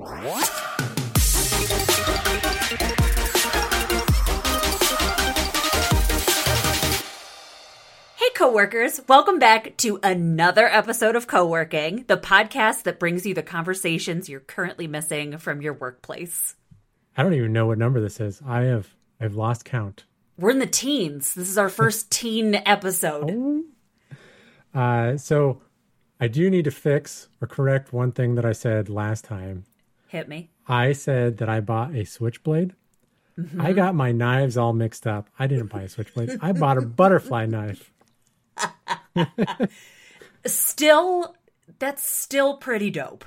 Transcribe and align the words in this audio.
Hey, 0.00 0.06
coworkers, 8.34 9.02
welcome 9.08 9.38
back 9.38 9.76
to 9.78 10.00
another 10.02 10.66
episode 10.66 11.16
of 11.16 11.26
Co-working, 11.26 12.04
the 12.06 12.16
podcast 12.16 12.84
that 12.84 12.98
brings 12.98 13.26
you 13.26 13.34
the 13.34 13.42
conversations 13.42 14.26
you're 14.30 14.40
currently 14.40 14.86
missing 14.86 15.36
from 15.36 15.60
your 15.60 15.74
workplace. 15.74 16.54
I 17.14 17.22
don't 17.22 17.34
even 17.34 17.52
know 17.52 17.66
what 17.66 17.76
number 17.76 18.00
this 18.00 18.20
is. 18.20 18.40
I 18.46 18.62
have 18.62 18.88
I've 19.20 19.34
lost 19.34 19.66
count. 19.66 20.04
We're 20.38 20.50
in 20.50 20.60
the 20.60 20.66
teens. 20.66 21.34
This 21.34 21.50
is 21.50 21.58
our 21.58 21.68
first 21.68 22.10
teen 22.10 22.54
episode. 22.54 23.64
Uh, 24.74 25.18
so 25.18 25.60
I 26.18 26.28
do 26.28 26.48
need 26.48 26.64
to 26.64 26.70
fix 26.70 27.28
or 27.42 27.48
correct 27.48 27.92
one 27.92 28.12
thing 28.12 28.36
that 28.36 28.46
I 28.46 28.52
said 28.52 28.88
last 28.88 29.26
time. 29.26 29.66
Hit 30.10 30.28
me. 30.28 30.50
I 30.66 30.92
said 30.92 31.36
that 31.38 31.48
I 31.48 31.60
bought 31.60 31.94
a 31.94 32.04
switchblade. 32.04 32.74
Mm-hmm. 33.38 33.60
I 33.60 33.72
got 33.72 33.94
my 33.94 34.10
knives 34.10 34.56
all 34.56 34.72
mixed 34.72 35.06
up. 35.06 35.28
I 35.38 35.46
didn't 35.46 35.68
buy 35.68 35.82
a 35.82 35.88
switchblade. 35.88 36.38
I 36.42 36.50
bought 36.50 36.78
a 36.78 36.82
butterfly 36.82 37.46
knife. 37.46 37.92
Still, 40.46 41.36
that's 41.78 42.02
still 42.02 42.56
pretty 42.56 42.90
dope. 42.90 43.24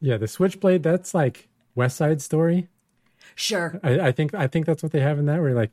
Yeah, 0.00 0.16
the 0.16 0.28
switchblade. 0.28 0.84
That's 0.84 1.12
like 1.12 1.48
West 1.74 1.96
Side 1.96 2.22
Story. 2.22 2.68
Sure. 3.34 3.80
I, 3.82 3.98
I 3.98 4.12
think 4.12 4.32
I 4.32 4.46
think 4.46 4.66
that's 4.66 4.82
what 4.82 4.92
they 4.92 5.00
have 5.00 5.18
in 5.18 5.26
that. 5.26 5.40
Where 5.40 5.54
like, 5.54 5.72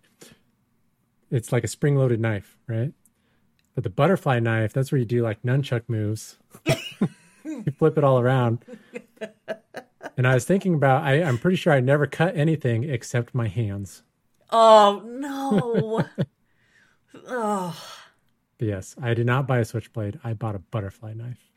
it's 1.29 1.51
like 1.51 1.63
a 1.63 1.67
spring-loaded 1.67 2.19
knife, 2.19 2.57
right? 2.65 2.91
But 3.75 3.83
the 3.83 3.91
butterfly 3.91 4.39
knife, 4.39 4.73
that's 4.73 4.91
where 4.91 4.97
you 4.97 5.05
do 5.05 5.21
like 5.21 5.43
nunchuck 5.43 5.83
moves. 5.87 6.37
you 7.45 7.71
flip 7.77 7.99
it 7.99 8.03
all 8.03 8.19
around. 8.19 8.65
And 10.19 10.27
I 10.27 10.33
was 10.33 10.43
thinking 10.43 10.73
about, 10.73 11.03
I, 11.03 11.23
I'm 11.23 11.37
pretty 11.37 11.55
sure 11.55 11.71
I 11.71 11.79
never 11.79 12.05
cut 12.05 12.35
anything 12.35 12.83
except 12.83 13.33
my 13.33 13.47
hands. 13.47 14.03
Oh, 14.49 15.01
no. 15.05 16.03
oh, 17.25 17.83
But 18.57 18.67
yes, 18.67 18.97
I 19.01 19.13
did 19.13 19.25
not 19.25 19.47
buy 19.47 19.59
a 19.59 19.65
switchblade. 19.65 20.19
I 20.21 20.33
bought 20.33 20.55
a 20.55 20.59
butterfly 20.59 21.13
knife. 21.13 21.49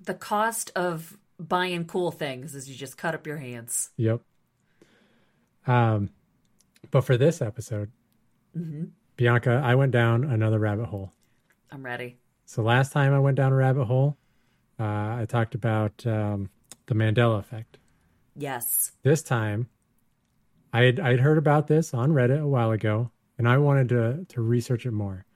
the 0.00 0.14
cost 0.14 0.72
of 0.74 1.18
buying 1.38 1.84
cool 1.84 2.10
things 2.10 2.54
is 2.54 2.70
you 2.70 2.74
just 2.74 2.96
cut 2.96 3.14
up 3.14 3.26
your 3.26 3.36
hands. 3.36 3.90
Yep. 3.98 4.22
Um, 5.66 6.08
but 6.90 7.02
for 7.02 7.18
this 7.18 7.42
episode, 7.42 7.90
Bianca, 9.16 9.60
I 9.62 9.74
went 9.74 9.92
down 9.92 10.24
another 10.24 10.58
rabbit 10.58 10.86
hole. 10.86 11.12
I'm 11.70 11.84
ready. 11.84 12.16
So 12.46 12.62
last 12.62 12.94
time 12.94 13.12
I 13.12 13.18
went 13.18 13.36
down 13.36 13.52
a 13.52 13.56
rabbit 13.56 13.84
hole, 13.84 14.16
uh, 14.78 14.84
I 14.84 15.26
talked 15.28 15.54
about 15.54 16.06
um, 16.06 16.48
the 16.86 16.94
Mandela 16.94 17.38
effect. 17.38 17.76
Yes. 18.40 18.92
This 19.02 19.22
time, 19.22 19.68
I 20.72 20.82
had 20.82 20.98
I'd 20.98 21.20
heard 21.20 21.36
about 21.38 21.66
this 21.66 21.92
on 21.92 22.12
Reddit 22.12 22.42
a 22.42 22.46
while 22.46 22.70
ago, 22.70 23.10
and 23.36 23.46
I 23.48 23.58
wanted 23.58 23.90
to 23.90 24.24
to 24.28 24.40
research 24.40 24.86
it 24.86 24.92
more. 24.92 25.26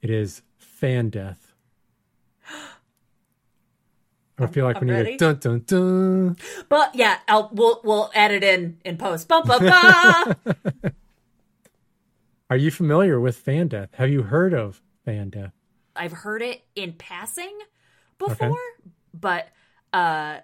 It 0.00 0.08
is 0.10 0.42
fan 0.56 1.10
death. 1.10 1.52
I 4.38 4.46
feel 4.46 4.64
like 4.64 4.76
I'm 4.76 4.80
when 4.80 4.88
you 4.88 4.94
ready. 4.94 5.16
go 5.18 5.34
dun 5.34 5.64
dun 5.64 5.64
dun. 5.66 6.36
But 6.68 6.94
yeah, 6.94 7.18
I'll, 7.28 7.50
we'll 7.52 7.80
we'll 7.84 8.10
add 8.14 8.30
it 8.32 8.42
in 8.42 8.78
in 8.84 8.96
post. 8.96 9.28
Ba, 9.28 9.42
ba, 9.44 9.58
ba. 9.60 10.92
Are 12.50 12.56
you 12.56 12.70
familiar 12.70 13.20
with 13.20 13.36
fan 13.36 13.68
death? 13.68 13.90
Have 13.94 14.10
you 14.10 14.22
heard 14.22 14.54
of 14.54 14.82
fan 15.04 15.30
death? 15.30 15.52
I've 15.94 16.12
heard 16.12 16.40
it 16.42 16.62
in 16.74 16.94
passing 16.94 17.58
before, 18.18 18.58
but 19.12 19.48
uh, 19.92 20.38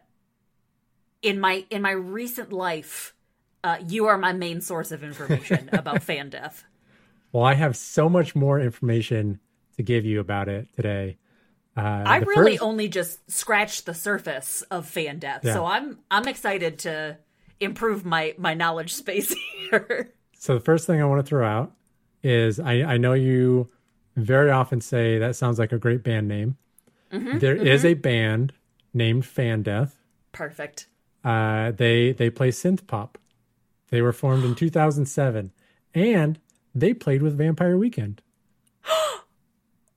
in 1.23 1.41
my 1.41 1.65
in 1.71 1.83
my 1.83 1.91
recent 1.91 2.53
life, 2.53 3.15
uh, 3.65 3.79
you 3.87 4.07
are 4.07 4.19
my 4.19 4.33
main 4.33 4.61
source 4.61 4.93
of 4.93 5.03
information 5.03 5.71
about 5.73 6.03
fan 6.03 6.31
death. 6.31 6.65
Well, 7.33 7.45
I 7.45 7.55
have 7.55 7.77
so 7.77 8.09
much 8.09 8.35
more 8.35 8.59
information 8.61 9.41
to 9.77 9.83
give 9.83 10.05
you 10.05 10.21
about 10.21 10.49
it 10.49 10.69
today. 10.75 11.19
Uh, 11.77 11.81
I 12.07 12.19
really 12.19 12.53
first- 12.57 12.63
only 12.63 12.89
just 12.89 13.31
scratched 13.31 13.87
the 13.87 13.95
surface 13.95 14.63
of 14.71 14.87
fan 14.87 15.19
death, 15.19 15.43
Yeah. 15.45 15.55
so 15.55 15.65
I'm 15.67 15.99
I'm 16.11 16.27
excited 16.27 16.79
to 16.81 17.19
improve 17.61 18.05
my 18.05 18.35
my 18.39 18.55
knowledge 18.55 18.95
space 18.95 19.35
here. 19.71 20.13
So 20.39 20.55
the 20.55 20.61
first 20.61 20.87
thing 20.87 21.01
I 21.03 21.05
want 21.05 21.25
to 21.25 21.29
throw 21.29 21.47
out 21.47 21.73
is 22.23 22.59
I, 22.61 22.83
I 22.83 22.97
know 22.97 23.13
you 23.13 23.69
very 24.17 24.51
often 24.51 24.81
say 24.81 25.19
that 25.19 25.37
sounds 25.37 25.59
like 25.59 25.73
a 25.73 25.79
great 25.79 26.03
band 26.03 26.27
name. 26.29 26.57
Mm-hmm, 27.13 27.39
There 27.39 27.55
is 27.57 27.85
a 27.85 27.95
band 27.95 28.53
named 28.93 29.25
Fan 29.25 29.63
Death. 29.63 30.01
Perfect. 30.33 30.87
Uh, 31.29 31.73
they 31.73 32.13
they 32.13 32.31
play 32.31 32.51
synth 32.51 32.87
pop. 32.87 33.19
They 33.91 34.01
were 34.03 34.13
formed 34.13 34.45
in 34.45 34.55
2007, 34.65 35.53
and 35.95 36.39
they 36.75 36.95
played 36.95 37.23
with 37.23 37.37
Vampire 37.37 37.77
Weekend. 37.77 38.23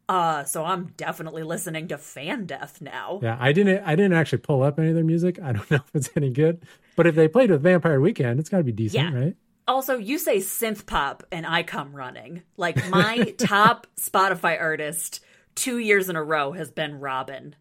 Uh, 0.09 0.43
so 0.43 0.65
I'm 0.65 0.87
definitely 0.97 1.43
listening 1.43 1.87
to 1.87 1.97
fan 1.97 2.45
death 2.45 2.81
now. 2.81 3.21
Yeah, 3.23 3.37
I 3.39 3.53
didn't 3.53 3.81
I 3.85 3.95
didn't 3.95 4.11
actually 4.11 4.39
pull 4.39 4.61
up 4.61 4.77
any 4.77 4.89
of 4.89 4.95
their 4.95 5.05
music. 5.05 5.39
I 5.41 5.53
don't 5.53 5.71
know 5.71 5.77
if 5.77 5.95
it's 5.95 6.09
any 6.17 6.29
good, 6.31 6.63
but 6.97 7.07
if 7.07 7.15
they 7.15 7.29
played 7.29 7.49
with 7.49 7.61
Vampire 7.63 8.01
Weekend, 8.01 8.37
it's 8.37 8.49
got 8.49 8.57
to 8.57 8.63
be 8.65 8.73
decent, 8.73 9.13
Yeah. 9.13 9.17
right? 9.17 9.35
Also, 9.69 9.97
you 9.97 10.17
say 10.17 10.39
synth 10.39 10.85
pop 10.85 11.23
and 11.31 11.45
I 11.45 11.63
come 11.63 11.95
running. 11.95 12.41
Like 12.57 12.89
my 12.89 13.23
top 13.37 13.87
Spotify 13.97 14.59
artist 14.59 15.21
two 15.55 15.77
years 15.77 16.09
in 16.09 16.17
a 16.17 16.23
row 16.23 16.51
has 16.51 16.71
been 16.71 16.99
Robyn, 16.99 17.55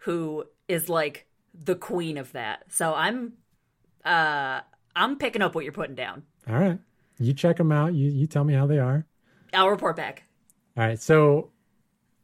who 0.00 0.44
is 0.68 0.90
like 0.90 1.25
the 1.64 1.74
queen 1.74 2.18
of 2.18 2.32
that. 2.32 2.64
So 2.72 2.94
I'm 2.94 3.34
uh 4.04 4.60
I'm 4.94 5.16
picking 5.18 5.42
up 5.42 5.54
what 5.54 5.64
you're 5.64 5.72
putting 5.72 5.94
down. 5.94 6.22
All 6.48 6.58
right, 6.58 6.78
you 7.18 7.32
check 7.32 7.56
them 7.56 7.72
out. 7.72 7.94
You 7.94 8.10
you 8.10 8.26
tell 8.26 8.44
me 8.44 8.54
how 8.54 8.66
they 8.66 8.78
are. 8.78 9.06
I'll 9.52 9.70
report 9.70 9.96
back. 9.96 10.24
All 10.76 10.84
right. 10.84 11.00
So, 11.00 11.50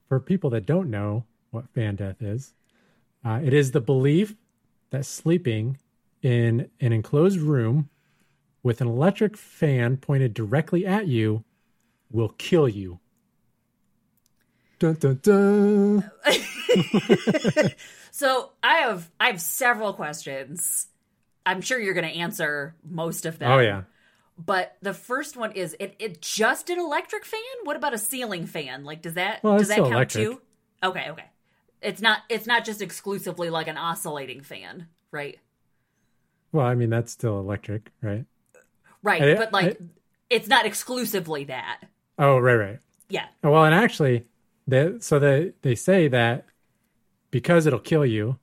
for 0.09 0.21
people 0.21 0.51
that 0.51 0.67
don't 0.67 0.91
know 0.91 1.25
what 1.51 1.69
fan 1.75 1.97
death 1.97 2.21
is, 2.21 2.53
uh, 3.25 3.41
it 3.43 3.55
is 3.55 3.71
the 3.71 3.81
belief 3.81 4.35
that 4.91 5.07
sleeping 5.07 5.79
in 6.23 6.69
an 6.81 6.93
enclosed 6.93 7.39
room 7.39 7.89
with 8.63 8.81
an 8.81 8.89
electric 8.89 9.37
fan 9.37 9.97
pointed 9.97 10.35
directly 10.35 10.87
at 10.87 11.09
you 11.09 11.45
will 12.11 12.29
kill 12.31 12.69
you. 12.69 13.01
Dun, 14.79 14.95
dun, 14.95 15.19
dun. 15.23 16.11
So 18.23 18.51
I 18.63 18.75
have 18.83 19.11
I 19.19 19.27
have 19.27 19.41
several 19.41 19.93
questions. 19.95 20.87
I'm 21.45 21.61
sure 21.61 21.81
you're 21.81 21.93
gonna 21.93 22.07
answer 22.07 22.77
most 22.89 23.27
of 23.27 23.41
them. 23.41 23.51
Oh, 23.51 23.59
yeah. 23.59 23.83
But 24.39 24.77
the 24.81 24.95
first 24.95 25.37
one 25.37 25.51
is 25.51 25.75
it, 25.81 25.97
it 25.99 26.23
just 26.23 26.71
an 26.71 26.79
electric 26.79 27.25
fan? 27.25 27.41
What 27.65 27.75
about 27.75 27.95
a 27.95 27.99
ceiling 27.99 28.47
fan? 28.47 28.85
Like 28.85 29.03
does 29.03 29.15
that 29.15 29.43
Well, 29.43 29.59
does 29.59 29.67
that 29.67 29.79
count 29.79 29.91
electric. 29.93 30.25
too? 30.25 30.41
Okay, 30.85 31.11
okay. 31.11 31.25
It's 31.81 32.01
not 32.01 32.21
it's 32.29 32.47
not 32.47 32.65
just 32.65 32.81
exclusively 32.81 33.51
like 33.51 33.67
an 33.67 33.77
oscillating 33.77 34.43
fan, 34.43 34.87
right? 35.11 35.41
Well, 36.53 36.65
I 36.65 36.77
mean, 36.77 36.91
that's 36.91 37.11
still 37.11 37.41
electric, 37.41 37.91
right? 38.03 38.25
Right, 39.03 39.21
I- 39.21 39.35
but 39.35 39.53
like 39.53 39.81
I- 39.81 39.85
it's 40.31 40.47
not 40.47 40.65
exclusively 40.65 41.43
that. 41.47 41.81
Oh, 42.21 42.39
right, 42.39 42.55
right. 42.55 42.79
Yeah. 43.09 43.27
Well, 43.43 43.65
and 43.65 43.75
actually, 43.75 44.27
they, 44.69 45.01
so 45.01 45.19
they, 45.19 45.55
they 45.63 45.75
say 45.75 46.07
that 46.07 46.47
because 47.33 47.67
it'll 47.67 47.81
kill 47.81 48.07
you, 48.07 48.39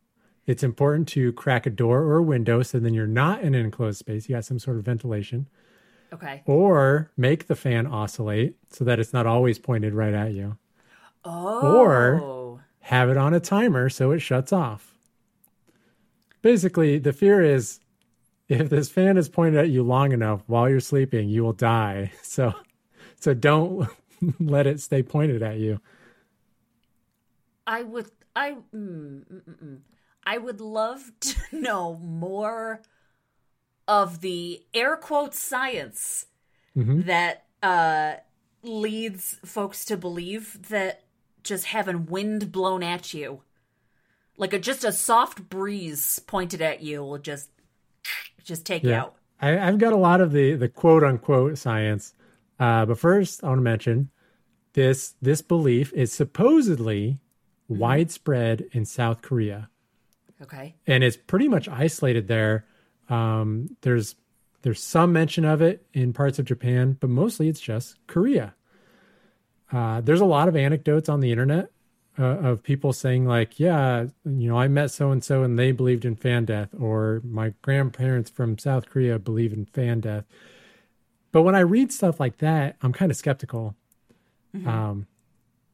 it's 0.46 0.64
important 0.64 1.08
to 1.10 1.32
crack 1.32 1.66
a 1.66 1.70
door 1.70 2.02
or 2.02 2.18
a 2.18 2.24
window 2.24 2.62
so 2.64 2.80
then 2.80 2.94
you're 2.94 3.08
not 3.08 3.42
in 3.42 3.56
an 3.56 3.64
enclosed 3.64 4.00
space. 4.00 4.28
You 4.28 4.36
got 4.36 4.44
some 4.44 4.60
sort 4.60 4.78
of 4.78 4.84
ventilation. 4.84 5.48
Okay. 6.12 6.42
Or 6.46 7.12
make 7.16 7.48
the 7.48 7.56
fan 7.56 7.86
oscillate 7.86 8.56
so 8.72 8.84
that 8.84 9.00
it's 9.00 9.14
not 9.14 9.28
always 9.28 9.60
pointed 9.60 9.94
right 9.94 10.14
at 10.14 10.34
you. 10.34 10.58
Oh. 11.24 11.78
Or 11.78 12.66
have 12.82 13.10
it 13.10 13.18
on 13.18 13.34
a 13.34 13.40
timer 13.40 13.90
so 13.90 14.12
it 14.12 14.20
shuts 14.20 14.52
off. 14.52 14.98
Basically, 16.42 16.98
the 16.98 17.14
fear 17.14 17.44
is 17.44 17.80
if 18.48 18.70
this 18.70 18.90
fan 18.90 19.18
is 19.18 19.30
pointed 19.30 19.60
at 19.60 19.70
you 19.70 19.84
long 19.84 20.12
enough 20.12 20.42
while 20.48 20.68
you're 20.68 20.80
sleeping, 20.80 21.30
you 21.30 21.44
will 21.44 21.54
die. 21.54 22.12
So 22.24 22.56
so 23.20 23.34
don't 23.34 23.88
let 24.40 24.66
it 24.66 24.80
stay 24.80 25.04
pointed 25.04 25.44
at 25.44 25.58
you. 25.58 25.80
I 27.68 27.84
would 27.84 28.10
I 28.40 28.52
mm, 28.52 28.64
mm, 28.74 29.26
mm, 29.44 29.64
mm. 29.64 29.80
I 30.24 30.38
would 30.38 30.62
love 30.62 31.12
to 31.20 31.36
know 31.52 31.96
more 31.96 32.82
of 33.88 34.22
the 34.22 34.64
air 34.74 34.96
quotes 34.96 35.40
science 35.40 36.26
Mm-hmm. 36.78 37.02
that 37.02 37.46
uh 37.64 38.14
leads 38.62 39.38
folks 39.44 39.84
to 39.86 39.98
believe 39.98 40.70
that 40.70 41.02
just 41.44 41.66
having 41.66 42.06
wind 42.06 42.52
blown 42.52 42.84
at 42.84 43.12
you 43.12 43.42
like 44.38 44.54
a 44.54 44.60
just 44.60 44.84
a 44.84 44.92
soft 44.92 45.50
breeze 45.50 46.20
pointed 46.20 46.62
at 46.62 46.82
you 46.82 47.04
will 47.04 47.18
just 47.18 47.50
just 48.44 48.66
take 48.66 48.84
you 48.84 48.94
out. 48.94 49.16
I, 49.42 49.60
I've 49.60 49.78
got 49.78 49.94
a 49.94 49.98
lot 49.98 50.22
of 50.22 50.32
the 50.32 50.56
the 50.56 50.70
quote 50.70 51.04
unquote 51.04 51.58
science, 51.58 52.14
uh, 52.60 52.86
but 52.86 52.98
first 52.98 53.44
I 53.44 53.48
want 53.48 53.60
to 53.60 53.64
mention 53.64 54.10
this 54.74 55.16
this 55.22 55.42
belief 55.42 55.92
is 55.94 56.14
supposedly 56.14 57.20
widespread 57.70 58.66
in 58.72 58.84
South 58.86 59.22
Korea, 59.22 59.70
Okay. 60.42 60.76
and 60.88 61.04
it's 61.04 61.18
pretty 61.18 61.48
much 61.48 61.68
isolated 61.70 62.28
there 62.28 62.66
Um, 63.10 63.76
there's 63.82 64.16
there's 64.62 64.84
some 64.84 65.12
mention 65.14 65.46
of 65.46 65.62
it 65.62 65.86
in 65.94 66.14
parts 66.14 66.38
of 66.38 66.46
Japan, 66.46 66.98
but 67.00 67.10
mostly 67.10 67.48
it's 67.48 67.62
just 67.62 67.98
Korea. 68.08 68.54
Uh, 69.72 70.02
there's 70.02 70.22
a 70.22 70.26
lot 70.26 70.48
of 70.48 70.56
anecdotes 70.56 71.10
on 71.10 71.20
the 71.20 71.32
internet 71.32 71.72
uh, 72.20 72.24
of 72.24 72.62
people 72.62 72.92
saying 72.92 73.26
like, 73.26 73.60
yeah, 73.60 74.08
you 74.26 74.48
know, 74.50 74.58
I 74.60 74.68
met 74.68 74.92
so 74.92 75.12
and 75.12 75.24
so 75.24 75.44
and 75.44 75.58
they 75.58 75.72
believed 75.72 76.06
in 76.06 76.16
fan 76.16 76.46
death, 76.46 76.70
or 76.78 77.22
my 77.24 77.54
grandparents 77.62 78.30
from 78.30 78.58
South 78.58 78.90
Korea 78.90 79.18
believe 79.18 79.54
in 79.54 79.66
fan 79.66 80.02
death. 80.02 80.26
But 81.32 81.44
when 81.44 81.56
I 81.56 81.62
read 81.62 81.92
stuff 81.94 82.20
like 82.20 82.38
that, 82.40 82.76
I'm 82.82 82.94
kind 82.94 83.12
of 83.12 83.18
skeptical. 83.18 83.76
Mm-hmm. 84.56 84.68
Um, 84.68 85.08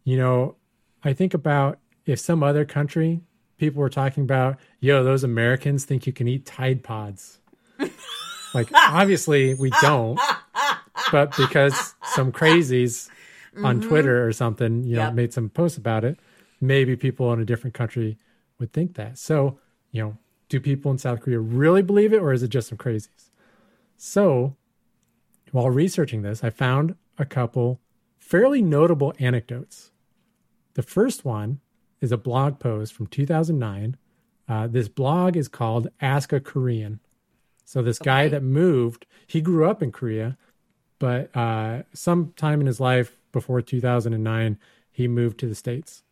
you 0.03 0.17
know, 0.17 0.55
I 1.03 1.13
think 1.13 1.33
about 1.33 1.79
if 2.05 2.19
some 2.19 2.43
other 2.43 2.65
country 2.65 3.21
people 3.57 3.81
were 3.81 3.89
talking 3.89 4.23
about, 4.23 4.57
yo, 4.79 5.03
those 5.03 5.23
Americans 5.23 5.85
think 5.85 6.05
you 6.05 6.13
can 6.13 6.27
eat 6.27 6.45
Tide 6.45 6.83
Pods. 6.83 7.39
like, 8.53 8.69
obviously, 8.73 9.53
we 9.53 9.71
don't, 9.81 10.19
but 11.11 11.35
because 11.37 11.95
some 12.03 12.31
crazies 12.31 13.09
mm-hmm. 13.53 13.65
on 13.65 13.81
Twitter 13.81 14.25
or 14.25 14.33
something, 14.33 14.83
you 14.83 14.95
know, 14.95 15.05
yep. 15.05 15.13
made 15.13 15.33
some 15.33 15.49
posts 15.49 15.77
about 15.77 16.03
it, 16.03 16.19
maybe 16.61 16.95
people 16.95 17.31
in 17.33 17.39
a 17.39 17.45
different 17.45 17.73
country 17.73 18.17
would 18.59 18.73
think 18.73 18.95
that. 18.95 19.17
So, 19.17 19.59
you 19.91 20.01
know, 20.01 20.17
do 20.49 20.59
people 20.59 20.91
in 20.91 20.97
South 20.97 21.21
Korea 21.21 21.39
really 21.39 21.81
believe 21.81 22.13
it 22.13 22.21
or 22.21 22.33
is 22.33 22.43
it 22.43 22.49
just 22.49 22.69
some 22.69 22.77
crazies? 22.77 23.29
So, 23.97 24.55
while 25.51 25.69
researching 25.69 26.21
this, 26.21 26.43
I 26.43 26.49
found 26.49 26.95
a 27.17 27.25
couple 27.25 27.79
fairly 28.17 28.61
notable 28.61 29.13
anecdotes. 29.19 29.91
The 30.73 30.83
first 30.83 31.23
one 31.23 31.61
is 32.01 32.11
a 32.11 32.17
blog 32.17 32.59
post 32.59 32.93
from 32.93 33.07
2009. 33.07 33.97
Uh, 34.47 34.67
this 34.67 34.87
blog 34.87 35.35
is 35.35 35.47
called 35.47 35.87
Ask 36.01 36.33
a 36.33 36.39
Korean. 36.39 36.99
So 37.63 37.81
this 37.81 37.99
okay. 37.99 38.05
guy 38.05 38.27
that 38.27 38.43
moved, 38.43 39.05
he 39.25 39.41
grew 39.41 39.67
up 39.69 39.81
in 39.81 39.91
Korea, 39.91 40.37
but 40.99 41.35
uh, 41.35 41.83
sometime 41.93 42.61
in 42.61 42.67
his 42.67 42.79
life 42.79 43.17
before 43.31 43.61
2009, 43.61 44.57
he 44.91 45.07
moved 45.07 45.39
to 45.39 45.47
the 45.47 45.55
States. 45.55 46.03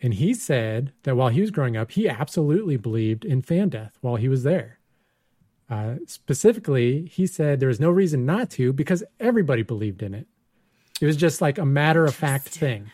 And 0.00 0.14
he 0.14 0.34
said 0.34 0.92
that 1.02 1.16
while 1.16 1.30
he 1.30 1.40
was 1.40 1.50
growing 1.50 1.76
up, 1.76 1.92
he 1.92 2.08
absolutely 2.08 2.76
believed 2.76 3.24
in 3.24 3.42
fan 3.42 3.70
death 3.70 3.98
while 4.00 4.16
he 4.16 4.28
was 4.28 4.44
there. 4.44 4.78
Uh, 5.68 5.96
specifically, 6.06 7.06
he 7.06 7.26
said 7.26 7.60
there 7.60 7.68
was 7.68 7.80
no 7.80 7.90
reason 7.90 8.24
not 8.24 8.50
to 8.50 8.72
because 8.72 9.02
everybody 9.18 9.62
believed 9.62 10.02
in 10.02 10.14
it. 10.14 10.26
It 11.00 11.06
was 11.06 11.16
just 11.16 11.40
like 11.40 11.58
a 11.58 11.66
matter 11.66 12.04
of 12.04 12.14
fact 12.14 12.48
thing. 12.48 12.90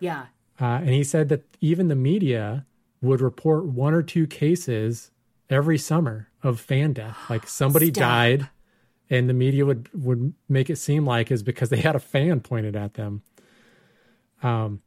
Yeah. 0.00 0.26
Uh, 0.60 0.80
and 0.80 0.90
he 0.90 1.02
said 1.02 1.28
that 1.30 1.44
even 1.60 1.88
the 1.88 1.96
media 1.96 2.66
would 3.00 3.20
report 3.20 3.64
one 3.64 3.94
or 3.94 4.02
two 4.02 4.26
cases 4.26 5.10
every 5.48 5.78
summer 5.78 6.28
of 6.42 6.60
fan 6.60 6.92
death. 6.92 7.16
Like 7.30 7.48
somebody 7.48 7.88
Stop. 7.88 8.00
died, 8.00 8.50
and 9.08 9.28
the 9.28 9.34
media 9.34 9.64
would 9.64 9.88
would 9.94 10.34
make 10.48 10.70
it 10.70 10.76
seem 10.76 11.06
like 11.06 11.30
is 11.30 11.42
because 11.42 11.70
they 11.70 11.80
had 11.80 11.96
a 11.96 12.00
fan 12.00 12.40
pointed 12.40 12.76
at 12.76 12.94
them. 12.94 13.22
Um, 14.42 14.82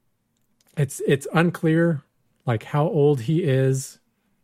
it's 0.78 1.02
it's 1.08 1.28
unclear 1.34 2.04
like 2.46 2.64
how 2.64 2.88
old 2.88 3.22
he 3.22 3.44
is 3.44 4.00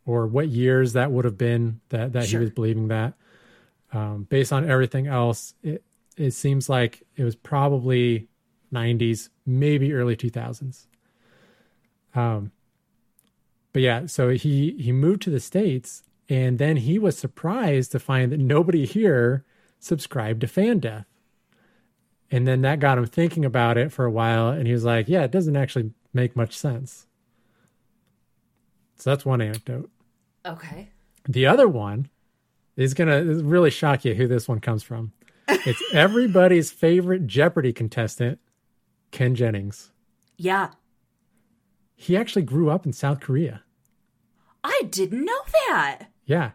or 0.06 0.26
what 0.26 0.48
years 0.48 0.94
that 0.94 1.10
would 1.10 1.24
have 1.24 1.38
been 1.38 1.80
that 1.90 2.12
that 2.12 2.28
sure. 2.28 2.40
he 2.40 2.44
was 2.44 2.50
believing 2.50 2.88
that. 2.88 3.14
Um, 3.92 4.26
based 4.28 4.52
on 4.52 4.68
everything 4.68 5.06
else, 5.06 5.54
it 5.62 5.84
it 6.16 6.32
seems 6.32 6.68
like 6.68 7.02
it 7.16 7.24
was 7.24 7.34
probably 7.34 8.28
90s, 8.72 9.30
maybe 9.46 9.92
early 9.92 10.16
2000s. 10.16 10.86
Um, 12.14 12.52
but 13.72 13.82
yeah, 13.82 14.06
so 14.06 14.30
he 14.30 14.76
he 14.78 14.92
moved 14.92 15.22
to 15.22 15.30
the 15.30 15.40
states, 15.40 16.02
and 16.28 16.58
then 16.58 16.78
he 16.78 16.98
was 16.98 17.16
surprised 17.16 17.92
to 17.92 17.98
find 17.98 18.32
that 18.32 18.40
nobody 18.40 18.84
here 18.84 19.44
subscribed 19.78 20.40
to 20.40 20.46
Fan 20.46 20.78
Death. 20.80 21.06
And 22.30 22.46
then 22.46 22.62
that 22.62 22.80
got 22.80 22.98
him 22.98 23.06
thinking 23.06 23.44
about 23.44 23.76
it 23.76 23.92
for 23.92 24.04
a 24.04 24.10
while, 24.10 24.48
and 24.48 24.66
he 24.66 24.72
was 24.72 24.84
like, 24.84 25.08
"Yeah, 25.08 25.22
it 25.22 25.30
doesn't 25.30 25.56
actually 25.56 25.92
make 26.12 26.36
much 26.36 26.56
sense." 26.56 27.06
So 28.96 29.10
that's 29.10 29.24
one 29.24 29.40
anecdote. 29.40 29.90
Okay. 30.44 30.90
The 31.28 31.46
other 31.46 31.68
one 31.68 32.08
is 32.76 32.94
gonna 32.94 33.22
really 33.24 33.70
shock 33.70 34.04
you 34.04 34.14
who 34.14 34.26
this 34.26 34.48
one 34.48 34.60
comes 34.60 34.82
from. 34.82 35.12
It's 35.48 35.82
everybody's 35.92 36.70
favorite 36.70 37.26
Jeopardy 37.26 37.72
contestant, 37.72 38.38
Ken 39.10 39.34
Jennings. 39.34 39.90
Yeah, 40.36 40.70
he 42.00 42.16
actually 42.16 42.40
grew 42.40 42.70
up 42.70 42.86
in 42.86 42.94
South 42.94 43.20
Korea. 43.20 43.62
I 44.64 44.84
didn't 44.88 45.22
know 45.22 45.40
that. 45.66 46.06
Yeah. 46.24 46.52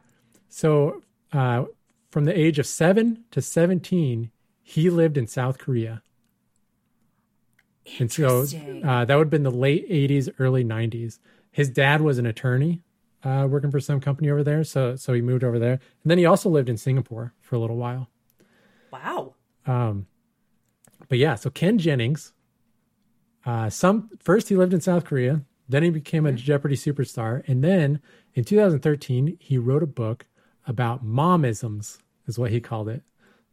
So 0.49 1.03
uh, 1.31 1.65
from 2.09 2.25
the 2.25 2.37
age 2.37 2.57
of 2.57 2.65
seven 2.65 3.25
to 3.29 3.43
17, 3.43 4.31
he 4.63 4.89
lived 4.89 5.17
in 5.19 5.27
South 5.27 5.59
Korea. 5.59 6.01
And 7.99 8.11
so 8.11 8.47
uh, 8.83 9.05
that 9.05 9.15
would 9.15 9.25
have 9.25 9.29
been 9.29 9.43
the 9.43 9.51
late 9.51 9.87
80s, 9.87 10.33
early 10.39 10.65
90s. 10.65 11.19
His 11.51 11.69
dad 11.69 12.01
was 12.01 12.17
an 12.17 12.25
attorney 12.25 12.81
uh, 13.23 13.45
working 13.47 13.69
for 13.69 13.79
some 13.79 13.99
company 13.99 14.31
over 14.31 14.43
there. 14.43 14.63
So, 14.63 14.95
so 14.95 15.13
he 15.13 15.21
moved 15.21 15.43
over 15.43 15.59
there. 15.59 15.73
And 15.73 16.09
then 16.09 16.17
he 16.17 16.25
also 16.25 16.49
lived 16.49 16.69
in 16.69 16.77
Singapore 16.77 17.35
for 17.39 17.55
a 17.55 17.59
little 17.59 17.77
while. 17.77 18.09
Wow. 18.91 19.35
Um, 19.67 20.07
but 21.07 21.19
yeah, 21.19 21.35
so 21.35 21.51
Ken 21.51 21.77
Jennings 21.77 22.33
uh, 23.45 23.69
some 23.69 24.09
first 24.19 24.49
he 24.49 24.55
lived 24.55 24.73
in 24.73 24.81
South 24.81 25.05
Korea, 25.05 25.41
then 25.69 25.83
he 25.83 25.89
became 25.89 26.25
a. 26.25 26.31
Jeopardy 26.31 26.75
superstar, 26.75 27.47
and 27.47 27.63
then 27.63 28.01
in 28.33 28.43
2013 28.43 29.37
he 29.39 29.57
wrote 29.57 29.83
a 29.83 29.87
book 29.87 30.25
about 30.67 31.05
momisms, 31.05 31.99
is 32.27 32.39
what 32.39 32.51
he 32.51 32.59
called 32.59 32.89
it. 32.89 33.03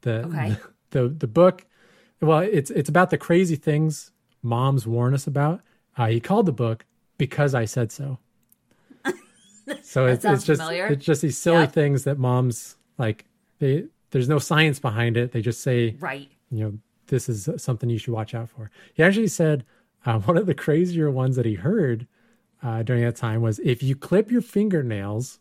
The 0.03 0.25
okay. 0.27 0.56
the, 0.91 1.00
the, 1.03 1.09
the 1.09 1.27
book, 1.27 1.67
well, 2.21 2.41
it's 2.41 2.71
it's 2.71 2.89
about 2.89 3.11
the 3.11 3.19
crazy 3.19 3.56
things 3.56 4.11
moms 4.43 4.87
warn 4.87 5.15
us 5.15 5.27
about. 5.27 5.61
Uh, 5.97 6.06
he 6.06 6.21
called 6.21 6.47
the 6.47 6.53
book 6.53 6.85
because 7.19 7.55
I 7.55 7.67
said 7.67 7.93
so. 7.93 8.19
so 9.83 10.06
it's, 10.06 10.25
it's 10.25 10.44
just 10.44 10.61
familiar. 10.61 10.87
it's 10.87 11.05
just 11.05 11.23
these 11.23 11.39
silly 11.39 11.67
things 11.67 12.05
that 12.05 12.19
moms 12.19 12.77
like. 12.99 13.27
They 13.59 13.85
there's 14.11 14.29
no 14.29 14.39
science 14.39 14.79
behind 14.79 15.17
it. 15.17 15.33
They 15.33 15.41
just 15.41 15.62
say 15.62 15.97
right. 16.00 16.31
You 16.50 16.65
know, 16.65 16.79
this 17.06 17.29
is 17.29 17.49
something 17.56 17.89
you 17.89 17.99
should 17.99 18.12
watch 18.12 18.35
out 18.35 18.49
for. 18.49 18.71
He 18.94 19.03
actually 19.03 19.29
said 19.29 19.65
uh, 20.05 20.19
one 20.21 20.37
of 20.37 20.47
the 20.47 20.55
crazier 20.55 21.11
ones 21.11 21.37
that 21.37 21.47
he 21.47 21.55
heard 21.55 22.07
uh, 22.63 22.83
during 22.83 23.03
that 23.03 23.17
time 23.17 23.41
was 23.41 23.59
if 23.61 23.83
you 23.83 23.97
clip 23.97 24.31
your 24.31 24.43
fingernails 24.43 25.39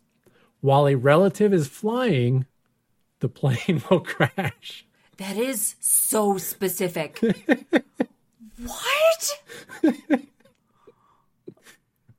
while 0.61 0.87
a 0.87 0.95
relative 0.95 1.53
is 1.53 1.67
flying, 1.67 2.45
the 3.19 3.29
plane 3.29 3.81
will 3.89 3.99
crash. 3.99 4.85
That 5.17 5.37
is 5.37 5.75
so 5.79 6.37
specific. 6.37 7.19
what? 8.57 9.41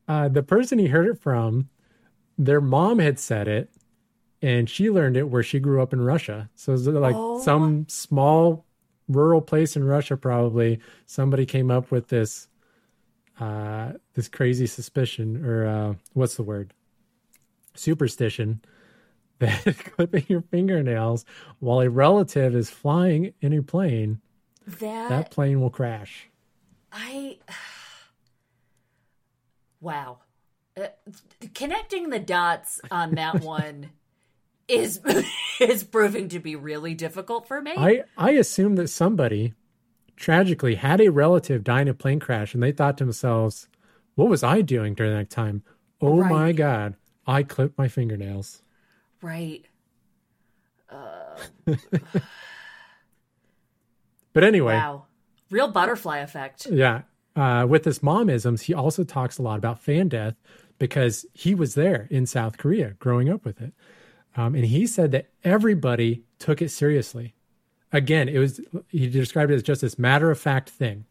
Uh, 0.09 0.29
the 0.29 0.43
person 0.43 0.79
he 0.79 0.89
heard 0.89 1.09
it 1.09 1.19
from, 1.19 1.69
their 2.37 2.61
mom 2.61 2.99
had 2.99 3.19
said 3.19 3.49
it, 3.49 3.71
and 4.41 4.69
she 4.69 4.91
learned 4.91 5.17
it 5.17 5.29
where 5.29 5.43
she 5.43 5.61
grew 5.61 5.81
up 5.81 5.93
in 5.93 6.01
Russia. 6.01 6.51
So 6.55 6.75
it's 6.75 6.87
like 6.87 7.15
oh. 7.17 7.41
some 7.41 7.87
small 7.89 8.65
rural 9.13 9.41
place 9.41 9.77
in 9.77 9.85
Russia, 9.85 10.17
probably 10.17 10.81
somebody 11.07 11.47
came 11.47 11.71
up 11.71 11.91
with 11.91 12.09
this 12.09 12.49
uh, 13.41 13.93
this 14.15 14.29
crazy 14.29 14.67
suspicion, 14.67 15.45
or 15.45 15.67
uh, 15.67 15.95
what's 16.13 16.37
the 16.37 16.43
word? 16.43 16.73
Superstition 17.75 18.61
that 19.39 19.77
clipping 19.97 20.27
your 20.29 20.43
fingernails 20.43 21.25
while 21.59 21.81
a 21.81 21.91
relative 21.91 22.55
is 22.55 22.71
flying 22.71 23.33
in 23.41 23.53
a 23.53 23.63
plane, 23.63 24.21
that 24.67 25.09
that 25.09 25.31
plane 25.31 25.61
will 25.61 25.71
crash. 25.71 26.29
I 26.93 27.39
wow, 29.81 30.19
uh, 30.77 30.89
connecting 31.55 32.11
the 32.11 32.21
dots 32.21 32.81
on 32.91 33.15
that 33.17 33.41
one 33.43 33.91
is 34.73 35.01
is 35.61 35.85
proving 35.85 36.29
to 36.31 36.39
be 36.39 36.57
really 36.57 36.95
difficult 36.95 37.47
for 37.47 37.61
me. 37.61 37.73
I 37.77 38.05
I 38.17 38.33
assume 38.33 38.77
that 38.77 38.89
somebody 38.89 39.55
tragically 40.17 40.77
had 40.77 41.01
a 41.01 41.11
relative 41.11 41.65
die 41.65 41.83
in 41.83 41.89
a 41.89 41.95
plane 41.95 42.21
crash 42.21 42.55
and 42.55 42.63
they 42.63 42.73
thought 42.73 42.99
to 42.99 43.05
themselves, 43.05 43.69
"What 44.15 44.29
was 44.29 44.43
I 44.43 44.63
doing 44.63 44.95
during 44.95 45.13
that 45.13 45.31
time? 45.31 45.63
Oh 46.01 46.21
right. 46.21 46.31
my 46.31 46.53
god, 46.53 46.97
I 47.27 47.43
clipped 47.43 47.79
my 47.79 47.89
fingernails." 47.89 48.63
Right. 49.21 49.65
Uh... 50.91 51.37
but 54.33 54.45
anyway, 54.45 54.75
wow, 54.75 55.07
real 55.51 55.69
butterfly 55.69 56.19
effect. 56.19 56.67
Yeah. 56.71 57.03
Uh, 57.35 57.65
with 57.67 57.85
this 57.85 58.01
momisms, 58.01 58.61
he 58.61 58.75
also 58.75 59.05
talks 59.05 59.39
a 59.39 59.43
lot 59.43 59.57
about 59.57 59.81
fan 59.81 60.07
death 60.07 60.35
because 60.79 61.25
he 61.33 61.55
was 61.55 61.75
there 61.75 62.07
in 62.11 62.27
South 62.27 62.59
Korea 62.59 62.91
growing 62.99 63.31
up 63.31 63.43
with 63.43 63.63
it. 63.63 63.73
Um, 64.37 64.55
and 64.55 64.65
he 64.65 64.87
said 64.87 65.13
that 65.13 65.29
everybody 65.45 66.23
took 66.39 66.63
it 66.63 66.71
seriously. 66.71 67.35
Again, 67.93 68.29
it 68.29 68.39
was 68.39 68.61
he 68.89 69.09
described 69.09 69.51
it 69.51 69.57
as 69.57 69.63
just 69.63 69.83
this 69.83 69.99
matter 69.99 70.31
of 70.31 70.39
fact 70.39 70.71
thing. 70.71 71.05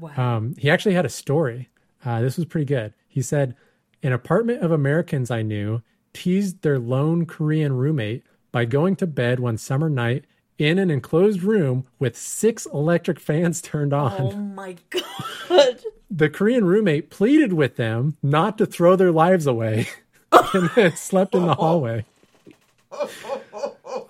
Wow. 0.00 0.10
Um, 0.16 0.54
he 0.58 0.70
actually 0.70 0.94
had 0.94 1.06
a 1.06 1.10
story. 1.10 1.68
Uh, 2.04 2.20
this 2.20 2.36
was 2.36 2.46
pretty 2.46 2.64
good. 2.64 2.92
He 3.06 3.22
said, 3.22 3.54
"An 4.02 4.12
apartment 4.12 4.62
of 4.62 4.72
Americans 4.72 5.30
I 5.30 5.42
knew 5.42 5.82
teased 6.12 6.62
their 6.62 6.78
lone 6.78 7.26
Korean 7.26 7.74
roommate 7.74 8.24
by 8.50 8.64
going 8.64 8.96
to 8.96 9.06
bed 9.06 9.38
one 9.38 9.58
summer 9.58 9.88
night 9.88 10.24
in 10.58 10.78
an 10.78 10.90
enclosed 10.90 11.42
room 11.42 11.86
with 11.98 12.16
six 12.16 12.66
electric 12.66 13.20
fans 13.20 13.60
turned 13.62 13.92
on. 13.92 14.20
Oh 14.20 14.32
my 14.32 14.76
god. 14.90 15.80
The 16.10 16.30
Korean 16.30 16.64
roommate 16.64 17.10
pleaded 17.10 17.52
with 17.52 17.76
them 17.76 18.16
not 18.22 18.58
to 18.58 18.66
throw 18.66 18.96
their 18.96 19.12
lives 19.12 19.46
away 19.46 19.88
and 20.32 20.70
then 20.74 20.96
slept 20.96 21.34
in 21.34 21.46
the 21.46 21.54
hallway. 21.60 22.04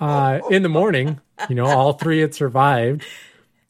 Uh, 0.01 0.41
in 0.51 0.63
the 0.63 0.69
morning, 0.69 1.21
you 1.49 1.55
know, 1.55 1.67
all 1.67 1.93
three 1.93 2.21
had 2.21 2.35
survived. 2.35 3.05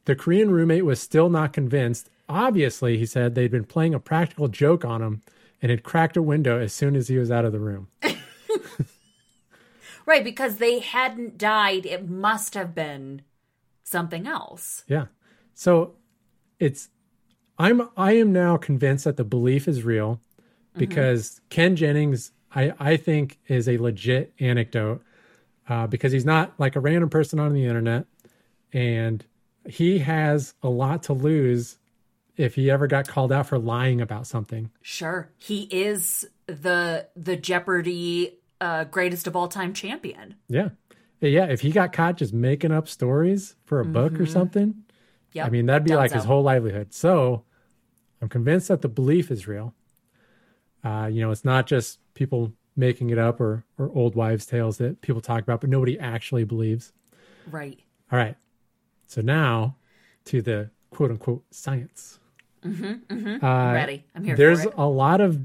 The 0.04 0.14
Korean 0.14 0.50
roommate 0.50 0.84
was 0.84 1.00
still 1.00 1.30
not 1.30 1.52
convinced. 1.52 2.10
Obviously, 2.28 2.98
he 2.98 3.06
said 3.06 3.34
they'd 3.34 3.50
been 3.50 3.64
playing 3.64 3.94
a 3.94 4.00
practical 4.00 4.48
joke 4.48 4.84
on 4.84 5.00
him 5.00 5.22
and 5.62 5.70
had 5.70 5.82
cracked 5.82 6.16
a 6.16 6.22
window 6.22 6.60
as 6.60 6.72
soon 6.72 6.96
as 6.96 7.08
he 7.08 7.16
was 7.16 7.30
out 7.30 7.44
of 7.44 7.52
the 7.52 7.60
room. 7.60 7.88
Right, 10.08 10.24
because 10.24 10.56
they 10.56 10.78
hadn't 10.78 11.36
died. 11.36 11.84
It 11.84 12.08
must 12.08 12.54
have 12.54 12.74
been 12.74 13.20
something 13.84 14.26
else. 14.26 14.82
Yeah. 14.86 15.08
So 15.52 15.96
it's 16.58 16.88
I'm 17.58 17.90
I 17.94 18.12
am 18.12 18.32
now 18.32 18.56
convinced 18.56 19.04
that 19.04 19.18
the 19.18 19.24
belief 19.24 19.68
is 19.68 19.82
real 19.82 20.18
because 20.78 21.42
Ken 21.50 21.76
Jennings 21.76 22.32
I 22.58 22.72
I 22.78 22.96
think 22.96 23.38
is 23.46 23.68
a 23.68 23.78
legit 23.78 24.32
anecdote 24.40 25.02
uh, 25.68 25.86
because 25.86 26.12
he's 26.12 26.24
not 26.24 26.54
like 26.58 26.76
a 26.76 26.80
random 26.80 27.10
person 27.10 27.38
on 27.38 27.52
the 27.52 27.64
internet 27.64 28.06
and 28.72 29.24
he 29.68 29.98
has 29.98 30.54
a 30.62 30.68
lot 30.68 31.04
to 31.04 31.12
lose 31.12 31.78
if 32.36 32.54
he 32.54 32.70
ever 32.70 32.86
got 32.86 33.06
called 33.06 33.32
out 33.32 33.46
for 33.46 33.58
lying 33.58 34.00
about 34.00 34.26
something. 34.26 34.70
Sure. 34.80 35.30
He 35.36 35.62
is 35.70 36.26
the 36.46 37.06
the 37.16 37.36
Jeopardy 37.36 38.38
uh, 38.60 38.84
greatest 38.84 39.26
of 39.26 39.36
all 39.36 39.48
time 39.48 39.72
champion. 39.72 40.34
Yeah. 40.48 40.70
Yeah, 41.20 41.46
if 41.46 41.62
he 41.62 41.72
got 41.72 41.92
caught 41.92 42.16
just 42.16 42.32
making 42.32 42.70
up 42.70 42.88
stories 42.88 43.56
for 43.64 43.80
a 43.80 43.84
book 43.84 44.20
or 44.20 44.26
something, 44.26 44.84
yeah, 45.32 45.46
I 45.46 45.50
mean, 45.50 45.66
that'd 45.66 45.82
be 45.82 45.96
like 45.96 46.12
his 46.12 46.24
whole 46.24 46.44
livelihood. 46.44 46.94
So 46.94 47.42
I'm 48.22 48.28
convinced 48.28 48.68
that 48.68 48.82
the 48.82 48.88
belief 48.88 49.32
is 49.32 49.48
real. 49.48 49.74
Uh, 50.84 51.08
you 51.10 51.20
know, 51.20 51.30
it's 51.30 51.44
not 51.44 51.66
just 51.66 51.98
people 52.14 52.52
making 52.76 53.10
it 53.10 53.18
up 53.18 53.40
or, 53.40 53.64
or 53.78 53.90
old 53.94 54.14
wives' 54.14 54.46
tales 54.46 54.78
that 54.78 55.00
people 55.00 55.20
talk 55.20 55.42
about, 55.42 55.60
but 55.60 55.68
nobody 55.70 55.98
actually 55.98 56.44
believes. 56.44 56.92
Right. 57.50 57.78
All 58.12 58.18
right. 58.18 58.36
So 59.06 59.20
now 59.20 59.76
to 60.26 60.40
the 60.42 60.70
quote 60.90 61.10
unquote 61.10 61.44
science. 61.50 62.18
I'm 62.62 63.02
Uh, 63.42 63.72
ready. 63.72 64.04
I'm 64.14 64.24
here 64.24 64.36
There's 64.36 64.62
for 64.64 64.68
it. 64.68 64.74
a 64.76 64.86
lot 64.86 65.20
of 65.20 65.40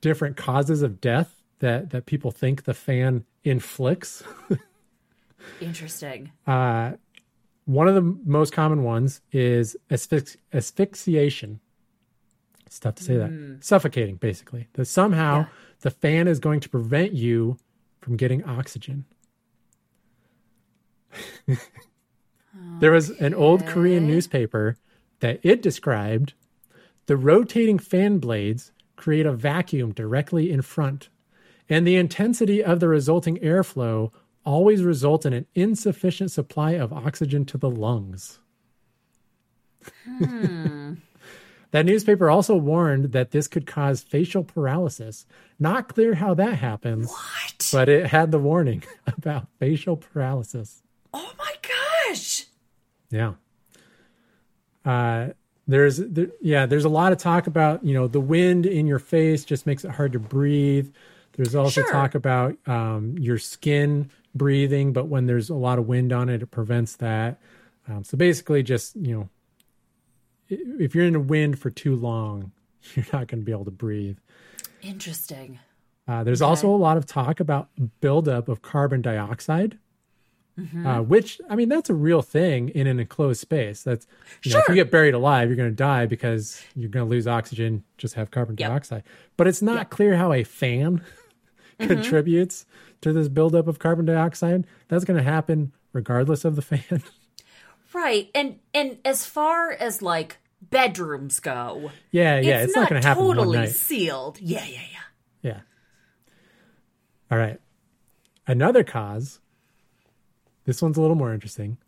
different 0.00 0.36
causes 0.36 0.82
of 0.82 1.00
death 1.00 1.42
that, 1.60 1.90
that 1.90 2.06
people 2.06 2.30
think 2.30 2.64
the 2.64 2.74
fan 2.74 3.24
inflicts. 3.44 4.22
Interesting. 5.60 6.32
One 6.44 7.88
of 7.88 7.94
the 7.94 8.02
most 8.24 8.52
common 8.52 8.82
ones 8.84 9.20
is 9.32 9.76
asphyx- 9.90 10.36
asphyxiation. 10.52 11.60
It's 12.76 12.80
tough 12.82 12.96
to 12.96 13.04
say 13.04 13.16
that. 13.16 13.30
Mm. 13.30 13.64
Suffocating, 13.64 14.16
basically. 14.16 14.68
That 14.74 14.84
somehow 14.84 15.38
Yeah. 15.38 15.46
the 15.80 15.90
fan 15.90 16.28
is 16.28 16.38
going 16.38 16.60
to 16.60 16.68
prevent 16.68 17.14
you 17.14 17.56
from 18.02 18.18
getting 18.18 18.44
oxygen. 18.44 19.06
there 22.80 22.92
was 22.92 23.08
an 23.08 23.32
old 23.32 23.64
Korean 23.66 24.06
newspaper 24.06 24.76
that 25.20 25.40
it 25.42 25.62
described 25.62 26.34
the 27.06 27.16
rotating 27.16 27.78
fan 27.78 28.18
blades 28.18 28.72
create 28.96 29.24
a 29.24 29.32
vacuum 29.32 29.92
directly 29.92 30.50
in 30.50 30.60
front, 30.60 31.08
and 31.70 31.86
the 31.86 31.96
intensity 31.96 32.62
of 32.62 32.80
the 32.80 32.88
resulting 32.88 33.38
airflow 33.38 34.12
always 34.44 34.82
result 34.82 35.24
in 35.24 35.32
an 35.32 35.46
insufficient 35.54 36.30
supply 36.30 36.72
of 36.72 36.92
oxygen 36.92 37.46
to 37.46 37.56
the 37.56 37.70
lungs. 37.70 38.38
Hmm. 40.04 40.94
That 41.76 41.84
newspaper 41.84 42.30
also 42.30 42.56
warned 42.56 43.12
that 43.12 43.32
this 43.32 43.48
could 43.48 43.66
cause 43.66 44.00
facial 44.00 44.42
paralysis. 44.42 45.26
Not 45.58 45.88
clear 45.88 46.14
how 46.14 46.32
that 46.32 46.54
happens, 46.54 47.10
What? 47.10 47.68
but 47.70 47.90
it 47.90 48.06
had 48.06 48.30
the 48.30 48.38
warning 48.38 48.82
about 49.06 49.48
facial 49.58 49.98
paralysis. 49.98 50.82
oh 51.12 51.32
my 51.38 51.52
gosh. 52.08 52.46
Yeah. 53.10 53.34
Uh, 54.86 55.28
there's 55.66 55.98
there, 55.98 56.28
yeah, 56.40 56.64
there's 56.64 56.84
a 56.86 56.88
lot 56.88 57.12
of 57.12 57.18
talk 57.18 57.46
about 57.46 57.84
you 57.84 57.92
know 57.92 58.06
the 58.06 58.20
wind 58.20 58.64
in 58.64 58.86
your 58.86 58.98
face 59.00 59.44
just 59.44 59.66
makes 59.66 59.84
it 59.84 59.90
hard 59.90 60.12
to 60.12 60.18
breathe. 60.18 60.88
There's 61.32 61.54
also 61.54 61.82
Sure. 61.82 61.92
talk 61.92 62.14
about 62.14 62.56
um, 62.66 63.18
your 63.18 63.36
skin 63.36 64.10
breathing, 64.34 64.94
but 64.94 65.08
when 65.08 65.26
there's 65.26 65.50
a 65.50 65.54
lot 65.54 65.78
of 65.78 65.86
wind 65.86 66.10
on 66.12 66.30
it, 66.30 66.42
it 66.42 66.46
prevents 66.50 66.96
that. 66.96 67.38
Um, 67.86 68.02
so 68.04 68.16
basically, 68.16 68.62
just 68.62 68.96
you 68.96 69.14
know, 69.14 69.28
if 70.48 70.94
you're 70.94 71.04
in 71.04 71.14
a 71.14 71.20
wind 71.20 71.58
for 71.58 71.70
too 71.70 71.96
long, 71.96 72.52
you're 72.94 73.04
not 73.12 73.28
going 73.28 73.40
to 73.40 73.44
be 73.44 73.52
able 73.52 73.64
to 73.64 73.70
breathe. 73.70 74.18
Interesting. 74.82 75.58
Uh, 76.08 76.22
there's 76.22 76.42
also 76.42 76.68
a 76.68 76.76
lot 76.76 76.96
of 76.96 77.04
talk 77.06 77.40
about 77.40 77.68
buildup 78.00 78.48
of 78.48 78.62
carbon 78.62 79.02
dioxide, 79.02 79.78
Mm-hmm. 80.58 80.86
uh, 80.86 81.02
which 81.02 81.38
I 81.50 81.54
mean 81.54 81.68
that's 81.68 81.90
a 81.90 81.94
real 81.94 82.22
thing 82.22 82.70
in 82.70 82.86
an 82.86 82.98
enclosed 82.98 83.40
space. 83.42 83.82
That's 83.82 84.06
you 84.42 84.52
know, 84.54 84.60
if 84.60 84.68
you 84.70 84.74
get 84.74 84.90
buried 84.90 85.12
alive, 85.12 85.50
you're 85.50 85.56
going 85.56 85.68
to 85.68 85.74
die 85.76 86.06
because 86.06 86.62
you're 86.74 86.88
going 86.88 87.04
to 87.04 87.10
lose 87.10 87.26
oxygen. 87.26 87.84
Just 87.98 88.14
have 88.14 88.30
carbon 88.30 88.56
Yep. 88.58 88.70
dioxide, 88.70 89.02
but 89.36 89.46
it's 89.46 89.60
not 89.60 89.90
clear 89.90 90.16
how 90.16 90.32
a 90.32 90.44
fan 90.44 91.02
Mm-hmm. 91.78 91.88
contributes 91.92 92.64
to 93.02 93.12
this 93.12 93.28
buildup 93.28 93.68
of 93.68 93.78
carbon 93.78 94.06
dioxide. 94.06 94.66
That's 94.88 95.04
going 95.04 95.18
to 95.18 95.22
happen 95.22 95.72
regardless 95.92 96.46
of 96.46 96.56
the 96.56 96.62
fan. 96.62 97.02
Right. 97.92 98.30
And 98.34 98.58
and 98.74 98.98
as 99.04 99.24
far 99.24 99.72
as 99.72 100.02
like 100.02 100.38
bedrooms 100.60 101.40
go, 101.40 101.90
yeah, 102.10 102.38
yeah, 102.40 102.62
it's, 102.62 102.74
not, 102.74 102.88
going 102.88 103.00
to 103.00 103.06
happen 103.06 103.24
totally 103.24 103.66
sealed. 103.68 104.38
Yeah, 104.40 104.64
yeah, 104.64 104.80
yeah. 104.92 104.98
Yeah. 105.42 105.60
All 107.30 107.38
right. 107.38 107.60
Another 108.46 108.84
cause. 108.84 109.40
This 110.64 110.82
one's 110.82 110.96
a 110.96 111.00
little 111.00 111.16
more 111.16 111.32
interesting. 111.32 111.78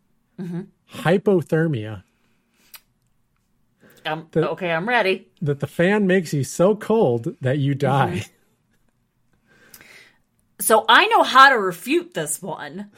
Hypothermia. 0.93 2.05
Um, 4.07 4.29
The- 4.31 4.51
okay, 4.51 4.71
I'm 4.71 4.89
ready. 4.89 5.29
That 5.43 5.61
the 5.61 5.67
fan 5.67 6.07
makes 6.07 6.33
you 6.33 6.45
so 6.45 6.77
cold 6.77 7.37
that 7.41 7.59
you 7.59 7.75
die. 7.75 8.27
So 10.61 10.85
I 10.89 11.07
know 11.07 11.23
how 11.23 11.51
to 11.51 11.59
refute 11.59 12.15
this 12.15 12.43
one 12.43 12.91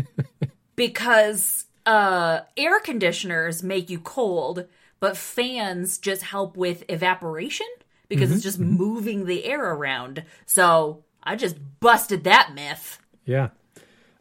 because 0.76 1.66
uh, 1.88 2.42
air 2.56 2.78
conditioners 2.80 3.62
make 3.62 3.88
you 3.88 3.98
cold, 3.98 4.66
but 5.00 5.16
fans 5.16 5.96
just 5.96 6.22
help 6.22 6.56
with 6.56 6.84
evaporation 6.88 7.66
because 8.08 8.30
it's 8.30 8.42
just 8.42 8.58
moving 8.58 9.24
the 9.24 9.44
air 9.44 9.72
around. 9.72 10.22
So 10.44 11.04
I 11.22 11.34
just 11.34 11.56
busted 11.80 12.24
that 12.24 12.52
myth. 12.54 12.98
Yeah. 13.24 13.48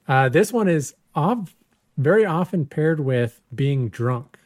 Uh, 0.08 0.30
this 0.30 0.54
one 0.54 0.70
is 0.70 0.96
of, 1.14 1.54
very 1.98 2.26
often 2.26 2.66
paired 2.66 3.00
with 3.02 3.42
being 3.54 3.90
drunk. 3.90 4.38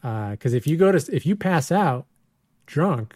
Because 0.00 0.54
if 0.54 0.66
you 0.66 0.76
go 0.76 0.90
to 0.90 1.14
if 1.14 1.26
you 1.26 1.36
pass 1.36 1.70
out 1.70 2.06
drunk, 2.66 3.14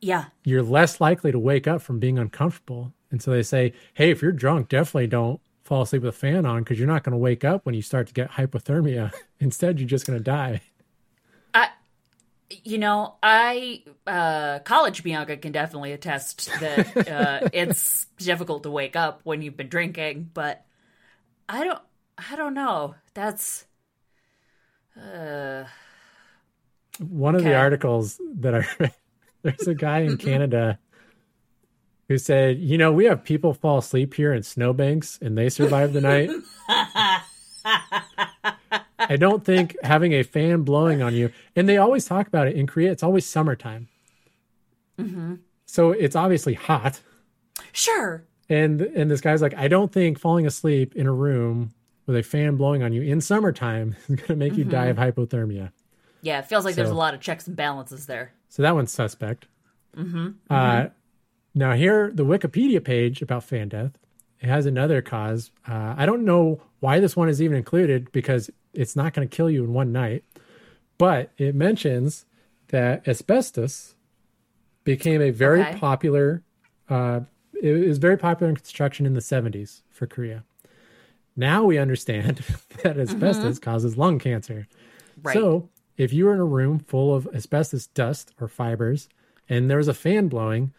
Yeah. 0.00 0.26
you're 0.44 0.62
less 0.62 1.00
likely 1.00 1.32
to 1.32 1.38
wake 1.38 1.66
up 1.66 1.80
from 1.82 1.98
being 1.98 2.18
uncomfortable. 2.18 2.92
And 3.10 3.22
so 3.22 3.30
they 3.30 3.42
say, 3.42 3.72
hey, 3.94 4.10
if 4.10 4.20
you're 4.20 4.32
drunk, 4.32 4.68
definitely 4.68 5.06
don't 5.06 5.40
fall 5.68 5.82
asleep 5.82 6.02
with 6.02 6.14
a 6.14 6.18
fan 6.18 6.46
on 6.46 6.60
because 6.60 6.78
you're 6.78 6.88
not 6.88 7.04
going 7.04 7.12
to 7.12 7.18
wake 7.18 7.44
up 7.44 7.66
when 7.66 7.74
you 7.74 7.82
start 7.82 8.06
to 8.06 8.14
get 8.14 8.30
hypothermia. 8.32 9.12
Instead, 9.40 9.78
you're 9.78 9.88
just 9.88 10.06
going 10.06 10.18
to 10.18 10.24
die. 10.24 10.62
I, 11.52 11.68
you 12.64 12.78
know, 12.78 13.16
I 13.22 13.82
uh, 14.06 14.60
college 14.60 15.02
Bianca 15.04 15.36
can 15.36 15.52
definitely 15.52 15.92
attest 15.92 16.50
that 16.60 17.08
uh, 17.08 17.48
it's 17.52 18.06
difficult 18.16 18.62
to 18.62 18.70
wake 18.70 18.96
up 18.96 19.20
when 19.24 19.42
you've 19.42 19.58
been 19.58 19.68
drinking, 19.68 20.30
but 20.32 20.64
I 21.48 21.64
don't, 21.64 21.80
I 22.16 22.34
don't 22.36 22.54
know. 22.54 22.94
That's 23.12 23.66
uh, 24.96 25.64
One 26.98 27.34
of 27.34 27.44
the 27.44 27.54
articles 27.54 28.18
that 28.36 28.54
I 28.54 28.66
read, 28.80 28.94
there's 29.42 29.68
a 29.68 29.74
guy 29.74 30.00
in 30.00 30.16
Canada 30.16 30.78
who 32.08 32.18
said, 32.18 32.58
you 32.58 32.78
know, 32.78 32.90
we 32.92 33.04
have 33.04 33.22
people 33.22 33.54
fall 33.54 33.78
asleep 33.78 34.14
here 34.14 34.32
in 34.32 34.42
snowbanks 34.42 35.18
and 35.20 35.36
they 35.36 35.48
survive 35.48 35.92
the 35.92 36.00
night. 36.00 36.30
I 38.98 39.16
don't 39.16 39.44
think 39.44 39.76
having 39.82 40.12
a 40.12 40.22
fan 40.22 40.62
blowing 40.62 41.02
on 41.02 41.14
you, 41.14 41.30
and 41.54 41.68
they 41.68 41.76
always 41.76 42.04
talk 42.04 42.26
about 42.26 42.48
it 42.48 42.56
in 42.56 42.66
Korea, 42.66 42.90
it's 42.90 43.02
always 43.02 43.24
summertime. 43.24 43.88
Mm-hmm. 44.98 45.36
So 45.66 45.92
it's 45.92 46.16
obviously 46.16 46.54
hot. 46.54 47.00
sure. 47.72 48.24
And 48.48 48.80
and 48.80 49.10
this 49.10 49.20
guy's 49.20 49.42
like, 49.42 49.54
I 49.54 49.68
don't 49.68 49.92
think 49.92 50.18
falling 50.18 50.46
asleep 50.46 50.96
in 50.96 51.06
a 51.06 51.12
room 51.12 51.74
with 52.06 52.16
a 52.16 52.22
fan 52.22 52.56
blowing 52.56 52.82
on 52.82 52.92
you 52.92 53.02
in 53.02 53.20
summertime 53.20 53.94
is 54.08 54.16
going 54.16 54.28
to 54.28 54.36
make 54.36 54.56
you 54.56 54.64
die 54.64 54.90
mm-hmm. 54.90 55.00
of 55.00 55.14
hypothermia. 55.14 55.72
Yeah, 56.22 56.38
it 56.38 56.46
feels 56.46 56.64
like 56.64 56.74
there's 56.74 56.90
a 56.90 56.94
lot 56.94 57.14
of 57.14 57.20
checks 57.20 57.46
and 57.46 57.54
balances 57.54 58.06
there. 58.06 58.32
So 58.48 58.62
that 58.62 58.74
one's 58.74 58.90
suspect. 58.90 59.46
Mm-hmm. 59.96 60.30
Uh, 60.50 60.86
Now, 61.58 61.72
here, 61.72 62.12
the 62.14 62.24
Wikipedia 62.24 62.82
page 62.84 63.20
about 63.20 63.42
fan 63.42 63.68
death, 63.68 63.98
it 64.40 64.46
has 64.46 64.64
another 64.64 65.02
cause. 65.02 65.50
Uh, 65.66 65.92
I 65.96 66.06
don't 66.06 66.24
know 66.24 66.62
why 66.78 67.00
this 67.00 67.16
one 67.16 67.28
is 67.28 67.42
even 67.42 67.56
included 67.56 68.12
because 68.12 68.48
it's 68.74 68.94
not 68.94 69.12
going 69.12 69.28
to 69.28 69.36
kill 69.36 69.50
you 69.50 69.64
in 69.64 69.72
one 69.72 69.90
night, 69.90 70.22
but 70.98 71.32
it 71.36 71.56
mentions 71.56 72.26
that 72.68 73.08
asbestos 73.08 73.96
became 74.84 75.20
a 75.20 75.30
very 75.30 75.62
Okay. 75.62 75.76
popular. 75.76 76.44
Uh, 76.88 77.22
it 77.60 77.88
was 77.88 77.98
very 77.98 78.16
popular 78.16 78.50
in 78.50 78.54
construction 78.54 79.04
in 79.04 79.14
the 79.14 79.20
70s 79.20 79.82
for 79.90 80.06
Korea. 80.06 80.44
Now 81.34 81.64
we 81.64 81.76
understand 81.76 82.36
that 82.84 83.00
asbestos 83.00 83.58
causes 83.58 83.98
lung 83.98 84.20
cancer. 84.20 84.68
Right. 85.24 85.34
So, 85.34 85.70
if 85.96 86.12
you 86.12 86.26
were 86.26 86.34
in 86.34 86.38
a 86.38 86.44
room 86.44 86.78
full 86.78 87.12
of 87.12 87.26
asbestos 87.34 87.88
dust 87.88 88.32
or 88.40 88.46
fibers 88.46 89.08
and 89.48 89.68
there 89.68 89.78
was 89.78 89.88
a 89.88 89.94
fan 89.94 90.28
blowing, 90.28 90.72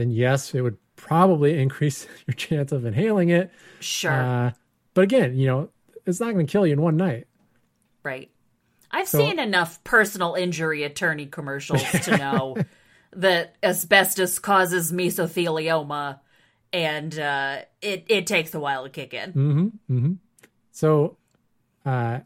then 0.00 0.10
yes, 0.10 0.54
it 0.54 0.62
would 0.62 0.76
probably 0.96 1.58
increase 1.62 2.06
your 2.26 2.34
chance 2.34 2.72
of 2.72 2.84
inhaling 2.84 3.28
it. 3.28 3.50
sure. 3.80 4.10
Uh, 4.10 4.50
but 4.94 5.02
again, 5.02 5.36
you 5.36 5.46
know, 5.46 5.68
it's 6.06 6.18
not 6.20 6.32
going 6.32 6.46
to 6.46 6.50
kill 6.50 6.66
you 6.66 6.72
in 6.72 6.80
one 6.82 6.96
night. 6.96 7.26
Right. 8.02 8.30
I've 8.90 9.06
So- 9.08 9.18
seen 9.18 9.38
enough 9.38 9.82
personal 9.84 10.34
injury 10.34 10.82
attorney 10.82 11.26
commercials 11.26 11.82
to 12.04 12.16
know 12.16 12.56
that 13.14 13.54
asbestos 13.62 14.38
causes 14.38 14.92
mesothelioma 14.92 16.20
and 16.72 17.18
uh, 17.18 17.58
it, 17.82 18.04
it 18.08 18.26
takes 18.26 18.54
a 18.54 18.60
while 18.60 18.84
to 18.84 18.90
kick 18.90 19.12
in. 19.14 20.18
So, 20.72 21.16
uh, 21.84 22.20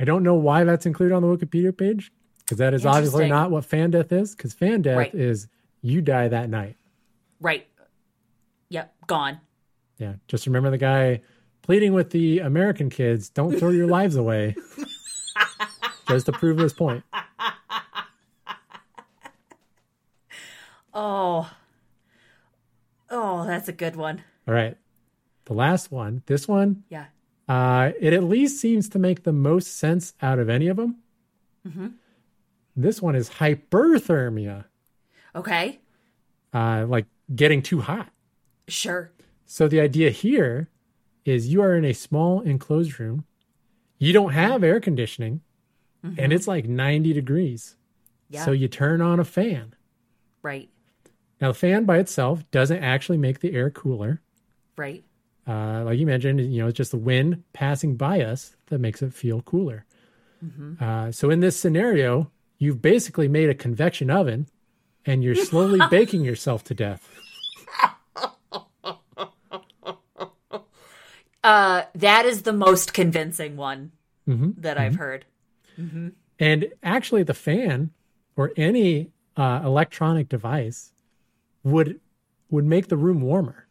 I 0.00 0.04
don't 0.04 0.22
know 0.22 0.34
why 0.36 0.62
that's 0.64 0.86
included 0.86 1.14
on 1.14 1.22
the 1.22 1.28
Wikipedia 1.28 1.76
page 1.76 2.12
because 2.38 2.58
that 2.58 2.72
is 2.74 2.86
obviously 2.86 3.28
not 3.28 3.50
what 3.50 3.64
fan 3.64 3.90
death 3.90 4.12
is. 4.12 4.34
Because 4.36 4.52
fan 4.54 4.82
death 4.82 4.96
Right. 4.96 5.14
is 5.14 5.48
you 5.82 6.00
die 6.00 6.28
that 6.28 6.48
night. 6.48 6.76
Right. 7.40 7.66
Yep. 8.70 8.94
Gone. 9.06 9.40
Yeah. 9.98 10.14
Just 10.28 10.46
remember 10.46 10.70
the 10.70 10.78
guy 10.78 11.22
pleading 11.62 11.92
with 11.92 12.10
the 12.10 12.38
American 12.40 12.90
kids 12.90 13.28
don't 13.30 13.58
throw 13.58 13.70
your 13.70 13.86
lives 13.86 14.16
away. 14.16 14.54
Just 16.08 16.26
to 16.26 16.32
prove 16.32 16.58
his 16.58 16.72
point. 16.72 17.04
Oh. 20.94 21.50
Oh, 23.10 23.46
that's 23.46 23.68
a 23.68 23.72
good 23.72 23.96
one. 23.96 24.22
All 24.46 24.54
right. 24.54 24.76
The 25.46 25.54
last 25.54 25.90
one, 25.90 26.22
this 26.26 26.46
one, 26.46 26.84
Yeah. 26.90 27.06
uh, 27.48 27.92
it 27.98 28.12
at 28.12 28.22
least 28.24 28.60
seems 28.60 28.88
to 28.90 28.98
make 28.98 29.22
the 29.22 29.32
most 29.32 29.78
sense 29.78 30.12
out 30.20 30.38
of 30.38 30.48
any 30.50 30.68
of 30.68 30.76
them. 30.76 30.96
This 32.76 33.02
one 33.02 33.14
is 33.16 33.28
hyperthermia, 33.28 34.64
Okay. 35.34 35.80
uh, 36.54 36.86
like 36.88 37.06
getting 37.34 37.62
too 37.62 37.80
hot. 37.80 38.10
Sure. 38.68 39.10
So 39.46 39.66
the 39.68 39.80
idea 39.80 40.10
here 40.10 40.68
is 41.24 41.48
you 41.48 41.62
are 41.62 41.74
in 41.76 41.84
a 41.84 41.92
small 41.92 42.40
enclosed 42.40 42.98
room. 43.00 43.24
You 43.98 44.12
don't 44.12 44.32
have 44.32 44.62
air 44.62 44.80
conditioning, 44.80 45.40
and 46.16 46.32
it's 46.32 46.46
like 46.46 46.66
90 46.66 47.12
degrees. 47.12 47.76
Yeah. 48.30 48.44
So 48.44 48.52
you 48.52 48.68
turn 48.68 49.00
on 49.02 49.18
a 49.20 49.24
fan. 49.24 49.74
right. 50.42 50.68
Now, 51.40 51.48
the 51.48 51.54
fan 51.54 51.84
by 51.84 51.98
itself 51.98 52.42
doesn't 52.50 52.82
actually 52.82 53.16
make 53.18 53.38
the 53.38 53.52
air 53.54 53.70
cooler. 53.70 54.20
Right. 54.76 55.04
Uh, 55.46 55.84
like 55.84 55.96
you 55.98 56.04
mentioned, 56.04 56.40
you 56.40 56.60
know, 56.60 56.66
it's 56.66 56.76
just 56.76 56.90
the 56.90 56.96
wind 56.98 57.44
passing 57.52 57.96
by 57.96 58.22
us 58.22 58.56
that 58.66 58.80
makes 58.80 59.02
it 59.02 59.14
feel 59.14 59.40
cooler. 59.42 59.86
Uh, 60.80 61.10
so 61.12 61.30
in 61.30 61.38
this 61.40 61.58
scenario, 61.58 62.30
you've 62.58 62.82
basically 62.82 63.28
made 63.28 63.48
a 63.48 63.54
convection 63.54 64.10
oven 64.10 64.48
and 65.08 65.24
you're 65.24 65.34
slowly 65.34 65.80
baking 65.90 66.22
yourself 66.22 66.62
to 66.64 66.74
death. 66.74 67.08
Uh, 71.42 71.84
that 71.94 72.26
is 72.26 72.42
the 72.42 72.52
most 72.52 72.92
convincing 72.92 73.56
one 73.56 73.92
that 74.58 74.76
I've 74.76 74.96
heard. 74.96 75.24
And 76.38 76.72
actually, 76.82 77.22
the 77.22 77.34
fan 77.34 77.90
or 78.36 78.52
any 78.56 79.10
uh, 79.36 79.62
electronic 79.64 80.28
device 80.28 80.92
would 81.62 82.00
would 82.50 82.64
make 82.66 82.88
the 82.88 82.96
room 82.96 83.20
warmer 83.20 83.66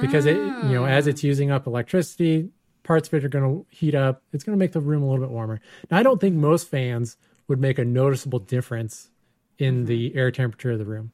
because 0.00 0.26
it 0.26 0.36
you 0.36 0.74
know 0.74 0.84
as 0.84 1.06
it's 1.06 1.22
using 1.22 1.50
up 1.50 1.66
electricity, 1.66 2.50
parts 2.82 3.08
of 3.08 3.14
it 3.14 3.24
are 3.24 3.28
going 3.28 3.44
to 3.44 3.66
heat 3.70 3.94
up. 3.94 4.22
It's 4.32 4.42
going 4.42 4.56
to 4.56 4.58
make 4.58 4.72
the 4.72 4.80
room 4.80 5.02
a 5.02 5.08
little 5.08 5.24
bit 5.24 5.30
warmer. 5.30 5.60
Now, 5.90 5.98
I 5.98 6.02
don't 6.02 6.20
think 6.20 6.34
most 6.34 6.68
fans 6.68 7.16
would 7.46 7.60
make 7.60 7.78
a 7.78 7.84
noticeable 7.84 8.40
difference 8.40 9.10
in 9.62 9.84
the 9.84 10.14
air 10.16 10.30
temperature 10.30 10.72
of 10.72 10.78
the 10.78 10.84
room 10.84 11.12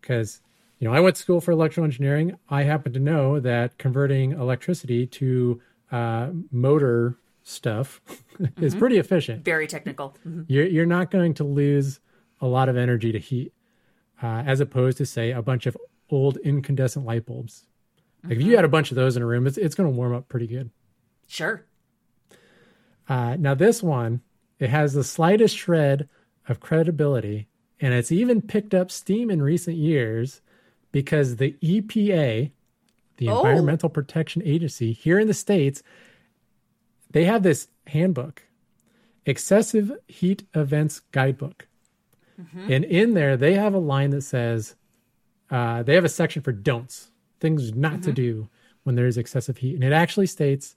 because 0.00 0.40
you 0.78 0.86
know 0.88 0.94
I 0.94 1.00
went 1.00 1.16
to 1.16 1.22
school 1.22 1.40
for 1.40 1.50
electrical 1.52 1.84
engineering. 1.84 2.36
I 2.48 2.62
happen 2.62 2.92
to 2.92 3.00
know 3.00 3.40
that 3.40 3.78
converting 3.78 4.32
electricity 4.32 5.06
to 5.06 5.60
uh, 5.90 6.30
motor 6.50 7.16
stuff 7.42 8.00
is 8.60 8.74
pretty 8.74 8.98
efficient 8.98 9.44
Very 9.44 9.66
technical. 9.66 10.16
Mhm. 10.26 10.44
you're, 10.48 10.66
you're 10.66 10.86
not 10.86 11.10
going 11.10 11.34
to 11.34 11.44
lose 11.44 12.00
a 12.40 12.46
lot 12.46 12.68
of 12.68 12.76
energy 12.76 13.12
to 13.12 13.18
heat 13.18 13.52
uh, 14.22 14.42
as 14.46 14.60
opposed 14.60 14.96
to 14.98 15.06
say 15.06 15.30
a 15.30 15.42
bunch 15.42 15.66
of 15.66 15.76
old 16.10 16.36
incandescent 16.38 17.04
light 17.04 17.26
bulbs 17.26 17.66
like 18.24 18.38
if 18.38 18.42
you 18.42 18.56
had 18.56 18.64
a 18.64 18.68
bunch 18.68 18.90
of 18.90 18.94
those 18.96 19.16
in 19.16 19.22
a 19.22 19.26
room 19.26 19.46
it's, 19.46 19.58
it's 19.58 19.74
going 19.74 19.88
to 19.90 19.94
warm 19.94 20.14
up 20.14 20.26
pretty 20.28 20.46
good 20.46 20.70
Sure. 21.28 21.64
uh, 23.08 23.36
now 23.38 23.54
this 23.54 23.82
one 23.82 24.20
it 24.58 24.70
has 24.70 24.94
the 24.94 25.04
slightest 25.04 25.56
shred 25.56 26.08
of 26.48 26.60
credibility 26.60 27.46
and 27.80 27.92
it's 27.94 28.12
even 28.12 28.40
picked 28.42 28.74
up 28.74 28.90
steam 28.90 29.30
in 29.30 29.42
recent 29.42 29.76
years 29.76 30.40
because 30.92 31.36
the 31.36 31.56
epa 31.62 32.50
the 33.16 33.28
Oh. 33.28 33.38
environmental 33.38 33.88
protection 33.88 34.42
agency 34.44 34.92
here 34.92 35.18
in 35.18 35.26
the 35.28 35.34
states 35.34 35.82
they 37.10 37.24
have 37.24 37.42
this 37.42 37.68
handbook 37.86 38.42
excessive 39.26 39.92
heat 40.08 40.44
events 40.54 41.00
guidebook. 41.12 41.66
And 42.68 42.84
in 42.84 43.14
there 43.14 43.36
they 43.36 43.54
have 43.54 43.72
a 43.74 43.78
line 43.78 44.10
that 44.10 44.22
says 44.22 44.74
uh, 45.50 45.82
they 45.84 45.94
have 45.94 46.04
a 46.04 46.08
section 46.08 46.42
for 46.42 46.50
don'ts 46.52 47.10
things 47.38 47.72
not 47.74 48.02
to 48.02 48.12
do 48.12 48.48
when 48.82 48.96
there 48.96 49.06
is 49.06 49.16
excessive 49.16 49.58
heat. 49.58 49.74
And 49.76 49.84
it 49.84 49.92
actually 49.92 50.26
states 50.26 50.74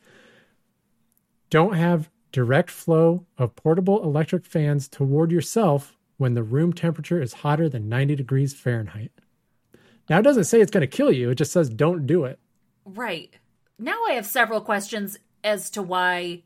don't 1.50 1.74
have 1.74 2.10
direct 2.32 2.70
flow 2.70 3.26
of 3.38 3.56
portable 3.56 4.04
electric 4.04 4.46
fans 4.46 4.88
toward 4.88 5.32
yourself 5.32 5.97
when 6.18 6.34
the 6.34 6.44
room 6.44 6.74
temperature 6.74 7.22
is 7.22 7.34
hotter 7.34 7.70
than 7.70 7.90
90 7.90 8.16
degrees 8.16 8.54
fahrenheit 8.54 9.12
now 10.10 10.20
it 10.20 10.24
doesn't 10.24 10.46
say 10.46 10.62
it's 10.62 10.72
going 10.72 10.82
to 10.82 10.88
kill 10.88 11.12
you 11.12 11.30
it 11.30 11.36
just 11.36 11.52
says 11.52 11.70
don't 11.70 12.06
do 12.06 12.26
it 12.26 12.40
Right. 12.88 13.38
Now 13.78 14.06
I 14.08 14.14
have 14.14 14.26
several 14.26 14.62
questions 14.62 15.20
as 15.44 15.70
to 15.72 15.82
why 15.82 16.44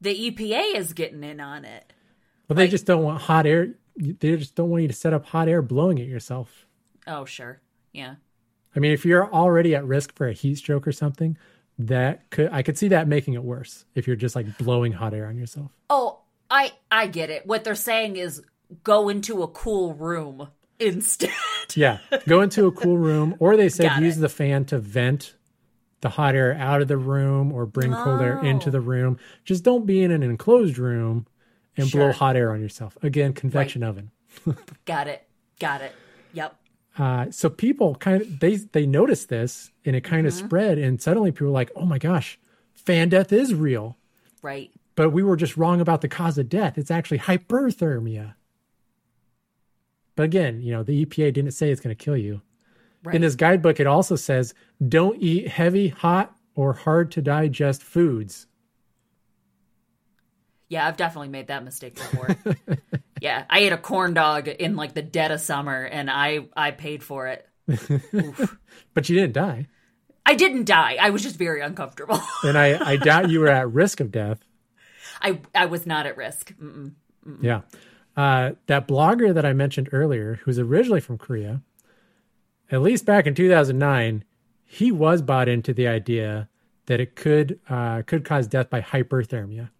the 0.00 0.30
EPA 0.30 0.74
is 0.76 0.92
getting 0.92 1.24
in 1.24 1.40
on 1.40 1.64
it. 1.64 1.92
Well, 2.48 2.56
they 2.56 2.68
just 2.68 2.86
don't 2.86 3.02
want 3.02 3.22
hot 3.22 3.46
air 3.46 3.74
they 3.96 4.36
just 4.36 4.54
don't 4.54 4.70
want 4.70 4.82
you 4.82 4.88
to 4.88 4.94
set 4.94 5.12
up 5.12 5.26
hot 5.26 5.48
air 5.48 5.60
blowing 5.60 6.00
at 6.00 6.06
yourself 6.06 6.66
Oh, 7.06 7.24
sure. 7.24 7.60
Yeah. 7.92 8.16
I 8.76 8.78
mean, 8.78 8.92
if 8.92 9.04
you're 9.04 9.32
already 9.32 9.74
at 9.74 9.84
risk 9.84 10.14
for 10.14 10.28
a 10.28 10.32
heat 10.32 10.56
stroke 10.56 10.86
or 10.86 10.92
something, 10.92 11.36
that 11.78 12.28
could 12.30 12.50
I 12.52 12.62
could 12.62 12.76
see 12.76 12.88
that 12.88 13.08
making 13.08 13.34
it 13.34 13.42
worse 13.42 13.84
if 13.94 14.06
you're 14.06 14.16
just 14.16 14.36
like 14.36 14.58
blowing 14.58 14.92
hot 14.92 15.14
air 15.14 15.26
on 15.26 15.38
yourself. 15.38 15.72
Oh, 15.88 16.20
I 16.50 16.72
I 16.90 17.06
get 17.06 17.30
it. 17.30 17.46
What 17.46 17.64
they're 17.64 17.74
saying 17.74 18.16
is 18.16 18.42
go 18.84 19.08
into 19.08 19.42
a 19.42 19.48
cool 19.48 19.94
room 19.94 20.48
instead. 20.78 21.30
Yeah, 21.76 21.98
go 22.26 22.40
into 22.40 22.66
a 22.66 22.72
cool 22.72 22.98
room, 22.98 23.36
or 23.38 23.56
they 23.56 23.68
said 23.68 23.84
Got 23.90 24.02
use 24.02 24.16
it. 24.16 24.20
the 24.22 24.28
fan 24.28 24.64
to 24.66 24.80
vent 24.80 25.36
the 26.00 26.08
hot 26.08 26.34
air 26.34 26.52
out 26.54 26.82
of 26.82 26.88
the 26.88 26.96
room 26.96 27.52
or 27.52 27.64
bring 27.64 27.92
cold 27.92 28.20
air 28.20 28.42
into 28.44 28.70
Oh. 28.70 28.72
the 28.72 28.80
room. 28.80 29.18
Just 29.44 29.62
don't 29.62 29.86
be 29.86 30.02
in 30.02 30.10
an 30.10 30.24
enclosed 30.24 30.78
room 30.78 31.28
and 31.76 31.88
blow 31.88 32.10
hot 32.10 32.34
air 32.34 32.50
on 32.50 32.60
yourself. 32.60 32.98
Again, 33.04 33.34
convection 33.34 33.84
oven. 33.84 34.10
Got 34.84 35.06
it. 35.06 35.24
Got 35.60 35.82
it. 35.82 35.92
Yep. 36.32 36.56
Uh, 36.98 37.30
so 37.30 37.48
people 37.48 37.94
kind 37.94 38.20
of 38.22 38.40
they 38.40 38.56
they 38.56 38.84
noticed 38.84 39.28
this 39.28 39.70
and 39.84 39.94
it 39.94 40.00
kind 40.02 40.26
of 40.26 40.32
Mm-hmm. 40.34 40.46
spread, 40.46 40.76
and 40.78 41.00
suddenly 41.00 41.30
people 41.30 41.46
were 41.48 41.52
like, 41.52 41.70
"Oh 41.76 41.84
my 41.86 41.98
gosh, 41.98 42.36
fan 42.74 43.10
death 43.10 43.32
is 43.32 43.54
real." 43.54 43.96
Right. 44.42 44.72
but 44.96 45.10
we 45.10 45.22
were 45.22 45.36
just 45.36 45.56
wrong 45.56 45.80
about 45.80 46.00
the 46.00 46.08
cause 46.08 46.36
of 46.36 46.48
death. 46.48 46.76
It's 46.78 46.90
actually 46.90 47.18
hyperthermia. 47.20 48.34
But 50.20 50.24
again, 50.24 50.60
you 50.60 50.70
know, 50.70 50.82
the 50.82 51.06
EPA 51.06 51.32
didn't 51.32 51.52
say 51.52 51.70
it's 51.70 51.80
going 51.80 51.96
to 51.96 52.04
kill 52.04 52.14
you. 52.14 52.42
Right. 53.02 53.14
In 53.14 53.22
this 53.22 53.36
guidebook, 53.36 53.80
it 53.80 53.86
also 53.86 54.16
says 54.16 54.52
don't 54.86 55.16
eat 55.18 55.48
heavy, 55.48 55.88
hot, 55.88 56.36
or 56.54 56.74
hard 56.74 57.10
to 57.12 57.22
digest 57.22 57.82
foods. 57.82 58.46
Yeah, 60.68 60.86
I've 60.86 60.98
definitely 60.98 61.28
made 61.28 61.46
that 61.46 61.64
mistake 61.64 61.94
before. 61.94 62.36
yeah, 63.22 63.46
I 63.48 63.60
ate 63.60 63.72
a 63.72 63.78
corn 63.78 64.12
dog 64.12 64.46
in 64.46 64.76
like 64.76 64.92
the 64.92 65.00
dead 65.00 65.30
of 65.30 65.40
summer 65.40 65.84
and 65.84 66.10
I 66.10 66.40
I 66.54 66.72
paid 66.72 67.02
for 67.02 67.26
it. 67.26 67.48
But 68.92 69.08
you 69.08 69.18
didn't 69.18 69.32
die. 69.32 69.68
I 70.26 70.34
didn't 70.34 70.66
die. 70.66 70.98
I 71.00 71.08
was 71.08 71.22
just 71.22 71.36
very 71.36 71.62
uncomfortable. 71.62 72.20
And 72.44 72.58
I, 72.58 72.90
I 72.90 72.96
doubt 72.98 73.30
you 73.30 73.40
were 73.40 73.48
at 73.48 73.72
risk 73.72 74.00
of 74.00 74.12
death. 74.12 74.44
I 75.22 75.40
I 75.54 75.64
was 75.64 75.86
not 75.86 76.04
at 76.04 76.18
risk. 76.18 76.52
Mm-mm. 76.58 76.92
Yeah. 77.40 77.62
Uh, 78.20 78.52
that 78.66 78.86
blogger 78.86 79.32
that 79.32 79.46
I 79.46 79.54
mentioned 79.54 79.88
earlier, 79.92 80.40
who's 80.44 80.58
originally 80.58 81.00
from 81.00 81.16
Korea, 81.16 81.62
at 82.70 82.82
least 82.82 83.06
back 83.06 83.26
in 83.26 83.34
2009, 83.34 84.24
he 84.66 84.92
was 84.92 85.22
bought 85.22 85.48
into 85.48 85.72
the 85.72 85.88
idea 85.88 86.46
that 86.84 87.00
it 87.00 87.16
could 87.16 87.58
uh, 87.70 88.02
could 88.02 88.26
cause 88.26 88.46
death 88.46 88.68
by 88.68 88.82
hyperthermia, 88.82 89.70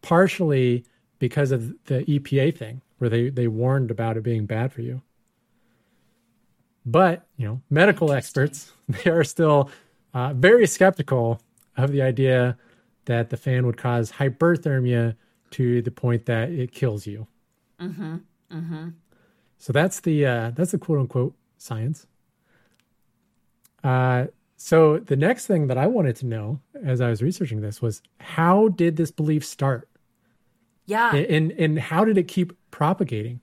partially 0.00 0.84
because 1.18 1.50
of 1.50 1.74
the 1.86 2.04
EPA 2.04 2.56
thing, 2.56 2.82
where 2.98 3.10
they 3.10 3.30
they 3.30 3.48
warned 3.48 3.90
about 3.90 4.16
it 4.16 4.22
being 4.22 4.46
bad 4.46 4.72
for 4.72 4.82
you. 4.82 5.02
But 6.86 7.26
you 7.36 7.48
know, 7.48 7.62
medical 7.68 8.12
experts 8.12 8.70
they 8.88 9.10
are 9.10 9.24
still 9.24 9.72
uh, 10.14 10.34
very 10.34 10.68
skeptical 10.68 11.42
of 11.76 11.90
the 11.90 12.02
idea 12.02 12.56
that 13.06 13.30
the 13.30 13.36
fan 13.36 13.66
would 13.66 13.76
cause 13.76 14.12
hyperthermia 14.12 15.16
to 15.50 15.82
the 15.82 15.90
point 15.90 16.26
that 16.26 16.50
it 16.50 16.70
kills 16.70 17.08
you. 17.08 17.26
Mm-hmm. 17.80 18.16
Mm-hmm. 18.52 18.88
So 19.58 19.72
that's 19.72 20.00
the 20.00 20.26
uh, 20.26 20.50
that's 20.54 20.72
the 20.72 20.78
quote 20.78 20.98
unquote 20.98 21.34
science. 21.58 22.06
Uh, 23.82 24.26
so 24.56 24.98
the 24.98 25.16
next 25.16 25.46
thing 25.46 25.68
that 25.68 25.78
I 25.78 25.86
wanted 25.86 26.16
to 26.16 26.26
know 26.26 26.60
as 26.84 27.00
I 27.00 27.08
was 27.08 27.22
researching 27.22 27.60
this 27.60 27.80
was 27.80 28.02
how 28.18 28.68
did 28.68 28.96
this 28.96 29.10
belief 29.10 29.44
start? 29.44 29.88
Yeah. 30.86 31.14
And 31.14 31.52
and 31.52 31.78
how 31.78 32.04
did 32.04 32.18
it 32.18 32.28
keep 32.28 32.52
propagating? 32.70 33.40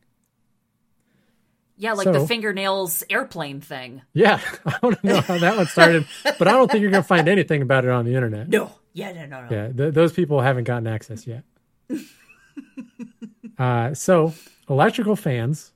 Yeah, 1.79 1.93
like 1.93 2.05
So- 2.05 2.13
the 2.13 2.27
fingernails 2.27 3.03
airplane 3.09 3.61
thing. 3.61 4.01
Yeah, 4.13 4.39
I 4.65 4.77
want 4.81 4.99
to 5.01 5.07
know 5.07 5.21
how 5.21 5.37
that 5.37 5.57
one 5.57 5.67
started, 5.67 6.07
but 6.39 6.47
I 6.47 6.51
don't 6.53 6.69
think 6.71 6.81
you're 6.81 6.89
going 6.91 7.03
to 7.03 7.07
find 7.07 7.27
anything 7.29 7.61
about 7.61 7.85
it 7.85 7.91
on 7.91 8.03
the 8.05 8.15
internet. 8.15 8.49
No. 8.49 8.71
Yeah, 8.93 9.11
no, 9.11 9.25
no, 9.27 9.41
no. 9.45 9.47
Yeah, 9.55 9.71
th- 9.71 9.93
those 9.93 10.11
people 10.11 10.41
haven't 10.41 10.63
gotten 10.63 10.87
access 10.87 11.27
yet. 11.27 11.43
uh, 13.57 13.93
so 13.93 14.33
electrical 14.69 15.15
fans, 15.15 15.71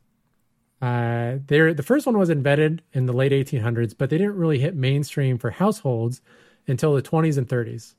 uh, 0.82 1.38
the 1.48 1.84
first 1.86 2.06
one 2.06 2.18
was 2.18 2.30
invented 2.30 2.82
in 2.94 3.06
the 3.06 3.14
late 3.14 3.32
1800s, 3.32 3.96
but 3.98 4.10
they 4.10 4.18
didn't 4.18 4.38
really 4.38 4.60
hit 4.60 4.76
mainstream 4.76 5.38
for 5.38 5.52
households 5.52 6.22
until 6.68 6.94
the 6.94 7.02
20s 7.02 7.38
and 7.38 7.48
30s. 7.48 7.96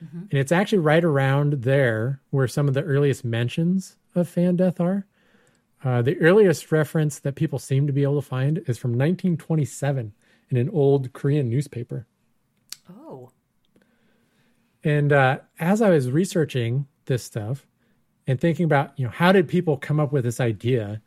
And 0.00 0.32
it's 0.32 0.52
actually 0.52 0.78
right 0.78 1.04
around 1.04 1.62
there 1.62 2.20
where 2.30 2.48
some 2.48 2.68
of 2.68 2.74
the 2.74 2.82
earliest 2.82 3.24
mentions 3.24 3.96
of 4.14 4.28
fan 4.28 4.56
death 4.56 4.80
are. 4.80 5.06
Uh, 5.82 6.02
the 6.02 6.18
earliest 6.18 6.72
reference 6.72 7.18
that 7.20 7.34
people 7.34 7.58
seem 7.58 7.86
to 7.86 7.92
be 7.92 8.02
able 8.02 8.20
to 8.20 8.26
find 8.26 8.58
is 8.66 8.78
from 8.78 8.92
1927 8.92 10.12
in 10.50 10.56
an 10.56 10.70
old 10.70 11.12
Korean 11.12 11.48
newspaper. 11.48 12.06
Oh. 12.90 13.30
And 14.82 15.12
uh, 15.12 15.38
as 15.58 15.80
I 15.80 15.90
was 15.90 16.10
researching 16.10 16.86
this 17.06 17.22
stuff 17.22 17.66
and 18.26 18.40
thinking 18.40 18.64
about, 18.64 18.98
you 18.98 19.04
know, 19.04 19.10
how 19.10 19.32
did 19.32 19.48
people 19.48 19.76
come 19.76 20.00
up 20.00 20.12
with 20.12 20.24
this 20.24 20.40
idea? 20.40 21.00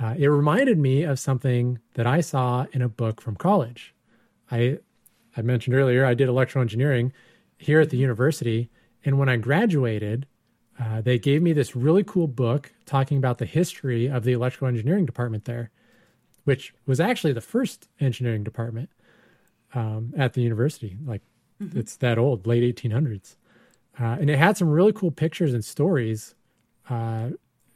Uh, 0.00 0.14
it 0.16 0.28
reminded 0.28 0.78
me 0.78 1.02
of 1.02 1.18
something 1.18 1.78
that 1.94 2.06
I 2.06 2.20
saw 2.20 2.66
in 2.72 2.82
a 2.82 2.88
book 2.88 3.20
from 3.20 3.36
college. 3.36 3.94
I, 4.50 4.78
I 5.36 5.42
mentioned 5.42 5.76
earlier, 5.76 6.04
I 6.04 6.14
did 6.14 6.28
electrical 6.28 6.62
engineering 6.62 7.12
here 7.58 7.80
at 7.80 7.90
the 7.90 7.96
university. 7.96 8.70
And 9.04 9.18
when 9.18 9.28
I 9.28 9.36
graduated, 9.36 10.26
uh, 10.80 11.00
they 11.00 11.18
gave 11.18 11.42
me 11.42 11.52
this 11.52 11.74
really 11.74 12.04
cool 12.04 12.28
book 12.28 12.72
talking 12.86 13.18
about 13.18 13.38
the 13.38 13.46
history 13.46 14.06
of 14.06 14.24
the 14.24 14.32
electrical 14.32 14.68
engineering 14.68 15.06
department 15.06 15.44
there, 15.44 15.70
which 16.44 16.72
was 16.86 17.00
actually 17.00 17.32
the 17.32 17.40
first 17.40 17.88
engineering 18.00 18.44
department 18.44 18.90
um, 19.74 20.12
at 20.16 20.34
the 20.34 20.42
university. 20.42 20.96
Like 21.04 21.22
it's 21.74 21.96
that 21.96 22.18
old, 22.18 22.46
late 22.46 22.76
1800s. 22.76 23.36
Uh, 24.00 24.16
and 24.20 24.30
it 24.30 24.38
had 24.38 24.56
some 24.56 24.68
really 24.68 24.92
cool 24.92 25.10
pictures 25.10 25.52
and 25.52 25.64
stories. 25.64 26.34
Uh, 26.88 27.30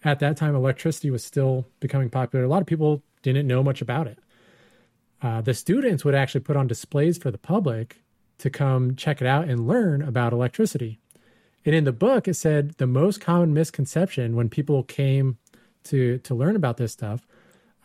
at 0.05 0.19
that 0.21 0.37
time, 0.37 0.55
electricity 0.55 1.11
was 1.11 1.25
still 1.25 1.67
becoming 1.81 2.11
popular. 2.11 2.45
A 2.45 2.49
lot 2.49 2.61
of 2.61 2.67
people 2.67 3.03
didn't 3.23 3.47
know 3.47 3.63
much 3.63 3.81
about 3.81 4.07
it. 4.07 4.19
Uh, 5.23 5.41
the 5.41 5.55
students 5.55 6.05
would 6.05 6.15
actually 6.15 6.41
put 6.41 6.57
on 6.57 6.67
displays 6.67 7.19
for 7.19 7.31
the 7.31 7.39
public 7.39 8.03
to 8.39 8.51
come 8.51 8.97
check 8.97 9.21
it 9.21 9.27
out 9.27 9.49
and 9.49 9.69
learn 9.69 10.03
about 10.03 10.33
electricity. 10.33 10.99
And 11.65 11.75
in 11.75 11.85
the 11.85 11.93
book, 11.93 12.27
it 12.27 12.35
said 12.35 12.73
the 12.79 12.89
most 12.89 13.21
common 13.21 13.55
misconception 13.55 14.35
when 14.35 14.49
people 14.49 14.83
came 14.83 15.39
to 15.85 16.19
to 16.19 16.35
learn 16.35 16.57
about 16.57 16.77
this 16.77 16.93
stuff 16.93 17.27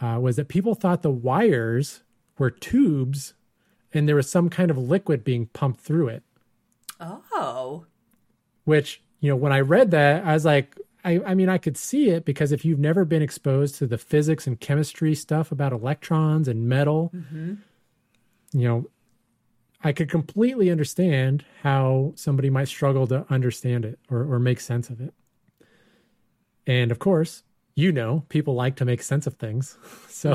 uh, 0.01 0.17
was 0.19 0.35
that 0.35 0.47
people 0.47 0.75
thought 0.75 1.01
the 1.01 1.11
wires 1.11 2.01
were 2.37 2.49
tubes 2.49 3.33
and 3.93 4.07
there 4.07 4.15
was 4.15 4.29
some 4.29 4.49
kind 4.49 4.69
of 4.69 4.77
liquid 4.77 5.23
being 5.23 5.47
pumped 5.47 5.81
through 5.81 6.07
it. 6.07 6.23
Oh. 6.99 7.85
Which 8.65 9.01
you 9.19 9.29
know, 9.29 9.35
when 9.35 9.51
I 9.51 9.59
read 9.61 9.91
that, 9.91 10.25
I 10.25 10.33
was 10.33 10.45
like, 10.45 10.79
I, 11.07 11.21
I 11.25 11.35
mean, 11.35 11.47
I 11.47 11.57
could 11.57 11.77
see 11.77 12.09
it 12.09 12.25
because 12.25 12.51
if 12.51 12.65
you've 12.65 12.79
never 12.79 13.05
been 13.05 13.21
exposed 13.21 13.75
to 13.75 13.87
the 13.87 13.97
physics 13.97 14.45
and 14.45 14.59
chemistry 14.59 15.15
stuff 15.15 15.53
about 15.53 15.71
electrons 15.71 16.49
and 16.49 16.67
metal, 16.67 17.11
you 18.51 18.67
know, 18.67 18.89
I 19.81 19.93
could 19.93 20.09
completely 20.09 20.69
understand 20.69 21.45
how 21.63 22.11
somebody 22.15 22.49
might 22.49 22.67
struggle 22.67 23.07
to 23.07 23.25
understand 23.29 23.85
it 23.85 23.99
or, 24.09 24.33
or 24.33 24.37
make 24.37 24.59
sense 24.59 24.89
of 24.89 24.99
it. 24.99 25.13
And 26.65 26.91
of 26.91 26.99
course, 26.99 27.43
you 27.73 27.93
know, 27.93 28.25
people 28.27 28.53
like 28.55 28.75
to 28.77 28.85
make 28.85 29.01
sense 29.01 29.27
of 29.27 29.35
things. 29.35 29.77
So, 30.17 30.31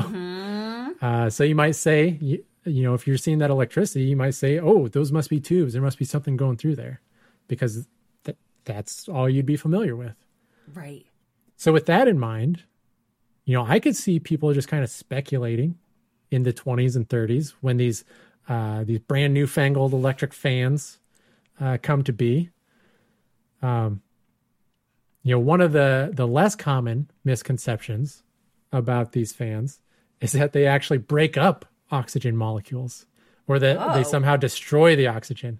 uh, 1.01 1.29
so 1.29 1.43
you 1.43 1.55
might 1.55 1.75
say, 1.75 2.17
you, 2.21 2.45
you 2.63 2.83
know, 2.83 2.93
if 2.93 3.05
you're 3.05 3.17
seeing 3.17 3.39
that 3.39 3.49
electricity, 3.49 4.05
you 4.05 4.15
might 4.15 4.33
say, 4.33 4.57
oh, 4.57 4.87
those 4.87 5.11
must 5.11 5.29
be 5.29 5.41
tubes. 5.41 5.73
There 5.73 5.81
must 5.81 5.99
be 5.99 6.05
something 6.05 6.37
going 6.37 6.55
through 6.55 6.77
there 6.77 7.01
because 7.49 7.85
th- 8.23 8.37
that's 8.63 9.09
all 9.09 9.27
you'd 9.27 9.45
be 9.45 9.57
familiar 9.57 9.93
with. 9.97 10.15
Right. 10.71 11.05
So 11.57 11.71
with 11.71 11.85
that 11.87 12.07
in 12.07 12.19
mind, 12.19 12.63
you 13.45 13.53
know, 13.55 13.65
I 13.65 13.79
could 13.79 13.95
see 13.95 14.19
people 14.19 14.53
just 14.53 14.67
kind 14.67 14.83
of 14.83 14.89
speculating 14.89 15.77
in 16.31 16.43
the 16.43 16.53
20s 16.53 16.95
and 16.95 17.07
30s 17.07 17.53
when 17.61 17.77
these 17.77 18.03
uh, 18.49 18.83
these 18.83 18.99
brand 18.99 19.33
newfangled 19.33 19.93
electric 19.93 20.33
fans 20.33 20.99
uh, 21.61 21.77
come 21.81 22.03
to 22.03 22.11
be. 22.13 22.49
Um, 23.61 24.01
you 25.23 25.33
know, 25.35 25.39
one 25.39 25.61
of 25.61 25.71
the 25.71 26.11
the 26.13 26.27
less 26.27 26.55
common 26.55 27.09
misconceptions 27.23 28.23
about 28.71 29.13
these 29.13 29.31
fans 29.33 29.79
is 30.19 30.33
that 30.33 30.51
they 30.53 30.65
actually 30.65 30.97
break 30.97 31.37
up 31.37 31.65
oxygen 31.91 32.35
molecules 32.35 33.05
or 33.47 33.59
that 33.59 33.77
Oh. 33.79 33.93
they 33.93 34.03
somehow 34.03 34.35
destroy 34.35 34.95
the 34.95 35.07
oxygen. 35.07 35.59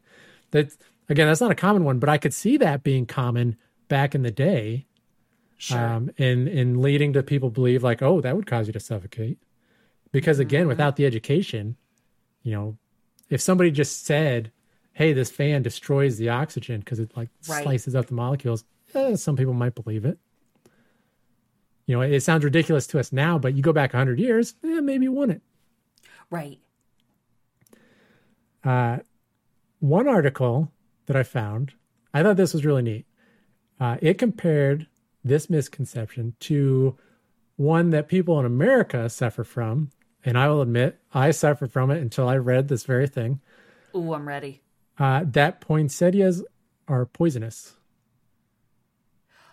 That 0.51 0.75
again, 1.07 1.27
that's 1.27 1.41
not 1.41 1.51
a 1.51 1.55
common 1.55 1.83
one, 1.85 1.99
but 1.99 2.09
I 2.09 2.17
could 2.17 2.33
see 2.33 2.57
that 2.57 2.83
being 2.83 3.05
common 3.05 3.55
back 3.87 4.15
in 4.15 4.23
the 4.23 4.31
day 4.31 4.85
Sure. 5.57 5.77
um, 5.79 6.09
and 6.17 6.47
and 6.47 6.81
leading 6.81 7.13
to 7.13 7.23
people 7.23 7.49
believe 7.49 7.83
like, 7.83 8.01
oh, 8.01 8.19
that 8.21 8.35
would 8.35 8.45
cause 8.47 8.67
you 8.67 8.73
to 8.73 8.79
suffocate. 8.79 9.37
Because 10.11 10.39
again, 10.39 10.61
Mm-hmm. 10.61 10.67
without 10.69 10.95
the 10.97 11.05
education, 11.05 11.75
you 12.43 12.51
know, 12.51 12.77
if 13.29 13.39
somebody 13.41 13.71
just 13.71 14.05
said, 14.05 14.51
"Hey, 14.93 15.13
this 15.13 15.31
fan 15.31 15.61
destroys 15.63 16.17
the 16.17 16.29
oxygen 16.29 16.79
because 16.81 16.99
it 16.99 17.15
like 17.15 17.29
Right. 17.47 17.63
slices 17.63 17.95
up 17.95 18.07
the 18.07 18.13
molecules," 18.13 18.65
eh, 18.93 19.15
some 19.15 19.35
people 19.35 19.53
might 19.53 19.73
believe 19.75 20.05
it. 20.05 20.19
You 21.85 21.95
know, 21.95 22.01
it 22.01 22.21
sounds 22.21 22.43
ridiculous 22.43 22.85
to 22.87 22.99
us 22.99 23.11
now, 23.11 23.37
but 23.39 23.53
you 23.55 23.61
go 23.61 23.73
back 23.73 23.91
hundred 23.93 24.19
years, 24.19 24.55
eh, 24.63 24.79
maybe 24.81 25.05
it 25.05 25.13
wouldn't. 25.13 25.41
right. 26.29 26.59
Uh, 28.63 28.99
one 29.79 30.07
article 30.07 30.71
that 31.07 31.15
I 31.15 31.23
found, 31.23 31.73
I 32.13 32.23
thought 32.23 32.37
this 32.37 32.53
was 32.53 32.65
really 32.65 32.81
neat. 32.81 33.05
Uh, 33.79 33.97
it 34.01 34.17
compared 34.17 34.87
this 35.23 35.49
misconception 35.49 36.35
to 36.41 36.97
one 37.55 37.91
that 37.91 38.07
people 38.07 38.39
in 38.39 38.45
America 38.45 39.09
suffer 39.09 39.43
from. 39.43 39.89
And 40.25 40.37
I 40.37 40.47
will 40.49 40.61
admit, 40.61 40.99
I 41.13 41.31
suffered 41.31 41.71
from 41.71 41.91
it 41.91 42.01
until 42.01 42.27
I 42.29 42.37
read 42.37 42.67
this 42.67 42.83
very 42.85 43.07
thing 43.07 43.41
Ooh, 43.95 44.13
I'm 44.13 44.27
ready. 44.27 44.61
uh, 44.97 45.23
that 45.27 45.59
poinsettias 45.61 46.43
are 46.87 47.05
poisonous. 47.05 47.73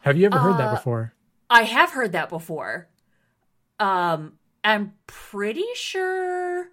Have 0.02 0.16
you 0.16 0.26
ever 0.26 0.38
heard 0.38 0.58
that 0.58 0.68
Uh, 0.68 0.74
before? 0.76 1.12
I 1.50 1.62
have 1.62 1.90
heard 1.90 2.12
that 2.12 2.28
before. 2.28 2.88
Um, 3.78 4.38
I'm 4.62 4.92
pretty 5.06 5.64
sure 5.74 6.68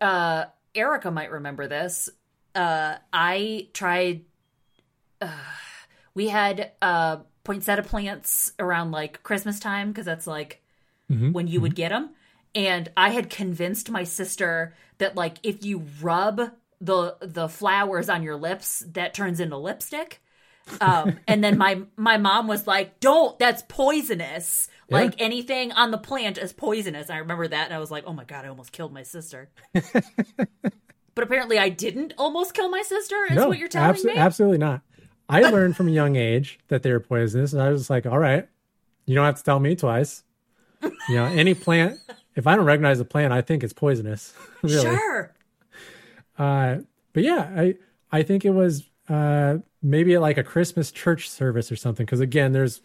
uh 0.00 0.46
Erica 0.74 1.10
might 1.10 1.30
remember 1.30 1.66
this. 1.68 2.08
Uh 2.54 2.96
I 3.12 3.68
tried 3.74 4.24
uh, 5.20 5.28
we 6.14 6.28
had 6.28 6.72
uh 6.80 7.18
poinsettia 7.44 7.82
plants 7.82 8.52
around 8.58 8.90
like 8.92 9.22
Christmas 9.22 9.58
time 9.60 9.88
because 9.88 10.06
that's 10.06 10.26
like 10.26 10.62
Mhm, 11.10 11.32
when 11.32 11.46
you 11.48 11.60
would 11.60 11.74
get 11.74 11.90
them. 11.90 12.10
And 12.54 12.90
I 12.96 13.10
had 13.10 13.30
convinced 13.30 13.90
my 13.90 14.04
sister 14.04 14.74
that 14.98 15.16
like 15.16 15.38
if 15.42 15.64
you 15.64 15.84
rub 16.00 16.52
the 16.80 17.16
the 17.20 17.48
flowers 17.48 18.08
on 18.08 18.22
your 18.22 18.36
lips, 18.36 18.80
that 18.92 19.14
turns 19.14 19.40
into 19.40 19.56
lipstick. 19.56 20.20
Um, 20.80 21.18
and 21.28 21.42
then 21.42 21.58
my 21.58 21.82
my 21.96 22.18
mom 22.18 22.46
was 22.46 22.66
like, 22.66 23.00
"Don't, 23.00 23.38
that's 23.38 23.62
poisonous. 23.68 24.68
Yeah. 24.88 24.96
Like 24.96 25.14
anything 25.18 25.72
on 25.72 25.90
the 25.90 25.98
plant 25.98 26.38
is 26.38 26.52
poisonous." 26.52 27.10
I 27.10 27.18
remember 27.18 27.48
that, 27.48 27.66
and 27.66 27.74
I 27.74 27.78
was 27.78 27.90
like, 27.90 28.04
"Oh 28.06 28.12
my 28.12 28.24
god, 28.24 28.44
I 28.44 28.48
almost 28.48 28.72
killed 28.72 28.92
my 28.92 29.02
sister." 29.02 29.50
but 29.72 31.24
apparently, 31.24 31.58
I 31.58 31.68
didn't 31.68 32.14
almost 32.18 32.54
kill 32.54 32.68
my 32.68 32.82
sister. 32.82 33.16
Is 33.30 33.38
what 33.38 33.58
you're 33.58 33.68
telling 33.68 33.96
abso- 33.96 34.04
me? 34.04 34.16
Absolutely 34.16 34.58
not. 34.58 34.82
I 35.32 35.40
learned 35.50 35.76
from 35.76 35.88
a 35.88 35.90
young 35.92 36.16
age 36.16 36.58
that 36.68 36.82
they 36.82 36.90
were 36.92 37.00
poisonous, 37.00 37.52
and 37.52 37.62
I 37.62 37.70
was 37.70 37.88
like, 37.90 38.06
all 38.06 38.18
right, 38.18 38.46
you 39.06 39.14
don't 39.14 39.24
have 39.24 39.36
to 39.36 39.42
tell 39.44 39.58
me 39.60 39.74
twice. 39.76 40.22
You 40.82 41.14
know, 41.16 41.24
any 41.26 41.54
plant, 41.54 41.98
if 42.34 42.46
I 42.46 42.56
don't 42.56 42.64
recognize 42.64 42.98
the 42.98 43.04
plant, 43.04 43.32
I 43.32 43.40
think 43.40 43.62
it's 43.64 43.72
poisonous. 43.72 44.34
really. 44.62 44.80
Sure. 44.96 45.32
Uh, 46.38 46.78
but 47.12 47.22
yeah, 47.22 47.50
I 47.56 47.74
I 48.10 48.22
think 48.22 48.44
it 48.44 48.50
was 48.50 48.84
uh, 49.08 49.58
maybe 49.82 50.16
like 50.18 50.38
a 50.38 50.42
Christmas 50.44 50.90
church 50.90 51.28
service 51.30 51.70
or 51.70 51.76
something. 51.76 52.04
Because 52.06 52.20
again, 52.20 52.52
there's 52.52 52.80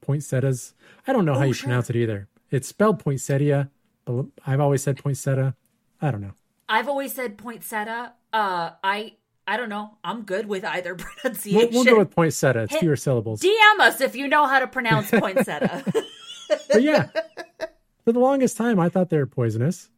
poinsettias. 0.00 0.74
I 1.06 1.12
don't 1.12 1.24
know 1.24 1.34
how 1.34 1.40
Oh, 1.40 1.44
you 1.44 1.52
sure. 1.52 1.66
pronounce 1.68 1.90
it 1.90 1.96
either. 1.96 2.28
It's 2.50 2.68
spelled 2.68 2.98
poinsettia, 2.98 3.70
but 4.04 4.26
I've 4.46 4.60
always 4.60 4.82
said 4.82 4.96
poinsettia. 4.96 5.54
I 6.00 6.10
don't 6.10 6.20
know. 6.20 6.34
I've 6.68 6.88
always 6.88 7.12
said 7.14 7.36
poinsettia. 7.36 8.14
Uh, 8.32 8.70
I 8.82 9.14
I 9.46 9.56
don't 9.56 9.68
know. 9.68 9.96
I'm 10.02 10.22
good 10.22 10.46
with 10.46 10.64
either 10.64 10.94
pronunciation. 10.96 11.70
We'll, 11.72 11.84
we'll 11.84 11.94
go 11.94 11.98
with 11.98 12.10
poinsettia. 12.10 12.62
It's 12.64 12.72
Hit- 12.72 12.80
fewer 12.80 12.96
syllables. 12.96 13.40
DM 13.42 13.80
us 13.80 14.00
if 14.00 14.16
you 14.16 14.26
know 14.28 14.46
how 14.46 14.58
to 14.60 14.66
pronounce 14.66 15.10
poinsettia. 15.10 15.84
but 16.70 16.82
yeah, 16.82 17.08
for 18.04 18.12
the 18.12 18.18
longest 18.20 18.56
time, 18.56 18.78
I 18.80 18.88
thought 18.88 19.10
they 19.10 19.18
were 19.18 19.26
poisonous. 19.26 19.90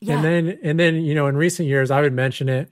yeah. 0.00 0.16
And 0.16 0.24
then, 0.24 0.58
and 0.62 0.80
then, 0.80 0.96
you 0.96 1.14
know, 1.14 1.26
in 1.26 1.36
recent 1.36 1.68
years, 1.68 1.90
I 1.90 2.00
would 2.00 2.12
mention 2.14 2.48
it, 2.48 2.70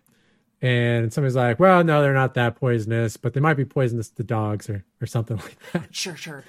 and 0.63 1.13
somebody's 1.13 1.37
like, 1.37 1.59
"Well, 1.61 1.83
no, 1.85 2.01
they're 2.03 2.15
not 2.15 2.35
that 2.35 2.57
poisonous, 2.57 3.17
but 3.17 3.35
they 3.35 3.41
might 3.41 3.55
be 3.59 3.65
poisonous 3.65 4.09
to 4.11 4.23
dogs 4.23 4.71
or 4.71 4.85
or 5.01 5.07
something 5.07 5.37
like 5.39 5.57
that." 5.73 5.95
sure, 5.95 6.17
sure. 6.17 6.45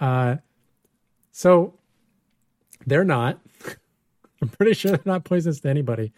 Uh, 0.00 0.36
so 1.30 1.74
they're 2.86 3.04
not. 3.04 3.40
I'm 4.42 4.48
pretty 4.48 4.74
sure 4.74 4.90
they're 4.90 5.00
not 5.04 5.24
poisonous 5.24 5.60
to 5.60 5.68
anybody. 5.68 6.12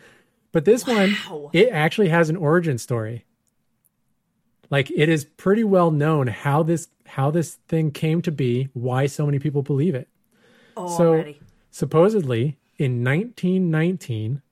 But 0.54 0.64
this 0.64 0.86
one, 0.86 1.16
it 1.52 1.68
actually 1.72 2.10
has 2.10 2.30
an 2.30 2.36
origin 2.36 2.78
story. 2.78 3.24
Like 4.70 4.88
it 4.92 5.08
is 5.08 5.24
pretty 5.24 5.64
well 5.64 5.90
known 5.90 6.28
how 6.28 6.62
this 6.62 6.86
how 7.06 7.32
this 7.32 7.56
thing 7.68 7.90
came 7.90 8.22
to 8.22 8.30
be, 8.30 8.68
why 8.72 9.06
so 9.06 9.26
many 9.26 9.40
people 9.40 9.62
believe 9.62 9.94
it. 9.96 10.08
Oh, 10.76 10.96
So-. 10.96 11.34
Supposedly, 11.72 12.56
in 12.78 13.02
1919, 13.02 14.42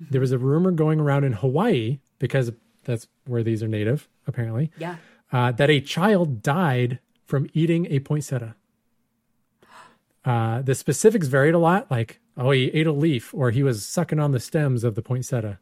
there 0.00 0.22
was 0.22 0.32
a 0.32 0.38
rumor 0.38 0.70
going 0.70 0.98
around 1.00 1.24
in 1.24 1.34
Hawaii 1.34 1.98
because 2.18 2.50
that's 2.84 3.06
where 3.26 3.42
these 3.42 3.62
are 3.62 3.68
native, 3.68 4.08
apparently, 4.26 4.70
Yeah. 4.78 4.96
uh, 5.32 5.52
that 5.52 5.68
a 5.68 5.82
child 5.82 6.40
died 6.42 6.98
from 7.26 7.46
eating 7.52 7.86
a 7.92 7.98
poinsettia. 8.00 8.56
Uh, 10.26 10.60
the 10.60 10.74
specifics 10.74 11.28
varied 11.28 11.54
a 11.54 11.58
lot, 11.58 11.88
like 11.88 12.18
oh 12.36 12.50
he 12.50 12.64
ate 12.74 12.88
a 12.88 12.92
leaf 12.92 13.32
or 13.32 13.52
he 13.52 13.62
was 13.62 13.86
sucking 13.86 14.18
on 14.18 14.32
the 14.32 14.40
stems 14.40 14.82
of 14.82 14.96
the 14.96 15.02
poinsettia. 15.02 15.60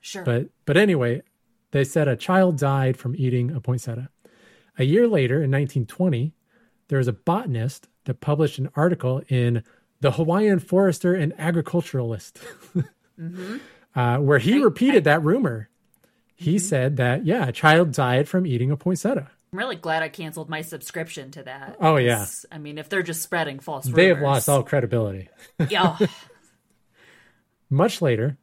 Sure. 0.00 0.24
But 0.24 0.48
but 0.66 0.76
anyway, 0.76 1.22
they 1.70 1.84
said 1.84 2.08
a 2.08 2.16
child 2.16 2.58
died 2.58 2.96
from 2.96 3.14
eating 3.16 3.52
a 3.52 3.60
poinsettia. 3.60 4.10
A 4.78 4.84
year 4.84 5.06
later, 5.06 5.36
in 5.36 5.50
1920, 5.50 6.32
there 6.88 6.98
was 6.98 7.06
a 7.06 7.12
botanist 7.12 7.88
that 8.04 8.20
published 8.20 8.58
an 8.58 8.70
article 8.74 9.22
in 9.28 9.62
the 10.00 10.12
Hawaiian 10.12 10.58
Forester 10.58 11.14
and 11.14 11.32
Agriculturalist, 11.38 12.40
uh, 13.94 14.16
where 14.18 14.38
he 14.38 14.62
repeated 14.62 15.04
that 15.04 15.22
rumor. 15.22 15.68
He 16.34 16.58
said 16.58 16.96
that 16.96 17.26
yeah, 17.26 17.46
a 17.46 17.52
child 17.52 17.92
died 17.92 18.28
from 18.28 18.46
eating 18.46 18.72
a 18.72 18.76
poinsettia. 18.76 19.30
I'm 19.52 19.58
really 19.58 19.76
glad 19.76 20.02
I 20.02 20.08
canceled 20.08 20.48
my 20.48 20.62
subscription 20.62 21.32
to 21.32 21.42
that. 21.42 21.76
Oh, 21.80 21.96
yeah. 21.96 22.26
I 22.52 22.58
mean, 22.58 22.78
if 22.78 22.88
they're 22.88 23.02
just 23.02 23.20
spreading 23.20 23.58
false 23.58 23.86
rumors, 23.86 23.96
They 23.96 24.06
have 24.06 24.20
lost 24.20 24.48
all 24.48 24.62
credibility. 24.62 25.28
Yeah. 25.68 25.98
Much 27.70 28.00
later, 28.00 28.38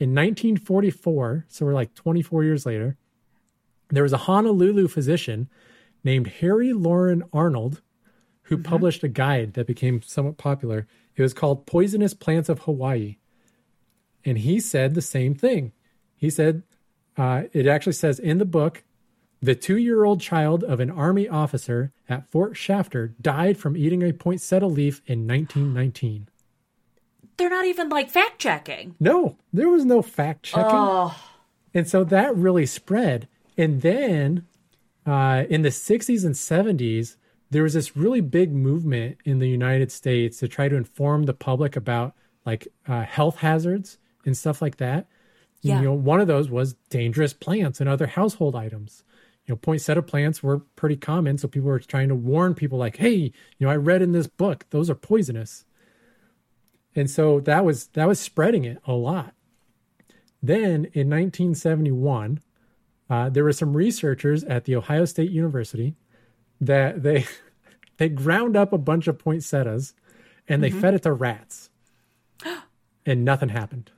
in 0.00 0.10
1944, 0.10 1.46
so 1.48 1.64
we're 1.64 1.72
like 1.72 1.94
24 1.94 2.42
years 2.42 2.66
later, 2.66 2.96
there 3.90 4.02
was 4.02 4.12
a 4.12 4.18
Honolulu 4.18 4.88
physician 4.88 5.48
named 6.02 6.26
Harry 6.26 6.72
Lauren 6.72 7.22
Arnold 7.32 7.80
who 8.42 8.58
published 8.58 9.04
a 9.04 9.08
guide 9.08 9.54
that 9.54 9.66
became 9.66 10.02
somewhat 10.02 10.36
popular. 10.36 10.86
It 11.16 11.22
was 11.22 11.32
called 11.32 11.64
Poisonous 11.64 12.12
Plants 12.12 12.48
of 12.48 12.60
Hawaii. 12.60 13.16
And 14.24 14.38
he 14.38 14.58
said 14.60 14.94
the 14.94 15.02
same 15.02 15.34
thing. 15.34 15.72
He 16.16 16.28
said, 16.28 16.62
uh, 17.16 17.44
it 17.52 17.66
actually 17.66 17.92
says 17.92 18.18
in 18.18 18.38
the 18.38 18.44
book, 18.44 18.82
the 19.44 19.54
two 19.54 19.76
year 19.76 20.04
old 20.04 20.20
child 20.20 20.64
of 20.64 20.80
an 20.80 20.90
Army 20.90 21.28
officer 21.28 21.92
at 22.08 22.28
Fort 22.30 22.56
Shafter 22.56 23.14
died 23.20 23.58
from 23.58 23.76
eating 23.76 24.02
a 24.02 24.12
poinsettia 24.12 24.66
leaf 24.66 25.02
in 25.06 25.26
1919. 25.26 26.28
they're 27.36 27.50
not 27.50 27.66
even 27.66 27.88
like 27.88 28.08
fact 28.10 28.38
checking. 28.38 28.94
No, 29.00 29.36
there 29.52 29.68
was 29.68 29.84
no 29.84 30.02
fact 30.02 30.44
checking. 30.44 30.64
Oh, 30.70 31.14
And 31.74 31.88
so 31.88 32.04
that 32.04 32.34
really 32.36 32.64
spread. 32.64 33.28
And 33.58 33.82
then 33.82 34.46
uh, 35.04 35.44
in 35.50 35.62
the 35.62 35.68
60s 35.70 36.24
and 36.24 36.34
70s, 36.34 37.16
there 37.50 37.64
was 37.64 37.74
this 37.74 37.96
really 37.96 38.20
big 38.20 38.52
movement 38.52 39.18
in 39.24 39.38
the 39.40 39.48
United 39.48 39.92
States 39.92 40.38
to 40.38 40.48
try 40.48 40.68
to 40.68 40.76
inform 40.76 41.24
the 41.24 41.34
public 41.34 41.76
about 41.76 42.14
like 42.46 42.66
uh, 42.86 43.02
health 43.02 43.36
hazards 43.38 43.98
and 44.24 44.36
stuff 44.36 44.62
like 44.62 44.76
that. 44.78 45.06
Yeah. 45.60 45.78
You 45.78 45.84
know, 45.84 45.92
one 45.92 46.20
of 46.20 46.28
those 46.28 46.48
was 46.48 46.74
dangerous 46.90 47.32
plants 47.32 47.80
and 47.80 47.88
other 47.88 48.06
household 48.06 48.54
items. 48.56 49.02
You 49.46 49.52
know, 49.52 49.56
poinsettia 49.56 50.02
plants 50.02 50.42
were 50.42 50.60
pretty 50.60 50.96
common. 50.96 51.36
So 51.38 51.48
people 51.48 51.68
were 51.68 51.78
trying 51.78 52.08
to 52.08 52.14
warn 52.14 52.54
people 52.54 52.78
like, 52.78 52.96
hey, 52.96 53.14
you 53.14 53.32
know, 53.60 53.68
I 53.68 53.76
read 53.76 54.00
in 54.00 54.12
this 54.12 54.26
book, 54.26 54.66
those 54.70 54.88
are 54.88 54.94
poisonous. 54.94 55.64
And 56.96 57.10
so 57.10 57.40
that 57.40 57.64
was 57.64 57.88
that 57.88 58.08
was 58.08 58.20
spreading 58.20 58.64
it 58.64 58.78
a 58.86 58.92
lot. 58.92 59.34
Then 60.42 60.86
in 60.92 61.10
1971, 61.10 62.40
uh, 63.10 63.28
there 63.28 63.44
were 63.44 63.52
some 63.52 63.76
researchers 63.76 64.44
at 64.44 64.64
the 64.64 64.76
Ohio 64.76 65.04
State 65.04 65.30
University 65.30 65.96
that 66.60 67.02
they 67.02 67.26
they 67.96 68.08
ground 68.08 68.56
up 68.56 68.72
a 68.72 68.78
bunch 68.78 69.06
of 69.08 69.18
poinsettias 69.18 69.94
and 70.48 70.62
they 70.62 70.70
fed 70.70 70.94
it 70.94 71.02
to 71.02 71.12
rats, 71.12 71.70
and 73.06 73.24
nothing 73.24 73.48
happened. 73.48 73.90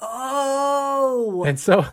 oh, 0.00 1.44
And 1.46 1.60
so 1.60 1.86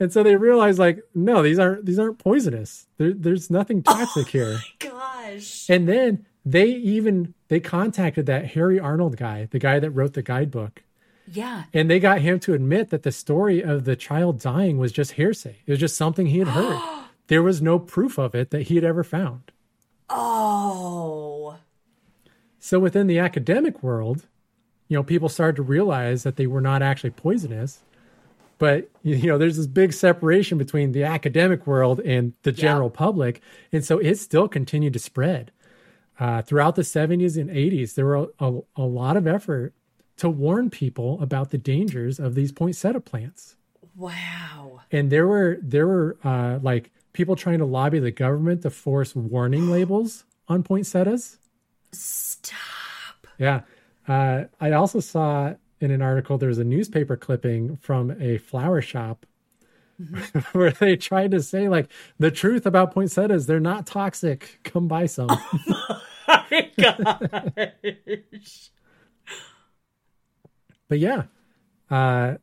and 0.00 0.12
so 0.12 0.22
they 0.22 0.36
realized 0.36 0.78
like, 0.78 1.00
no, 1.14 1.42
these 1.42 1.58
aren't 1.58 1.86
these 1.86 1.98
aren't 1.98 2.18
poisonous. 2.18 2.86
There, 2.98 3.12
there's 3.12 3.50
nothing 3.50 3.82
oh 3.86 3.92
toxic 3.94 4.28
here. 4.28 4.58
gosh. 4.78 5.68
And 5.70 5.88
then 5.88 6.26
they 6.44 6.66
even 6.66 7.34
they 7.48 7.60
contacted 7.60 8.26
that 8.26 8.52
Harry 8.52 8.78
Arnold 8.78 9.16
guy, 9.16 9.48
the 9.50 9.58
guy 9.58 9.78
that 9.78 9.90
wrote 9.90 10.14
the 10.14 10.22
guidebook. 10.22 10.82
Yeah. 11.26 11.64
And 11.72 11.88
they 11.90 12.00
got 12.00 12.20
him 12.20 12.38
to 12.40 12.52
admit 12.54 12.90
that 12.90 13.02
the 13.02 13.12
story 13.12 13.62
of 13.62 13.84
the 13.84 13.96
child 13.96 14.40
dying 14.40 14.76
was 14.76 14.92
just 14.92 15.12
hearsay. 15.12 15.56
It 15.66 15.70
was 15.70 15.80
just 15.80 15.96
something 15.96 16.26
he 16.26 16.40
had 16.40 16.48
heard. 16.58 16.80
there 17.28 17.42
was 17.42 17.62
no 17.62 17.78
proof 17.78 18.18
of 18.18 18.34
it 18.34 18.50
that 18.50 18.62
he 18.62 18.74
had 18.74 18.84
ever 18.84 19.02
found. 19.02 19.50
Oh. 20.10 21.56
So 22.58 22.78
within 22.78 23.06
the 23.06 23.18
academic 23.18 23.82
world, 23.82 24.26
you 24.88 24.96
know, 24.96 25.02
people 25.02 25.28
started 25.28 25.56
to 25.56 25.62
realize 25.62 26.22
that 26.22 26.36
they 26.36 26.46
were 26.46 26.60
not 26.60 26.82
actually 26.82 27.10
poisonous. 27.10 27.80
But 28.58 28.90
you 29.02 29.26
know, 29.26 29.38
there's 29.38 29.56
this 29.56 29.66
big 29.66 29.92
separation 29.92 30.58
between 30.58 30.92
the 30.92 31.04
academic 31.04 31.66
world 31.66 32.00
and 32.00 32.32
the 32.42 32.52
general 32.52 32.90
public, 32.90 33.40
and 33.72 33.84
so 33.84 33.98
it 33.98 34.16
still 34.16 34.48
continued 34.48 34.92
to 34.92 34.98
spread. 34.98 35.50
Uh, 36.18 36.42
throughout 36.42 36.76
the 36.76 36.82
70s 36.82 37.36
and 37.36 37.50
80s, 37.50 37.94
there 37.94 38.06
were 38.06 38.28
a, 38.38 38.46
a, 38.46 38.60
a 38.76 38.82
lot 38.82 39.16
of 39.16 39.26
effort 39.26 39.74
to 40.18 40.28
warn 40.28 40.70
people 40.70 41.20
about 41.20 41.50
the 41.50 41.58
dangers 41.58 42.20
of 42.20 42.36
these 42.36 42.52
poinsettia 42.52 43.00
plants. 43.00 43.56
Wow. 43.96 44.80
and 44.90 45.10
there 45.10 45.26
were 45.26 45.58
there 45.62 45.86
were 45.86 46.16
uh, 46.24 46.58
like 46.60 46.90
people 47.12 47.36
trying 47.36 47.58
to 47.58 47.64
lobby 47.64 48.00
the 48.00 48.10
government 48.10 48.62
to 48.62 48.70
force 48.70 49.14
warning 49.14 49.70
labels 49.72 50.24
on 50.48 50.62
poinsettias. 50.62 51.38
Stop. 51.92 53.26
Yeah, 53.38 53.62
uh, 54.08 54.44
I 54.60 54.72
also 54.72 55.00
saw 55.00 55.54
in 55.80 55.90
an 55.90 56.02
article 56.02 56.38
there 56.38 56.48
was 56.48 56.58
a 56.58 56.64
newspaper 56.64 57.16
clipping 57.16 57.76
from 57.76 58.10
a 58.20 58.38
flower 58.38 58.80
shop 58.80 59.26
where 60.52 60.70
they 60.72 60.96
tried 60.96 61.30
to 61.30 61.42
say 61.42 61.68
like 61.68 61.88
the 62.18 62.30
truth 62.30 62.66
about 62.66 62.92
poinsettias 62.92 63.46
they're 63.46 63.60
not 63.60 63.86
toxic. 63.86 64.60
Come 64.64 64.88
buy 64.88 65.06
some. 65.06 65.28
Oh 65.30 66.00
My 66.28 66.70
gosh. 66.78 68.70
but 70.88 70.98
yeah 70.98 71.24
uh, 71.90 72.36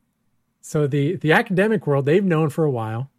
so 0.60 0.86
the 0.86 1.16
the 1.16 1.32
academic 1.32 1.86
world 1.86 2.06
they've 2.06 2.24
known 2.24 2.50
for 2.50 2.64
a 2.64 2.70
while. 2.70 3.10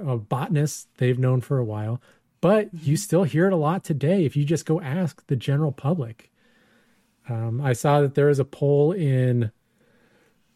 Uh, 0.00 0.16
botanists 0.16 0.86
they've 0.98 1.18
known 1.18 1.40
for 1.40 1.58
a 1.58 1.64
while. 1.64 2.00
But 2.40 2.70
you 2.72 2.96
still 2.96 3.24
hear 3.24 3.46
it 3.46 3.52
a 3.52 3.56
lot 3.56 3.84
today 3.84 4.24
if 4.24 4.34
you 4.36 4.44
just 4.44 4.64
go 4.64 4.80
ask 4.80 5.26
the 5.26 5.36
general 5.36 5.72
public 5.72 6.29
um, 7.30 7.60
i 7.60 7.72
saw 7.72 8.00
that 8.00 8.14
there 8.14 8.26
was 8.26 8.38
a 8.38 8.44
poll 8.44 8.92
in 8.92 9.50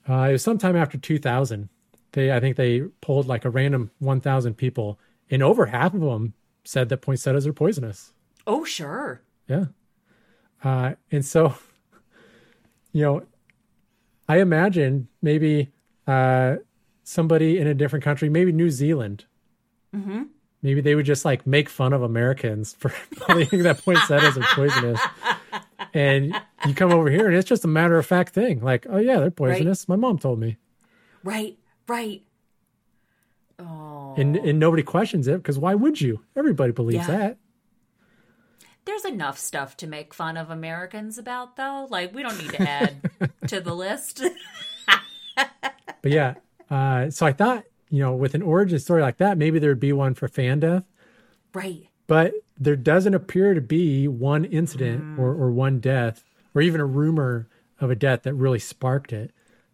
uh, 0.08 0.26
it 0.28 0.32
was 0.32 0.42
sometime 0.42 0.76
after 0.76 0.98
2000 0.98 1.68
they 2.12 2.30
i 2.32 2.40
think 2.40 2.56
they 2.56 2.80
polled 3.00 3.26
like 3.26 3.44
a 3.44 3.50
random 3.50 3.90
1000 4.00 4.54
people 4.54 4.98
and 5.30 5.42
over 5.42 5.66
half 5.66 5.94
of 5.94 6.00
them 6.00 6.34
said 6.64 6.88
that 6.88 6.98
poinsettias 6.98 7.46
are 7.46 7.52
poisonous 7.52 8.12
Oh, 8.46 8.62
sure. 8.64 9.22
yeah. 9.48 9.64
Uh, 10.62 10.94
and 11.10 11.24
so, 11.24 11.54
you 12.92 13.02
know, 13.02 13.22
I 14.28 14.40
imagine 14.40 15.08
maybe 15.22 15.72
uh, 16.06 16.56
somebody 17.04 17.58
in 17.58 17.66
a 17.66 17.72
different 17.72 18.04
country, 18.04 18.28
maybe 18.28 18.52
New 18.52 18.68
Zealand, 18.68 19.24
maybe 20.62 20.80
they 20.82 20.94
would 20.94 21.06
just 21.06 21.24
like 21.24 21.46
make 21.46 21.68
fun 21.70 21.92
of 21.94 22.02
Americans 22.02 22.74
for 22.78 22.92
believing 23.26 23.62
that 23.62 23.82
poinsettias 23.82 24.36
are 24.36 24.44
poisonous. 24.54 25.00
and 25.92 26.34
you 26.66 26.74
come 26.74 26.92
over 26.92 27.10
here 27.10 27.26
and 27.26 27.36
it's 27.36 27.48
just 27.48 27.64
a 27.64 27.68
matter 27.68 27.98
of 27.98 28.06
fact 28.06 28.32
thing. 28.34 28.60
Like, 28.60 28.86
oh 28.88 28.98
yeah, 28.98 29.18
they're 29.18 29.30
poisonous. 29.30 29.88
My 29.88 29.96
mom 29.96 30.18
told 30.18 30.38
me. 30.38 30.56
Right, 31.22 31.58
right. 31.88 32.22
Oh. 33.58 34.14
And 34.16 34.36
and 34.36 34.58
nobody 34.58 34.82
questions 34.82 35.28
it 35.28 35.36
because 35.36 35.58
why 35.58 35.74
would 35.74 36.00
you? 36.00 36.22
Everybody 36.36 36.72
believes 36.72 37.08
Yeah. 37.08 37.16
that. 37.16 37.38
There's 38.84 39.04
enough 39.06 39.38
stuff 39.38 39.76
to 39.78 39.86
make 39.86 40.12
fun 40.12 40.36
of 40.36 40.50
Americans 40.50 41.16
about, 41.16 41.56
though. 41.56 41.86
Like, 41.88 42.14
we 42.14 42.22
don't 42.22 42.36
need 42.36 42.50
to 42.50 42.62
add 42.68 43.10
to 43.46 43.58
the 43.60 43.72
list. 43.74 44.22
But 45.36 46.12
yeah, 46.12 46.34
uh, 46.70 47.08
so 47.08 47.24
I 47.24 47.32
thought, 47.32 47.64
you 47.88 48.00
know, 48.00 48.12
with 48.14 48.34
an 48.34 48.42
origin 48.42 48.78
story 48.78 49.00
like 49.00 49.16
that, 49.18 49.38
maybe 49.38 49.58
there'd 49.58 49.80
be 49.80 49.94
one 49.94 50.12
for 50.12 50.28
fan 50.28 50.60
death. 50.60 50.84
right. 51.54 51.88
but 52.06 52.34
there 52.58 52.76
doesn't 52.76 53.14
appear 53.14 53.54
to 53.54 53.60
be 53.60 54.08
one 54.08 54.44
incident 54.44 55.00
hmm. 55.00 55.20
or, 55.20 55.30
or 55.30 55.50
one 55.50 55.80
death 55.80 56.24
or 56.54 56.62
even 56.62 56.80
a 56.80 56.86
rumor 56.86 57.48
of 57.80 57.90
a 57.90 57.96
death 57.96 58.22
that 58.22 58.34
really 58.34 58.58
sparked 58.58 59.12
it. 59.12 59.32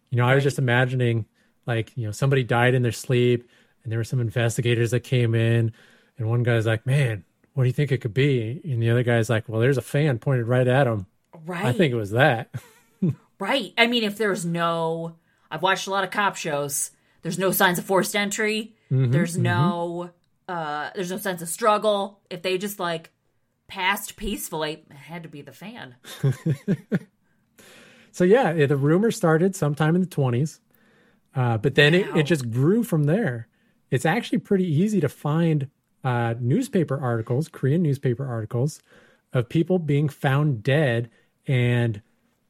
You 0.09 0.17
know, 0.17 0.25
I 0.25 0.35
was 0.35 0.43
just 0.43 0.59
imagining 0.59 1.25
like, 1.65 1.95
you 1.95 2.05
know, 2.05 2.11
somebody 2.11 2.43
died 2.43 2.73
in 2.73 2.81
their 2.81 2.91
sleep 2.91 3.47
and 3.83 3.91
there 3.91 3.99
were 3.99 4.03
some 4.03 4.19
investigators 4.19 4.91
that 4.91 5.01
came 5.01 5.35
in 5.35 5.73
and 6.17 6.29
one 6.29 6.43
guy's 6.43 6.65
like, 6.65 6.85
man, 6.85 7.23
what 7.53 7.63
do 7.63 7.67
you 7.67 7.73
think 7.73 7.91
it 7.91 7.99
could 7.99 8.13
be? 8.13 8.61
And 8.63 8.81
the 8.81 8.89
other 8.89 9.03
guy's 9.03 9.29
like, 9.29 9.47
well, 9.47 9.61
there's 9.61 9.77
a 9.77 9.81
fan 9.81 10.19
pointed 10.19 10.47
right 10.47 10.67
at 10.67 10.87
him. 10.87 11.05
Right. 11.45 11.65
I 11.65 11.73
think 11.73 11.93
it 11.93 11.97
was 11.97 12.11
that. 12.11 12.49
Right. 13.41 13.73
I 13.75 13.87
mean, 13.87 14.03
if 14.03 14.19
there's 14.19 14.45
no, 14.45 15.15
I've 15.49 15.63
watched 15.63 15.87
a 15.87 15.89
lot 15.89 16.03
of 16.03 16.11
cop 16.11 16.35
shows. 16.35 16.91
There's 17.23 17.39
no 17.39 17.49
signs 17.49 17.79
of 17.79 17.85
forced 17.85 18.15
entry. 18.15 18.75
Mm-hmm. 18.91 19.11
there's 19.11 19.33
mm-hmm. 19.33 19.43
no, 19.43 20.11
uh, 20.51 20.89
there's 20.95 21.11
no 21.11 21.17
sense 21.17 21.41
of 21.41 21.49
struggle. 21.49 22.19
If 22.29 22.41
they 22.41 22.57
just 22.57 22.79
like 22.79 23.11
passed 23.67 24.17
peacefully, 24.17 24.83
it 24.89 24.95
had 24.95 25.23
to 25.23 25.29
be 25.29 25.41
the 25.41 25.51
fan. 25.53 25.95
So 28.13 28.25
yeah, 28.25 28.65
the 28.65 28.75
rumor 28.75 29.09
started 29.11 29.55
sometime 29.55 29.95
in 29.95 30.01
the 30.01 30.07
20s, 30.07 30.59
uh, 31.33 31.57
but 31.57 31.75
then 31.75 31.93
it, 31.93 32.11
Wow. 32.11 32.19
it 32.19 32.23
just 32.23 32.51
grew 32.51 32.83
from 32.83 33.05
there. 33.05 33.47
It's 33.89 34.05
actually 34.05 34.39
pretty 34.39 34.65
easy 34.65 34.99
to 34.99 35.07
find 35.09 35.69
uh, 36.03 36.33
newspaper 36.39 36.99
articles, 36.99 37.47
Korean 37.47 37.81
newspaper 37.81 38.25
articles, 38.25 38.81
of 39.31 39.47
people 39.47 39.79
being 39.79 40.09
found 40.09 40.61
dead, 40.61 41.09
and 41.47 42.01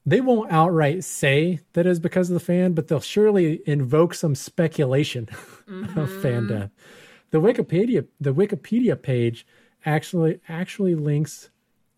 they 0.03 0.19
won't 0.19 0.51
outright 0.51 1.03
say 1.03 1.59
that 1.73 1.85
is 1.85 1.99
because 1.99 2.31
of 2.31 2.33
the 2.33 2.39
fan, 2.39 2.73
but 2.73 2.87
they'll 2.87 2.99
surely 2.99 3.61
invoke 3.67 4.15
some 4.15 4.33
speculation 4.33 5.29
of 5.95 6.11
fan 6.23 6.47
death. 6.47 6.71
The 7.31 7.39
Wikipedia 7.41 8.05
the 8.19 8.33
Wikipedia 8.33 9.01
page 9.01 9.45
actually 9.85 10.39
actually 10.47 10.95
links 10.95 11.49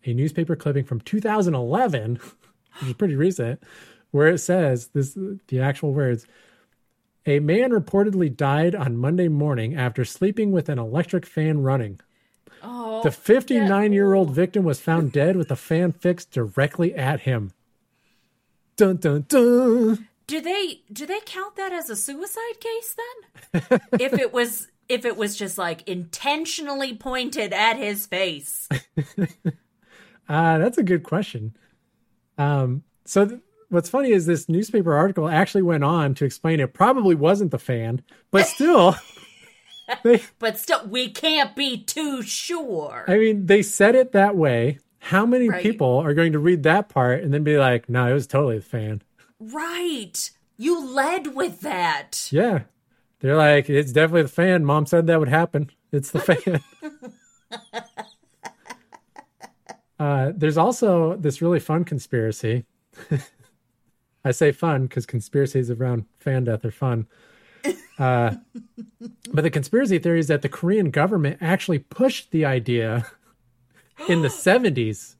a 0.04 0.14
newspaper 0.14 0.56
clipping 0.56 0.84
from 0.84 1.00
2011 1.00 2.16
which 2.80 2.88
is 2.90 2.94
pretty 2.94 3.16
recent, 3.16 3.62
where 4.10 4.28
it 4.28 4.38
says 4.38 4.88
this 4.94 5.16
the 5.48 5.60
actual 5.60 5.92
words. 5.92 6.26
A 7.26 7.40
man 7.40 7.70
reportedly 7.70 8.34
died 8.34 8.74
on 8.74 8.96
Monday 8.98 9.28
morning 9.28 9.74
after 9.74 10.04
sleeping 10.04 10.52
with 10.52 10.68
an 10.68 10.78
electric 10.78 11.24
fan 11.24 11.62
running. 11.62 11.98
Oh, 12.62 13.02
The 13.02 13.10
59 13.10 13.92
year 13.92 14.12
old 14.12 14.30
victim 14.30 14.64
was 14.64 14.80
found 14.80 15.12
dead 15.20 15.36
with 15.36 15.48
the 15.48 15.56
fan 15.56 15.92
fixed 15.92 16.30
directly 16.32 16.94
at 16.94 17.20
him. 17.20 17.52
Dun 18.76 18.96
dun 18.96 19.24
dun. 19.28 20.06
do 20.26 20.40
they 20.40 20.80
do 20.92 21.06
they 21.06 21.20
count 21.24 21.56
that 21.56 21.72
as 21.72 21.88
a 21.88 21.96
suicide 21.96 22.60
case 22.60 22.96
then? 22.96 23.80
if 24.00 24.12
it 24.14 24.32
was 24.32 24.68
if 24.88 25.04
it 25.04 25.16
was 25.16 25.36
just 25.36 25.58
like 25.58 25.86
intentionally 25.88 26.94
pointed 26.96 27.52
at 27.52 27.76
his 27.76 28.06
face. 28.06 28.68
Ah, 30.28 30.58
that's 30.58 30.78
a 30.78 30.82
good 30.82 31.02
question. 31.02 31.56
Um, 32.38 32.82
so 33.04 33.26
th- 33.26 33.40
what's 33.70 33.88
funny 33.88 34.10
is 34.10 34.26
this 34.26 34.48
newspaper 34.48 34.94
article 34.94 35.28
actually 35.28 35.62
went 35.62 35.84
on 35.84 36.14
to 36.14 36.24
explain 36.24 36.60
it 36.60 36.74
probably 36.74 37.14
wasn't 37.14 37.50
the 37.50 37.58
fan, 37.58 38.02
but 38.30 38.46
still, 38.46 38.96
they 40.02 40.22
But 40.38 40.58
still, 40.58 40.86
we 40.86 41.10
can't 41.10 41.54
be 41.54 41.82
too 41.82 42.22
sure. 42.22 43.04
I 43.06 43.18
mean, 43.18 43.46
they 43.46 43.62
said 43.62 43.94
it 43.94 44.12
that 44.12 44.36
way. 44.36 44.78
How 44.98 45.26
many 45.26 45.50
Right. 45.50 45.62
people 45.62 45.98
are 45.98 46.14
going 46.14 46.32
to 46.32 46.38
read 46.38 46.62
that 46.62 46.88
part 46.88 47.22
and 47.22 47.32
then 47.34 47.44
be 47.44 47.58
like, 47.58 47.88
no, 47.90 48.08
it 48.08 48.14
was 48.14 48.26
totally 48.26 48.56
the 48.58 48.64
fan? 48.64 49.02
Right. 49.38 50.30
You 50.56 50.82
led 50.94 51.34
with 51.34 51.60
that. 51.60 52.28
Yeah. 52.30 52.60
They're 53.24 53.36
like, 53.36 53.70
it's 53.70 53.90
definitely 53.90 54.24
the 54.24 54.28
fan. 54.28 54.66
Mom 54.66 54.84
said 54.84 55.06
that 55.06 55.18
would 55.18 55.30
happen. 55.30 55.70
It's 55.90 56.10
the 56.10 56.20
fan. 56.20 56.60
uh, 59.98 60.32
there's 60.36 60.58
also 60.58 61.16
this 61.16 61.40
really 61.40 61.58
fun 61.58 61.84
conspiracy. 61.84 62.66
I 64.26 64.30
say 64.30 64.52
fun 64.52 64.88
because 64.88 65.06
conspiracies 65.06 65.70
around 65.70 66.04
fan 66.18 66.44
death 66.44 66.66
are 66.66 66.70
fun. 66.70 67.06
Uh, 67.98 68.34
but 69.32 69.40
the 69.40 69.48
conspiracy 69.48 69.98
theory 69.98 70.20
is 70.20 70.28
that 70.28 70.42
the 70.42 70.50
Korean 70.50 70.90
government 70.90 71.38
actually 71.40 71.78
pushed 71.78 72.30
the 72.30 72.44
idea 72.44 73.06
in 74.06 74.20
the 74.20 74.28
70s 74.28 75.14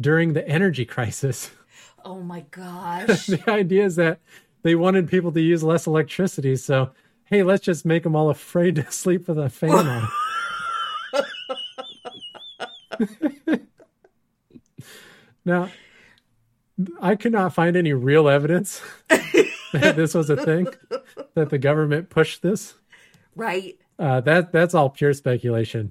during 0.00 0.32
the 0.32 0.48
energy 0.48 0.86
crisis. 0.86 1.50
Oh 2.02 2.22
my 2.22 2.40
gosh. 2.50 3.26
the 3.26 3.44
idea 3.46 3.84
is 3.84 3.96
that 3.96 4.20
they 4.62 4.74
wanted 4.74 5.10
people 5.10 5.32
to 5.32 5.40
use 5.42 5.62
less 5.62 5.86
electricity. 5.86 6.56
So, 6.56 6.92
hey, 7.26 7.42
let's 7.42 7.64
just 7.64 7.84
make 7.84 8.04
them 8.04 8.16
all 8.16 8.30
afraid 8.30 8.76
to 8.76 8.90
sleep 8.90 9.28
with 9.28 9.38
a 9.38 9.50
fan 9.50 9.70
on. 9.70 10.08
now, 15.44 15.68
I 17.00 17.14
could 17.16 17.32
not 17.32 17.52
find 17.52 17.76
any 17.76 17.92
real 17.92 18.28
evidence 18.28 18.80
that 19.08 19.94
this 19.96 20.14
was 20.14 20.30
a 20.30 20.36
thing, 20.36 20.68
that 21.34 21.50
the 21.50 21.58
government 21.58 22.10
pushed 22.10 22.42
this. 22.42 22.74
right. 23.34 23.76
Uh, 23.98 24.20
that 24.20 24.52
that's 24.52 24.74
all 24.74 24.90
pure 24.90 25.14
speculation. 25.14 25.90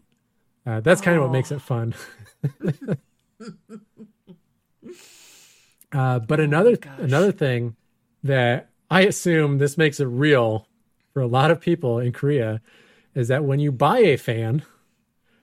Uh, 0.63 0.79
that's 0.79 1.01
kind 1.01 1.17
of 1.17 1.23
what 1.23 1.31
makes 1.31 1.51
it 1.51 1.59
fun. 1.59 1.95
uh, 5.91 6.19
but 6.19 6.39
another 6.39 6.77
gosh. 6.77 6.99
another 6.99 7.31
thing 7.31 7.75
that 8.21 8.69
I 8.91 9.01
assume 9.01 9.57
this 9.57 9.75
makes 9.75 9.99
it 9.99 10.05
real 10.05 10.67
for 11.15 11.21
a 11.21 11.27
lot 11.27 11.49
of 11.49 11.61
people 11.61 11.97
in 11.97 12.11
Korea 12.11 12.59
is 13.15 13.29
that 13.29 13.45
when 13.45 13.61
you 13.61 13.71
buy 13.71 13.99
a 13.99 14.17
fan, 14.17 14.63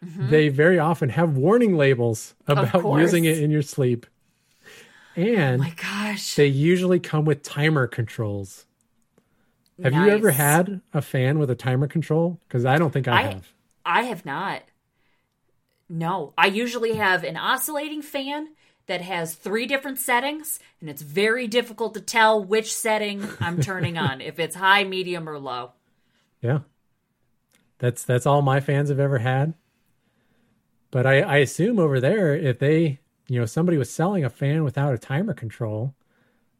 mm-hmm. 0.04 0.28
they 0.28 0.50
very 0.50 0.78
often 0.78 1.08
have 1.08 1.38
warning 1.38 1.78
labels 1.78 2.34
about 2.46 2.84
using 3.00 3.24
it 3.24 3.38
in 3.38 3.50
your 3.50 3.62
sleep, 3.62 4.04
oh 4.66 5.22
and 5.22 5.62
My 5.62 5.70
gosh. 5.70 6.34
they 6.34 6.46
usually 6.46 7.00
come 7.00 7.24
with 7.24 7.42
timer 7.42 7.86
controls. 7.86 8.66
Have 9.82 9.94
you 9.94 10.10
ever 10.10 10.30
had 10.30 10.82
a 10.92 11.00
fan 11.00 11.38
with 11.38 11.50
a 11.50 11.54
timer 11.54 11.88
control? 11.88 12.38
Because 12.46 12.66
I 12.66 12.76
don't 12.76 12.92
think 12.92 13.08
I, 13.08 13.20
I- 13.20 13.22
have. 13.22 13.52
I 13.84 14.02
have 14.02 14.26
not. 14.26 14.62
No, 15.88 16.34
I 16.36 16.48
usually 16.48 16.94
have 16.96 17.24
an 17.24 17.38
oscillating 17.38 18.02
fan 18.02 18.48
that 18.86 19.00
has 19.00 19.34
three 19.34 19.66
different 19.66 19.98
settings, 19.98 20.58
and 20.80 20.90
it's 20.90 21.02
very 21.02 21.46
difficult 21.46 21.94
to 21.94 22.00
tell 22.00 22.42
which 22.42 22.74
setting 22.74 23.26
I'm 23.40 23.60
turning 23.60 23.96
on, 23.98 24.20
if 24.20 24.38
it's 24.38 24.56
high, 24.56 24.84
medium, 24.84 25.28
or 25.28 25.38
low. 25.38 25.72
Yeah. 26.40 26.60
That's 27.78 28.04
that's 28.04 28.26
all 28.26 28.42
my 28.42 28.60
fans 28.60 28.88
have 28.90 29.00
ever 29.00 29.18
had. 29.18 29.54
But 30.90 31.06
I, 31.06 31.20
I 31.22 31.36
assume 31.38 31.78
over 31.78 32.00
there, 32.00 32.36
if 32.36 32.58
they 32.58 33.00
you 33.28 33.40
know, 33.40 33.46
somebody 33.46 33.78
was 33.78 33.90
selling 33.90 34.24
a 34.24 34.30
fan 34.30 34.62
without 34.62 34.92
a 34.92 34.98
timer 34.98 35.34
control, 35.34 35.94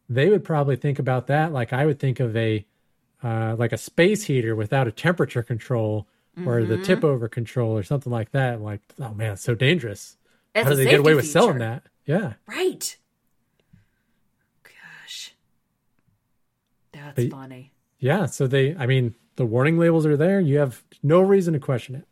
they 0.08 0.30
would 0.30 0.44
probably 0.44 0.76
think 0.76 0.98
about 0.98 1.26
that 1.26 1.52
like 1.52 1.72
I 1.72 1.86
would 1.86 1.98
think 1.98 2.18
of 2.20 2.36
a 2.36 2.66
uh, 3.22 3.56
like 3.58 3.72
a 3.72 3.78
space 3.78 4.24
heater 4.24 4.56
without 4.56 4.88
a 4.88 4.92
temperature 4.92 5.42
control 5.42 6.08
or 6.46 6.64
the 6.64 6.78
tip 6.78 7.04
over 7.04 7.28
control 7.28 7.76
or 7.76 7.82
something 7.82 8.10
like 8.10 8.32
that. 8.32 8.60
Like, 8.60 8.80
oh 9.00 9.12
man, 9.14 9.34
it's 9.34 9.42
so 9.42 9.54
dangerous. 9.54 10.16
That's 10.54 10.64
How 10.64 10.70
do 10.70 10.76
they 10.76 10.84
get 10.84 11.00
away 11.00 11.12
safety 11.12 11.16
with 11.16 11.30
selling 11.30 11.58
that? 11.58 11.84
Yeah. 12.04 12.34
Right. 12.46 12.96
Gosh. 14.64 15.34
That's 16.92 17.14
But- 17.16 17.30
funny. 17.30 17.72
Yeah. 17.98 18.26
So 18.26 18.46
they, 18.46 18.74
I 18.76 18.86
mean, 18.86 19.14
the 19.36 19.46
warning 19.46 19.78
labels 19.78 20.04
are 20.06 20.16
there. 20.16 20.40
You 20.40 20.58
have 20.58 20.82
no 21.02 21.20
reason 21.20 21.54
to 21.54 21.60
question 21.60 21.94
it. 21.94 22.06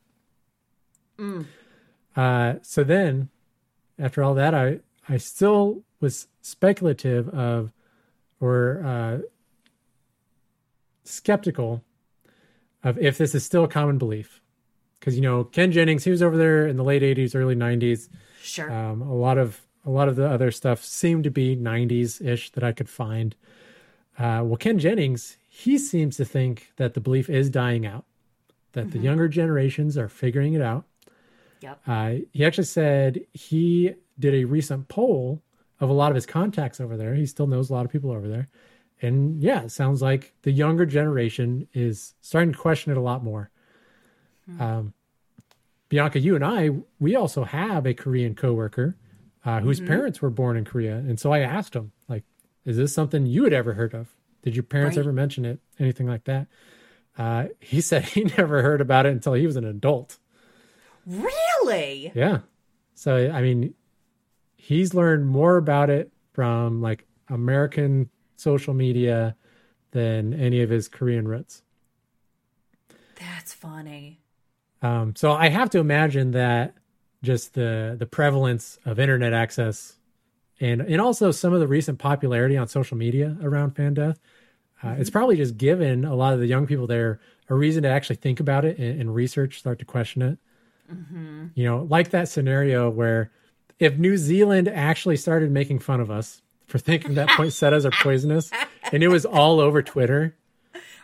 Uh, 2.17 2.55
so 2.63 2.83
then, 2.83 3.29
after 3.99 4.23
all 4.23 4.33
that, 4.35 4.55
I 4.55 4.81
I 5.07 5.19
still 5.19 5.83
was 6.01 6.29
speculative 6.41 7.29
of, 7.29 7.73
or 8.41 8.83
uh, 8.83 9.19
skeptical 11.05 11.83
of 12.83 12.97
if 12.99 13.19
this 13.19 13.35
is 13.35 13.45
still 13.45 13.65
a 13.65 13.69
common 13.69 13.99
belief, 13.99 14.41
because 14.99 15.15
you 15.15 15.21
know 15.21 15.45
Ken 15.45 15.73
Jennings, 15.73 16.05
he 16.05 16.11
was 16.11 16.23
over 16.23 16.39
there 16.39 16.67
in 16.67 16.77
the 16.77 16.85
late 16.85 17.03
'80s, 17.03 17.35
early 17.35 17.55
'90s. 17.55 18.09
Sure. 18.43 18.73
Um, 18.73 19.03
a 19.03 19.15
lot 19.15 19.37
of 19.37 19.61
a 19.85 19.91
lot 19.91 20.09
of 20.09 20.17
the 20.17 20.29
other 20.29 20.51
stuff 20.51 20.85
seemed 20.85 21.25
to 21.25 21.31
be 21.31 21.57
90s 21.57 22.25
ish 22.25 22.51
that 22.51 22.65
I 22.65 22.73
could 22.73 22.89
find. 22.89 23.35
Uh, 24.19 24.43
well, 24.45 24.57
Ken 24.57 24.79
Jennings, 24.79 25.39
he 25.49 25.79
seems 25.79 26.17
to 26.17 26.25
think 26.25 26.73
that 26.77 26.95
the 26.95 27.01
belief 27.01 27.31
is 27.31 27.49
dying 27.49 27.87
out, 27.87 28.05
that 28.73 28.91
the 28.91 28.99
younger 28.99 29.29
generations 29.29 29.97
are 29.97 30.09
figuring 30.09 30.55
it 30.55 30.63
out. 30.63 30.85
yep. 31.61 31.81
Uh, 31.87 32.17
he 32.33 32.45
actually 32.45 32.65
said 32.65 33.21
he 33.33 33.95
did 34.19 34.35
a 34.35 34.45
recent 34.45 34.89
poll 34.89 35.43
of 35.81 35.89
a 35.89 35.95
lot 35.95 36.11
of 36.11 36.15
his 36.15 36.27
contacts 36.27 36.81
over 36.81 36.97
there. 36.97 37.15
He 37.15 37.25
still 37.25 37.47
knows 37.47 37.71
a 37.71 37.73
lot 37.73 37.87
of 37.87 37.91
people 37.91 38.11
over 38.11 38.29
there. 38.29 38.49
And 39.03 39.43
yeah, 39.43 39.63
it 39.63 39.73
sounds 39.73 40.03
like 40.03 40.35
the 40.43 40.53
younger 40.53 40.85
generation 40.85 41.67
is 41.73 42.15
starting 42.21 42.53
to 42.53 42.59
question 42.59 42.93
it 42.93 42.99
a 42.99 43.03
lot 43.03 43.25
more. 43.25 43.51
Um, 44.59 44.95
Bianca, 45.89 46.19
you 46.19 46.35
and 46.35 46.45
I, 46.45 46.71
we 46.99 47.17
also 47.17 47.45
have 47.45 47.87
a 47.87 47.95
Korean 47.95 48.35
coworker 48.35 48.97
uh, 49.45 49.61
whose 49.61 49.81
parents 49.81 50.21
were 50.21 50.31
born 50.31 50.57
in 50.57 50.65
Korea. 50.65 50.97
And 50.97 51.19
so 51.19 51.33
I 51.33 51.41
asked 51.41 51.75
him, 51.75 51.93
like, 52.09 52.25
is 52.65 52.77
this 52.77 52.93
something 52.93 53.25
you 53.27 53.45
had 53.45 53.53
ever 53.53 53.73
heard 53.75 53.95
of? 53.95 54.09
Did 54.43 54.55
your 54.57 54.63
parents 54.63 54.97
Right. 54.97 55.03
ever 55.05 55.13
mention 55.13 55.45
it? 55.45 55.61
Anything 55.79 56.07
like 56.07 56.25
that? 56.25 56.47
Uh, 57.19 57.47
he 57.59 57.81
said 57.91 58.05
he 58.05 58.25
never 58.25 58.63
heard 58.63 58.81
about 58.81 59.07
it 59.07 59.13
until 59.13 59.35
he 59.35 59.47
was 59.47 59.57
an 59.57 59.65
adult. 59.65 60.19
Really? 61.07 62.13
Yeah. 62.15 62.41
So 62.95 63.31
I 63.31 63.41
mean, 63.43 63.75
he's 64.57 64.95
learned 64.95 65.27
more 65.27 65.57
about 65.57 65.91
it 65.91 66.13
from 66.33 66.81
like 66.83 67.07
American 67.29 68.11
social 68.37 68.75
media 68.75 69.37
than 69.93 70.35
any 70.35 70.61
of 70.63 70.71
his 70.71 70.89
Korean 70.89 71.27
roots. 71.27 71.63
That's 73.17 73.53
funny. 73.53 74.21
Um, 74.83 75.15
so 75.17 75.33
I 75.33 75.49
have 75.49 75.71
to 75.71 75.79
imagine 75.79 76.31
that 76.33 76.75
just 77.23 77.55
the 77.55 77.97
the 77.99 78.07
prevalence 78.07 78.79
of 78.85 78.99
internet 78.99 79.33
access 79.33 79.97
and 80.61 80.81
and 80.81 81.01
also 81.01 81.31
some 81.31 81.53
of 81.53 81.61
the 81.61 81.67
recent 81.67 81.99
popularity 81.99 82.57
on 82.57 82.69
social 82.69 82.97
media 82.97 83.37
around 83.43 83.73
fan 83.73 83.95
death, 83.95 84.19
uh, 84.83 84.95
it's 84.99 85.11
probably 85.11 85.37
just 85.37 85.57
given 85.57 86.05
a 86.05 86.15
lot 86.15 86.35
of 86.35 86.41
the 86.41 86.47
young 86.47 86.67
people 86.67 86.87
there 86.87 87.21
a 87.49 87.55
reason 87.55 87.83
to 87.83 87.89
actually 87.89 88.17
think 88.17 88.39
about 88.41 88.65
it 88.65 88.79
and, 88.79 89.01
and 89.01 89.15
research, 89.15 89.59
start 89.59 89.79
to 89.81 89.85
question 89.85 90.23
it. 90.23 90.39
You 91.55 91.65
know, 91.65 91.87
like 91.89 92.11
that 92.11 92.29
scenario 92.29 92.91
where 92.91 93.31
if 93.79 93.97
New 93.97 94.17
Zealand 94.17 94.69
actually 94.69 95.17
started 95.17 95.51
making 95.51 95.81
fun 95.81 96.01
of 96.01 96.11
us 96.11 96.43
for 96.67 96.79
thinking 96.79 97.15
that 97.15 97.29
poinsettias 97.37 97.85
are 97.85 97.91
poisonous, 97.91 98.51
and 98.93 99.03
it 99.03 99.09
was 99.09 99.25
all 99.25 99.61
over 99.61 99.83
Twitter, 99.83 100.37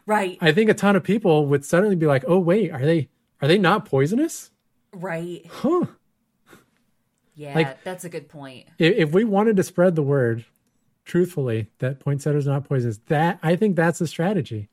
Right. 0.07 0.39
I 0.41 0.53
think 0.53 0.71
a 0.71 0.75
ton 0.75 0.95
of 0.95 1.03
people 1.03 1.47
would 1.47 1.65
suddenly 1.65 1.97
be 1.97 2.07
like, 2.07 2.25
"Oh 2.29 2.39
wait, 2.39 2.71
are 2.71 2.85
they 2.85 3.09
are 3.43 3.49
they 3.49 3.59
not 3.59 3.85
poisonous?" 3.85 4.53
Right. 4.93 5.45
Huh. 5.51 5.87
Yeah, 7.37 7.55
Like- 7.55 7.85
that's 7.85 8.05
a 8.05 8.09
good 8.09 8.29
point. 8.29 8.67
If, 8.79 8.97
if 8.97 9.13
we 9.13 9.25
wanted 9.25 9.57
to 9.59 9.63
spread 9.63 9.95
the 9.95 10.03
word 10.03 10.45
truthfully 11.05 11.69
that 11.79 12.01
poinsettias 12.01 12.49
are 12.49 12.53
not 12.53 12.65
poisonous, 12.69 12.99
that 13.07 13.39
I 13.43 13.55
think 13.57 13.77
that's 13.77 14.01
a 14.01 14.07
strategy. 14.07 14.69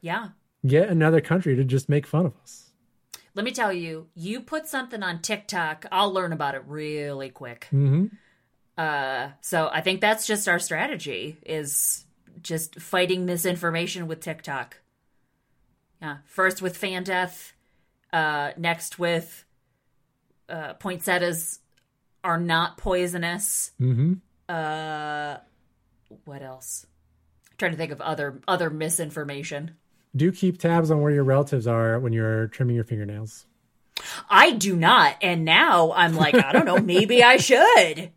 Yeah. 0.00 0.28
Get 0.66 0.88
another 0.88 1.20
country 1.20 1.54
to 1.56 1.64
just 1.64 1.88
make 1.88 2.06
fun 2.06 2.26
of 2.26 2.32
us. 2.42 2.70
Let 3.34 3.44
me 3.44 3.50
tell 3.50 3.72
you, 3.72 4.06
you 4.14 4.40
put 4.40 4.66
something 4.66 5.02
on 5.02 5.20
TikTok, 5.20 5.84
I'll 5.92 6.12
learn 6.12 6.32
about 6.32 6.54
it 6.54 6.62
really 6.66 7.28
quick. 7.28 7.66
hmm 7.70 8.06
Uh, 8.78 9.30
so 9.40 9.68
I 9.72 9.80
think 9.80 10.00
that's 10.00 10.26
just 10.26 10.48
our 10.48 10.58
strategy 10.58 11.38
is 11.44 12.04
just 12.42 12.78
fighting 12.80 13.26
misinformation 13.26 14.06
with 14.06 14.20
TikTok. 14.20 14.78
Yeah, 16.00 16.18
first 16.26 16.60
with 16.62 16.76
fan 16.76 17.02
death, 17.04 17.52
uh, 18.12 18.52
next 18.56 18.98
with 18.98 19.44
uh, 20.48 20.74
poinsettias 20.74 21.60
are 22.26 22.38
not 22.40 22.76
poisonous. 22.76 23.70
hmm 23.78 24.14
Uh, 24.48 25.36
what 26.24 26.42
else? 26.42 26.86
trying 27.58 27.72
to 27.72 27.78
think 27.78 27.92
of 27.92 28.00
other 28.02 28.40
other 28.46 28.68
misinformation. 28.68 29.76
Do 30.14 30.30
keep 30.32 30.58
tabs 30.58 30.90
on 30.90 31.00
where 31.00 31.12
your 31.12 31.24
relatives 31.24 31.66
are 31.66 31.98
when 31.98 32.12
you're 32.12 32.48
trimming 32.48 32.74
your 32.76 32.84
fingernails. 32.84 33.46
I 34.28 34.50
do 34.52 34.76
not. 34.76 35.16
And 35.22 35.44
now 35.46 35.92
I'm 35.92 36.14
like, 36.14 36.34
I 36.34 36.52
don't 36.52 36.66
know, 36.66 36.78
maybe 36.94 37.22
I 37.22 37.38
should. 37.38 38.10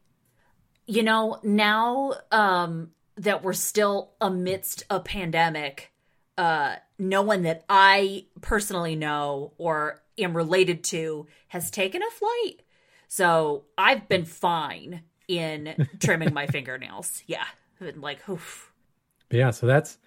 You 0.87 1.03
know, 1.03 1.39
now 1.43 2.13
um 2.31 2.91
that 3.15 3.43
we're 3.43 3.53
still 3.53 4.11
amidst 4.19 4.83
a 4.89 4.99
pandemic, 4.99 5.91
uh 6.37 6.75
no 6.97 7.21
one 7.21 7.43
that 7.43 7.63
I 7.69 8.25
personally 8.41 8.95
know 8.95 9.53
or 9.57 10.01
am 10.17 10.35
related 10.35 10.83
to 10.85 11.27
has 11.47 11.71
taken 11.71 12.01
a 12.03 12.11
flight. 12.11 12.61
So 13.09 13.65
I've 13.77 14.07
been 14.07 14.23
fine 14.23 15.01
in 15.27 15.87
trimming 15.99 16.33
my 16.33 16.47
fingernails. 16.51 17.23
Yeah. 17.27 17.43
Been 17.79 17.99
like, 18.01 18.27
oof. 18.29 18.71
But 19.27 19.37
yeah, 19.37 19.51
so 19.51 19.67
that's 19.67 19.97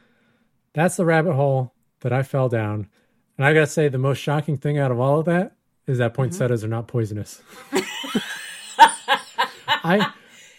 that's 0.73 0.97
the 0.97 1.05
rabbit 1.05 1.35
hole 1.35 1.75
that 2.01 2.13
I 2.13 2.23
fell 2.23 2.49
down. 2.49 2.89
And 3.37 3.47
I 3.47 3.53
gotta 3.53 3.67
say, 3.67 3.89
the 3.89 3.99
most 3.99 4.19
shocking 4.19 4.57
thing 4.57 4.79
out 4.79 4.91
of 4.91 5.01
all 5.01 5.19
of 5.21 5.27
that 5.27 5.57
is 5.87 5.99
that 5.99 6.13
mm-hmm. 6.13 6.23
poinsettias 6.23 6.65
are 6.65 6.69
not 6.69 6.87
poisonous. 6.87 7.43
I 8.79 10.13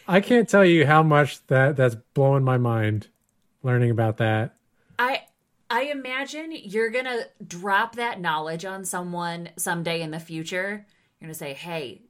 I 0.08 0.20
can't 0.20 0.50
tell 0.50 0.66
you 0.66 0.86
how 0.86 1.02
much 1.02 1.46
that 1.48 1.78
that's 1.78 1.96
blowing 2.14 2.44
my 2.44 2.58
mind 2.58 3.08
learning 3.62 3.92
about 3.92 4.18
that. 4.18 4.56
I 5.00 5.22
I 5.70 5.84
imagine 5.84 6.52
you're 6.52 6.90
gonna 6.90 7.22
drop 7.46 7.96
that 7.96 8.20
knowledge 8.20 8.66
on 8.66 8.84
someone 8.84 9.50
someday 9.56 10.02
in 10.02 10.12
the 10.12 10.20
future. 10.20 10.86
You're 11.20 11.28
gonna 11.28 11.36
say, 11.36 11.54
"Hey, 11.54 12.02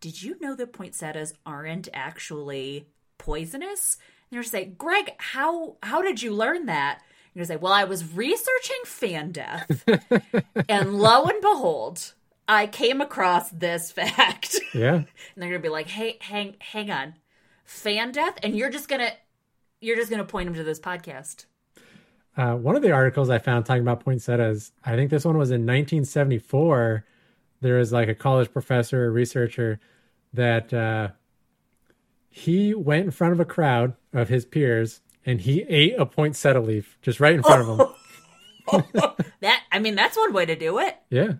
did 0.00 0.22
you 0.22 0.36
know 0.40 0.54
that 0.54 0.72
poinsettias 0.72 1.34
aren't 1.44 1.88
actually 1.92 2.88
poisonous?" 3.18 3.96
And 4.30 4.36
you're 4.36 4.42
gonna 4.42 4.50
say, 4.50 4.64
"Greg, 4.66 5.12
how 5.18 5.76
how 5.82 6.02
did 6.02 6.22
you 6.22 6.32
learn 6.32 6.66
that?" 6.66 7.02
You're 7.34 7.44
gonna 7.44 7.54
say, 7.54 7.60
"Well, 7.60 7.72
I 7.72 7.84
was 7.84 8.14
researching 8.14 8.80
fan 8.84 9.32
death, 9.32 9.84
and 10.68 10.98
lo 10.98 11.24
and 11.24 11.40
behold, 11.40 12.14
I 12.46 12.66
came 12.66 13.00
across 13.00 13.50
this 13.50 13.92
fact." 13.92 14.58
Yeah. 14.74 14.94
and 14.94 15.06
they're 15.36 15.50
gonna 15.50 15.58
be 15.60 15.68
like, 15.68 15.88
"Hey, 15.88 16.18
hang 16.20 16.56
hang 16.60 16.90
on, 16.90 17.14
fan 17.64 18.12
death," 18.12 18.38
and 18.42 18.56
you're 18.56 18.70
just 18.70 18.88
gonna 18.88 19.12
you're 19.80 19.96
just 19.96 20.10
gonna 20.10 20.24
point 20.24 20.46
them 20.46 20.54
to 20.54 20.64
this 20.64 20.80
podcast. 20.80 21.46
Uh, 22.36 22.54
one 22.54 22.76
of 22.76 22.82
the 22.82 22.92
articles 22.92 23.30
I 23.30 23.38
found 23.38 23.66
talking 23.66 23.82
about 23.82 24.04
poinsettias, 24.04 24.70
I 24.84 24.94
think 24.94 25.10
this 25.10 25.24
one 25.24 25.36
was 25.36 25.50
in 25.50 25.62
1974. 25.62 27.04
There 27.60 27.78
was 27.78 27.92
like 27.92 28.08
a 28.08 28.14
college 28.14 28.52
professor, 28.52 29.06
a 29.06 29.10
researcher, 29.10 29.80
that 30.32 30.72
uh, 30.72 31.08
he 32.30 32.74
went 32.74 33.06
in 33.06 33.10
front 33.10 33.32
of 33.32 33.40
a 33.40 33.44
crowd 33.44 33.94
of 34.12 34.28
his 34.28 34.44
peers 34.44 35.00
and 35.26 35.40
he 35.40 35.62
ate 35.62 35.94
a 35.98 36.06
poinsettia 36.06 36.60
leaf 36.60 36.98
just 37.02 37.20
right 37.20 37.34
in 37.34 37.42
front 37.42 37.68
of 37.68 37.76
them. 37.76 37.88
That 39.40 39.62
I 39.72 39.78
mean, 39.78 39.94
that's 39.94 40.14
one 40.14 40.34
way 40.34 40.44
to 40.44 40.54
do 40.54 40.78
it. 40.78 40.94
Yeah, 41.08 41.34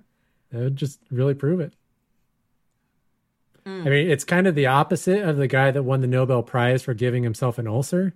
that 0.51 0.61
would 0.61 0.77
just 0.77 0.99
really 1.11 1.35
prove 1.35 1.61
it. 1.61 1.75
I 3.67 3.91
mean, 3.91 4.11
it's 4.11 4.25
kind 4.25 4.47
of 4.47 4.55
the 4.55 4.65
opposite 4.67 5.29
of 5.29 5.37
the 5.37 5.47
guy 5.47 5.71
that 5.71 5.83
won 5.83 6.01
the 6.01 6.07
Nobel 6.07 6.43
Prize 6.43 6.83
for 6.83 6.95
giving 6.95 7.23
himself 7.23 7.59
an 7.59 7.69
ulcer. 7.69 8.15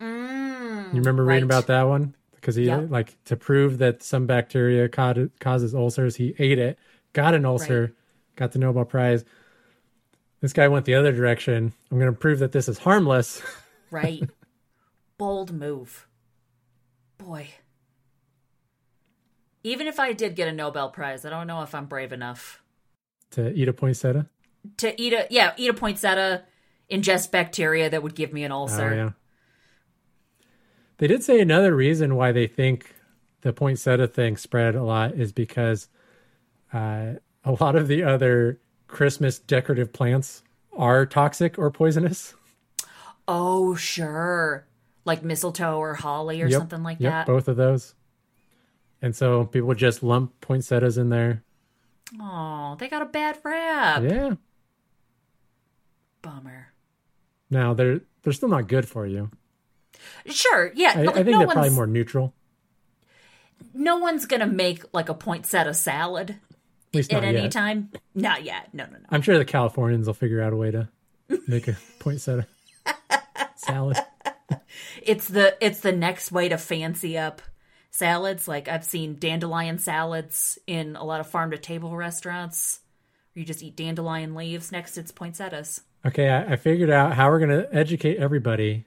You 0.00 0.98
remember 0.98 1.24
reading 1.24 1.44
about 1.44 1.68
that 1.68 1.84
one? 1.84 2.16
Because 2.42 2.56
he 2.56 2.64
Yep. 2.64 2.90
like 2.90 3.16
to 3.26 3.36
prove 3.36 3.78
that 3.78 4.02
some 4.02 4.26
bacteria 4.26 4.88
ca- 4.88 5.28
causes 5.38 5.74
ulcers, 5.76 6.16
he 6.16 6.34
ate 6.40 6.58
it, 6.58 6.76
got 7.12 7.34
an 7.34 7.44
ulcer, 7.46 7.94
got 8.34 8.50
the 8.50 8.58
Nobel 8.58 8.84
Prize. 8.84 9.24
This 10.40 10.52
guy 10.52 10.66
went 10.66 10.84
the 10.84 10.96
other 10.96 11.12
direction. 11.12 11.72
I'm 11.90 11.98
going 12.00 12.12
to 12.12 12.18
prove 12.18 12.40
that 12.40 12.50
this 12.50 12.68
is 12.68 12.78
harmless. 12.78 13.40
Right. 13.92 14.28
Bold 15.18 15.52
move. 15.52 16.08
Boy. 17.18 17.50
Even 19.62 19.86
if 19.86 20.00
I 20.00 20.12
did 20.12 20.34
get 20.34 20.48
a 20.48 20.52
Nobel 20.52 20.88
Prize, 20.90 21.24
I 21.24 21.30
don't 21.30 21.46
know 21.46 21.62
if 21.62 21.74
I'm 21.74 21.86
brave 21.86 22.12
enough 22.12 22.60
to 23.30 23.52
eat 23.52 23.68
a 23.68 23.72
poinsettia. 23.72 24.26
to 24.78 25.00
eat 25.00 25.12
a 25.12 25.26
yeah 25.30 25.52
eat 25.56 25.70
a 25.70 25.74
poinsettia, 25.74 26.42
ingest 26.90 27.30
bacteria 27.30 27.88
that 27.88 28.02
would 28.02 28.16
give 28.16 28.32
me 28.32 28.42
an 28.42 28.50
ulcer. 28.50 28.88
Oh 28.90 28.94
yeah. 28.94 29.10
They 30.98 31.06
did 31.06 31.22
say 31.22 31.40
another 31.40 31.74
reason 31.74 32.14
why 32.16 32.32
they 32.32 32.46
think 32.46 32.94
the 33.40 33.52
poinsettia 33.52 34.06
thing 34.06 34.36
spread 34.36 34.74
a 34.74 34.84
lot 34.84 35.14
is 35.14 35.32
because 35.32 35.88
uh, 36.72 37.14
a 37.44 37.52
lot 37.60 37.74
of 37.76 37.88
the 37.88 38.02
other 38.02 38.60
Christmas 38.86 39.38
decorative 39.38 39.92
plants 39.92 40.42
are 40.76 41.04
toxic 41.06 41.58
or 41.58 41.70
poisonous. 41.70 42.34
Oh 43.26 43.74
sure, 43.74 44.66
like 45.04 45.22
mistletoe 45.24 45.78
or 45.78 45.94
holly 45.94 46.42
or 46.42 46.46
Yep, 46.48 46.58
something 46.60 46.82
like 46.82 46.98
yep, 47.00 47.12
that. 47.12 47.26
both 47.26 47.48
of 47.48 47.56
those. 47.56 47.94
And 49.00 49.16
so 49.16 49.44
people 49.44 49.74
just 49.74 50.02
lump 50.02 50.40
poinsettias 50.40 50.96
in 50.98 51.08
there. 51.08 51.42
Oh, 52.20 52.76
they 52.78 52.88
got 52.88 53.02
a 53.02 53.06
bad 53.06 53.38
rap. 53.42 54.02
Yeah. 54.02 54.34
Bummer. 56.20 56.72
Now 57.50 57.74
they're 57.74 58.00
they're 58.22 58.32
still 58.32 58.48
not 58.48 58.68
good 58.68 58.88
for 58.88 59.06
you. 59.06 59.30
Sure, 60.26 60.72
yeah. 60.74 60.92
I, 60.96 61.02
no, 61.02 61.10
I 61.10 61.14
think 61.14 61.28
no 61.28 61.38
they're 61.38 61.48
probably 61.48 61.70
more 61.70 61.86
neutral. 61.86 62.34
No 63.74 63.96
one's 63.98 64.26
gonna 64.26 64.46
make 64.46 64.84
like 64.92 65.08
a 65.08 65.14
poinsettia 65.14 65.74
salad 65.74 66.36
At 66.94 67.12
any 67.12 67.42
yet. 67.42 67.52
time. 67.52 67.90
Not 68.14 68.44
yet. 68.44 68.72
No, 68.72 68.84
no, 68.84 68.92
no. 68.92 69.04
I'm 69.10 69.22
sure 69.22 69.38
the 69.38 69.44
Californians 69.44 70.06
will 70.06 70.14
figure 70.14 70.42
out 70.42 70.52
a 70.52 70.56
way 70.56 70.70
to 70.70 70.88
make 71.46 71.68
a 71.68 71.76
poinsettia 71.98 72.46
salad. 73.56 73.96
It's 75.02 75.28
the 75.28 75.56
it's 75.60 75.80
the 75.80 75.92
next 75.92 76.32
way 76.32 76.48
to 76.48 76.58
fancy 76.58 77.16
up 77.16 77.40
salads. 77.90 78.46
Like 78.48 78.68
I've 78.68 78.84
seen 78.84 79.16
dandelion 79.18 79.78
salads 79.78 80.58
in 80.66 80.96
a 80.96 81.04
lot 81.04 81.20
of 81.20 81.28
farm 81.28 81.52
to 81.52 81.58
table 81.58 81.96
restaurants. 81.96 82.80
You 83.34 83.44
just 83.44 83.62
eat 83.62 83.76
dandelion 83.76 84.34
leaves 84.34 84.72
next 84.72 84.98
its 84.98 85.10
poinsettias. 85.10 85.80
Okay, 86.04 86.28
I, 86.28 86.52
I 86.52 86.56
figured 86.56 86.90
out 86.90 87.14
how 87.14 87.30
we're 87.30 87.38
going 87.38 87.62
to 87.62 87.74
educate 87.74 88.18
everybody 88.18 88.84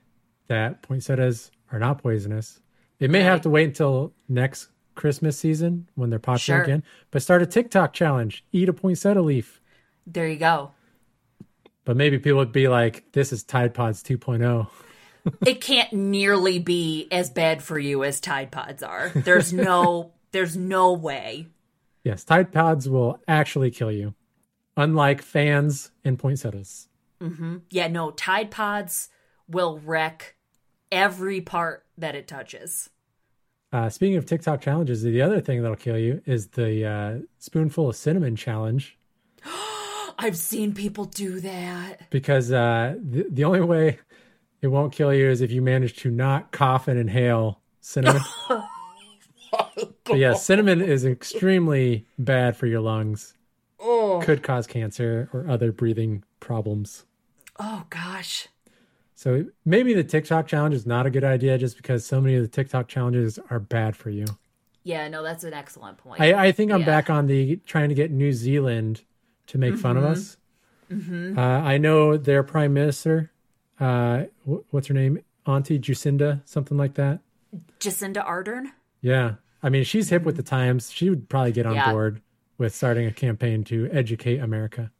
that 0.48 0.82
poinsettias 0.82 1.52
are 1.72 1.80
not 1.80 2.02
poisonous. 2.02 2.60
They 3.00 3.08
may 3.08 3.22
have 3.22 3.42
to 3.42 3.50
wait 3.50 3.66
until 3.70 4.14
next 4.30 4.70
Christmas 4.96 5.38
season 5.38 5.90
when 5.96 6.10
they're 6.10 6.20
popular 6.20 6.60
Sure. 6.60 6.64
again, 6.64 6.84
but 7.12 7.22
start 7.22 7.42
a 7.42 7.46
TikTok 7.46 7.94
challenge. 7.94 8.46
Eat 8.52 8.70
a 8.70 8.74
poinsettia 8.74 9.22
leaf. 9.22 9.62
There 10.08 10.28
you 10.28 10.38
go. 10.38 10.72
But 11.84 11.98
maybe 11.98 12.18
people 12.18 12.38
would 12.40 12.52
be 12.52 12.68
like, 12.68 13.12
this 13.12 13.32
is 13.34 13.44
Tide 13.44 13.74
Pods 13.74 14.04
oh." 14.10 14.14
2.0. 14.16 14.68
it 15.46 15.60
can't 15.62 15.92
nearly 15.92 16.60
be 16.60 17.08
as 17.12 17.30
bad 17.30 17.62
for 17.64 17.78
you 17.78 18.04
as 18.04 18.20
Tide 18.20 18.52
Pods 18.52 18.84
are. 18.84 19.10
There's 19.10 19.52
no 19.54 20.12
there's 20.32 20.56
no 20.56 20.94
way. 20.94 21.48
Yes, 22.04 22.24
Tide 22.24 22.52
Pods 22.52 22.88
will 22.88 23.20
actually 23.28 23.72
kill 23.72 23.92
you, 23.92 24.14
unlike 24.78 25.22
fans 25.22 25.92
and 26.04 26.20
poinsettias. 26.20 26.88
Mm-hmm. 27.22 27.58
Yeah, 27.72 27.88
no, 27.88 28.12
Tide 28.12 28.52
Pods 28.52 29.10
will 29.48 29.80
wreck 29.80 30.35
every 30.96 31.42
part 31.42 31.86
that 31.98 32.16
it 32.16 32.28
touches. 32.28 32.90
Uh, 33.72 33.90
speaking 33.90 34.16
of 34.16 34.26
TikTok 34.26 34.62
challenges, 34.62 35.04
the 35.04 35.22
other 35.22 35.42
thing 35.42 35.62
that'll 35.62 35.76
kill 35.76 35.98
you 35.98 36.22
is 36.26 36.48
the 36.48 36.86
uh, 36.86 37.20
spoonful 37.40 37.90
of 37.90 37.96
cinnamon 37.96 38.36
challenge. 38.36 38.98
I've 40.18 40.38
seen 40.38 40.74
people 40.74 41.06
do 41.06 41.42
that. 41.42 42.10
because 42.10 42.52
uh, 42.52 42.96
the, 43.02 43.26
the 43.30 43.44
only 43.44 43.62
way 43.62 44.00
it 44.62 44.68
won't 44.68 44.94
kill 44.94 45.14
you 45.14 45.30
is 45.30 45.42
if 45.42 45.52
you 45.52 45.62
manage 45.62 45.98
to 45.98 46.10
not 46.10 46.52
cough 46.54 46.88
and 46.88 46.98
inhale 46.98 47.60
cinnamon. 47.82 48.22
but 50.06 50.18
yeah, 50.18 50.34
cinnamon 50.34 50.82
is 50.82 51.04
extremely 51.06 52.06
bad 52.18 52.56
for 52.56 52.66
your 52.68 52.82
lungs. 52.82 53.34
Could 54.24 54.42
cause 54.42 54.66
cancer 54.66 55.30
or 55.34 55.48
other 55.48 55.72
breathing 55.72 56.24
problems. 56.40 57.06
Oh 57.60 57.86
gosh. 57.90 58.48
So 59.26 59.44
maybe 59.66 59.96
the 59.96 60.04
TikTok 60.04 60.46
challenge 60.46 60.76
is 60.76 60.86
not 60.86 61.08
a 61.08 61.10
good 61.10 61.24
idea 61.24 61.58
just 61.58 61.78
because 61.78 62.06
so 62.06 62.22
many 62.22 62.36
of 62.36 62.44
the 62.44 62.48
TikTok 62.48 62.88
challenges 62.88 63.40
are 63.50 63.60
bad 63.60 63.96
for 63.96 64.12
you. 64.12 64.26
Yeah, 64.84 65.08
no, 65.08 65.24
that's 65.24 65.44
an 65.44 65.52
excellent 65.52 65.98
point. 65.98 66.22
I, 66.22 66.46
I 66.46 66.52
think 66.52 66.72
I'm 66.72 66.82
Yeah. 66.82 66.86
back 66.86 67.10
on 67.10 67.26
the 67.26 67.56
trying 67.66 67.90
to 67.90 67.96
get 67.96 68.12
New 68.12 68.32
Zealand 68.34 69.02
to 69.48 69.58
make 69.58 69.78
fun 69.78 69.98
of 69.98 70.04
us. 70.04 70.38
Uh, 70.92 71.42
I 71.42 71.80
know 71.80 72.18
their 72.18 72.44
prime 72.44 72.76
minister, 72.76 73.32
uh, 73.80 74.26
wh- 74.48 74.72
what's 74.72 74.90
her 74.90 74.94
name? 74.94 75.18
Auntie 75.48 75.80
Jacinda, 75.80 76.42
something 76.46 76.78
like 76.78 76.94
that. 76.94 77.22
Jacinda 77.80 78.24
Ardern? 78.24 78.74
Yeah. 79.02 79.36
I 79.64 79.70
mean, 79.70 79.86
she's 79.86 80.10
hip 80.10 80.22
with 80.22 80.38
the 80.38 80.44
times. 80.44 80.92
She 80.92 81.10
would 81.10 81.30
probably 81.30 81.52
get 81.52 81.66
on 81.66 81.74
Yeah. 81.74 81.92
board 81.92 82.22
with 82.60 82.76
starting 82.76 83.08
a 83.08 83.12
campaign 83.12 83.64
to 83.66 83.90
educate 83.92 84.38
America. 84.38 84.92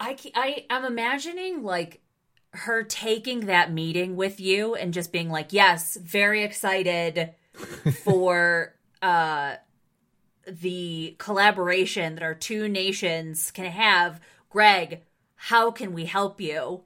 I, 0.00 0.16
I 0.34 0.66
I'm 0.68 0.84
imagining 0.84 1.62
like 1.62 2.00
her 2.52 2.82
taking 2.82 3.46
that 3.46 3.72
meeting 3.72 4.16
with 4.16 4.40
you 4.40 4.74
and 4.74 4.94
just 4.94 5.12
being 5.12 5.30
like, 5.30 5.52
"Yes, 5.52 5.96
very 5.96 6.42
excited 6.42 7.34
for 8.04 8.74
uh 9.02 9.56
the 10.46 11.14
collaboration 11.18 12.14
that 12.14 12.22
our 12.22 12.34
two 12.34 12.68
nations 12.68 13.50
can 13.50 13.66
have. 13.66 14.20
Greg, 14.48 15.02
how 15.36 15.70
can 15.70 15.92
we 15.92 16.06
help 16.06 16.40
you?" 16.40 16.84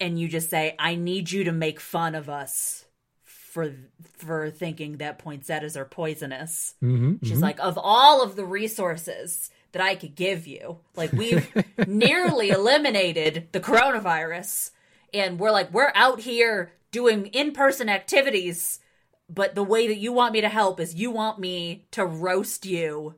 And 0.00 0.18
you 0.18 0.28
just 0.28 0.50
say, 0.50 0.76
"I 0.78 0.94
need 0.94 1.30
you 1.30 1.44
to 1.44 1.52
make 1.52 1.80
fun 1.80 2.14
of 2.14 2.28
us 2.28 2.84
for 3.24 3.74
for 4.16 4.50
thinking 4.50 4.98
that 4.98 5.18
poinsettias 5.18 5.76
are 5.76 5.84
poisonous." 5.84 6.74
Mm-hmm. 6.82 7.26
She's 7.26 7.40
like, 7.42 7.58
of 7.60 7.78
all 7.80 8.22
of 8.22 8.36
the 8.36 8.44
resources 8.44 9.50
that 9.72 9.82
I 9.82 9.94
could 9.94 10.14
give 10.14 10.46
you, 10.46 10.78
like 10.96 11.12
we've 11.12 11.50
nearly 11.86 12.50
eliminated 12.50 13.48
the 13.52 13.60
coronavirus, 13.60 14.70
and 15.12 15.38
we're 15.38 15.50
like, 15.50 15.72
we're 15.72 15.92
out 15.94 16.20
here 16.20 16.72
doing 16.90 17.26
in 17.26 17.52
person 17.52 17.88
activities, 17.88 18.80
but 19.28 19.54
the 19.54 19.62
way 19.62 19.88
that 19.88 19.98
you 19.98 20.12
want 20.12 20.32
me 20.32 20.40
to 20.40 20.48
help 20.48 20.80
is 20.80 20.94
you 20.94 21.10
want 21.10 21.38
me 21.38 21.86
to 21.92 22.04
roast 22.04 22.66
you 22.66 23.14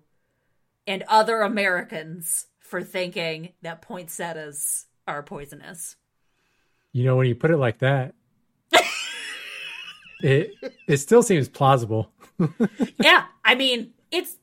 and 0.87 1.03
other 1.09 1.41
Americans 1.41 2.47
for 2.61 2.83
thinking 2.83 3.53
that 3.63 3.83
poinsettias 3.83 4.87
are 5.07 5.23
poisonous. 5.23 5.97
You 6.93 7.05
know, 7.05 7.17
when 7.17 7.27
you 7.27 7.35
put 7.35 7.51
it 7.51 7.57
like 7.57 7.79
that, 7.79 8.15
it 10.23 10.53
it 10.87 10.97
still 10.99 11.23
seems 11.23 11.49
plausible. 11.49 12.13
yeah, 12.99 13.25
I 13.45 13.55
mean, 13.55 13.93
it's 14.11 14.37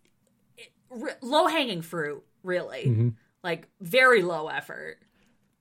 r- 0.92 1.18
low 1.22 1.48
hanging 1.48 1.82
fruit, 1.82 2.24
really. 2.44 2.86
Mm-hmm. 2.86 3.10
Like, 3.44 3.68
very 3.80 4.22
low 4.22 4.48
effort. 4.48 5.00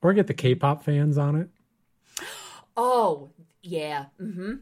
Or 0.01 0.13
get 0.13 0.27
the 0.27 0.33
K-pop 0.33 0.83
fans 0.83 1.17
on 1.17 1.35
it. 1.35 1.49
Oh, 2.75 3.31
yeah. 3.61 4.05
hmm 4.19 4.55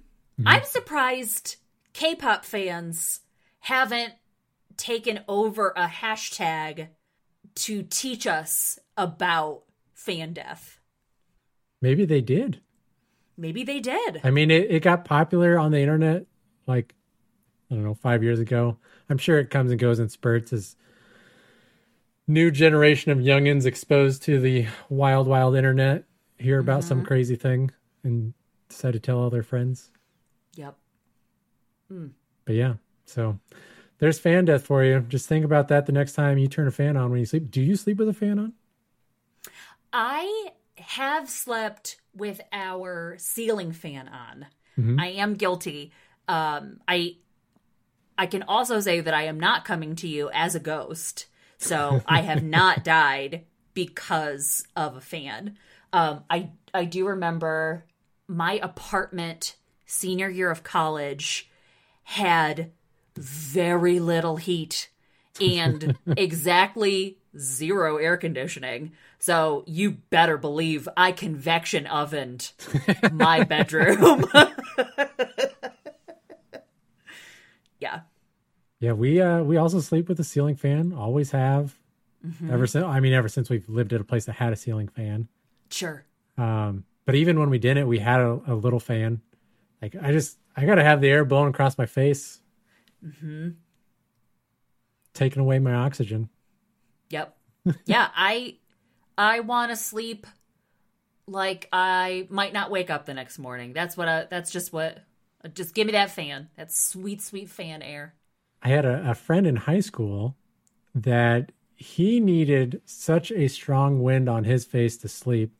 I'm 0.45 0.63
surprised 0.63 1.57
K 1.93 2.15
pop 2.15 2.45
fans 2.45 3.21
haven't 3.59 4.13
taken 4.77 5.19
over 5.27 5.73
a 5.75 5.87
hashtag 5.87 6.87
to 7.55 7.83
teach 7.83 8.25
us 8.25 8.79
about 8.97 9.63
fan 9.93 10.33
death. 10.33 10.79
Maybe 11.81 12.05
they 12.05 12.21
did. 12.21 12.61
Maybe 13.37 13.63
they 13.63 13.79
did. 13.79 14.21
I 14.23 14.31
mean, 14.31 14.51
it, 14.51 14.69
it 14.69 14.83
got 14.83 15.05
popular 15.05 15.57
on 15.57 15.71
the 15.71 15.79
internet 15.79 16.25
like, 16.67 16.93
I 17.71 17.75
don't 17.75 17.83
know, 17.83 17.95
five 17.95 18.23
years 18.23 18.39
ago. 18.39 18.77
I'm 19.09 19.17
sure 19.17 19.39
it 19.39 19.49
comes 19.49 19.71
and 19.71 19.79
goes 19.79 19.99
in 19.99 20.09
spurts 20.09 20.53
as 20.53 20.75
new 22.27 22.51
generation 22.51 23.11
of 23.11 23.19
youngins 23.19 23.65
exposed 23.65 24.23
to 24.23 24.39
the 24.39 24.67
wild, 24.89 25.27
wild 25.27 25.55
internet 25.55 26.05
hear 26.37 26.59
about 26.59 26.83
some 26.83 27.01
crazy 27.01 27.35
thing 27.35 27.71
and 28.03 28.33
decide 28.67 28.93
to 28.93 28.99
tell 28.99 29.19
all 29.19 29.29
their 29.29 29.43
friends. 29.43 29.91
Yep. 30.55 30.75
But 32.45 32.55
yeah, 32.55 32.75
so 33.05 33.39
there's 33.99 34.19
fan 34.19 34.45
death 34.45 34.65
for 34.65 34.83
you. 34.83 34.99
Just 35.07 35.27
think 35.27 35.43
about 35.45 35.67
that 35.69 35.85
the 35.85 35.91
next 35.91 36.13
time 36.13 36.37
you 36.37 36.47
turn 36.47 36.67
a 36.67 36.71
fan 36.71 36.97
on 36.97 37.09
when 37.09 37.19
you 37.19 37.25
sleep. 37.25 37.49
Do 37.49 37.61
you 37.61 37.75
sleep 37.75 37.97
with 37.97 38.09
a 38.09 38.13
fan 38.13 38.39
on? 38.39 38.53
I 39.91 40.51
have 40.77 41.29
slept 41.29 41.97
with 42.15 42.41
our 42.51 43.15
ceiling 43.17 43.71
fan 43.71 44.07
on. 44.07 44.45
Mhm. 44.77 44.99
I 44.99 45.07
am 45.07 45.33
guilty. 45.33 45.91
Um, 46.27 46.79
I 46.87 47.17
I 48.17 48.27
can 48.27 48.43
also 48.43 48.79
say 48.79 48.99
that 48.99 49.13
I 49.13 49.23
am 49.23 49.39
not 49.39 49.65
coming 49.65 49.95
to 49.97 50.07
you 50.07 50.29
as 50.33 50.53
a 50.53 50.59
ghost. 50.59 51.27
So 51.57 52.01
I 52.07 52.21
have 52.21 52.43
not 52.43 52.83
died 52.83 53.45
because 53.73 54.67
of 54.75 54.95
a 54.95 55.01
fan. 55.01 55.57
Um, 55.91 56.23
I 56.29 56.51
I 56.73 56.85
do 56.85 57.07
remember 57.07 57.85
my 58.29 58.59
apartment 58.61 59.55
senior 59.85 60.29
year 60.29 60.51
of 60.51 60.63
college 60.63 61.49
had 62.03 62.71
very 63.15 63.99
little 63.99 64.37
heat 64.37 64.89
and 65.41 65.97
exactly 66.17 67.17
zero 67.37 67.97
air 67.97 68.15
conditioning. 68.17 68.91
So 69.17 69.63
you 69.67 69.91
better 69.91 70.37
believe 70.37 70.87
I 70.95 71.11
convection 71.11 71.87
ovened 71.87 72.53
my 73.11 73.43
bedroom. 73.45 74.25
yeah. 77.79 78.01
Yeah, 78.79 78.93
we 78.93 79.19
uh 79.19 79.41
we 79.43 79.57
also 79.57 79.81
sleep 79.81 80.07
with 80.07 80.19
a 80.19 80.23
ceiling 80.23 80.55
fan. 80.55 80.93
Always 80.93 81.31
have. 81.31 81.75
Ever 82.49 82.67
since 82.67 82.85
I 82.85 82.99
mean, 82.99 83.13
ever 83.13 83.29
since 83.29 83.49
we've 83.49 83.67
lived 83.69 83.93
at 83.93 84.01
a 84.01 84.03
place 84.03 84.25
that 84.25 84.33
had 84.33 84.53
a 84.53 84.55
ceiling 84.55 84.87
fan. 84.89 85.27
Sure. 85.69 86.05
Um, 86.37 86.83
but 87.09 87.15
even 87.15 87.39
when 87.39 87.49
we 87.49 87.57
didn't, 87.57 87.87
we 87.87 87.97
had 87.97 88.19
a, 88.19 88.39
a 88.45 88.53
little 88.53 88.79
fan. 88.79 89.19
Like 89.81 89.95
I 89.99 90.11
just 90.11 90.37
I 90.55 90.63
gotta 90.63 90.83
have 90.83 91.01
the 91.01 91.09
air 91.09 91.25
blowing 91.25 91.49
across 91.49 91.75
my 91.75 91.87
face, 91.87 92.39
hmm 93.01 93.49
taking 95.15 95.41
away 95.41 95.57
my 95.57 95.73
oxygen. 95.73 96.29
Yep. 97.09 97.35
yeah, 97.87 98.09
I 98.15 98.57
I 99.17 99.39
want 99.39 99.71
to 99.71 99.75
sleep 99.75 100.27
like 101.25 101.67
I 101.73 102.27
might 102.29 102.53
not 102.53 102.69
wake 102.69 102.91
up 102.91 103.07
the 103.07 103.15
next 103.15 103.39
morning. 103.39 103.73
That's 103.73 103.97
what 103.97 104.07
I 104.07 104.25
that's 104.29 104.51
just 104.51 104.71
what 104.71 104.99
just 105.55 105.73
give 105.73 105.87
me 105.87 105.93
that 105.93 106.11
fan. 106.11 106.49
That 106.57 106.71
sweet 106.71 107.23
sweet 107.23 107.49
fan 107.49 107.81
air. 107.81 108.13
I 108.61 108.67
had 108.69 108.85
a, 108.85 109.09
a 109.09 109.15
friend 109.15 109.47
in 109.47 109.55
high 109.55 109.79
school 109.79 110.35
that 110.93 111.53
he 111.75 112.19
needed 112.19 112.83
such 112.85 113.31
a 113.31 113.47
strong 113.47 114.03
wind 114.03 114.29
on 114.29 114.43
his 114.43 114.63
face 114.63 114.95
to 114.97 115.07
sleep. 115.07 115.55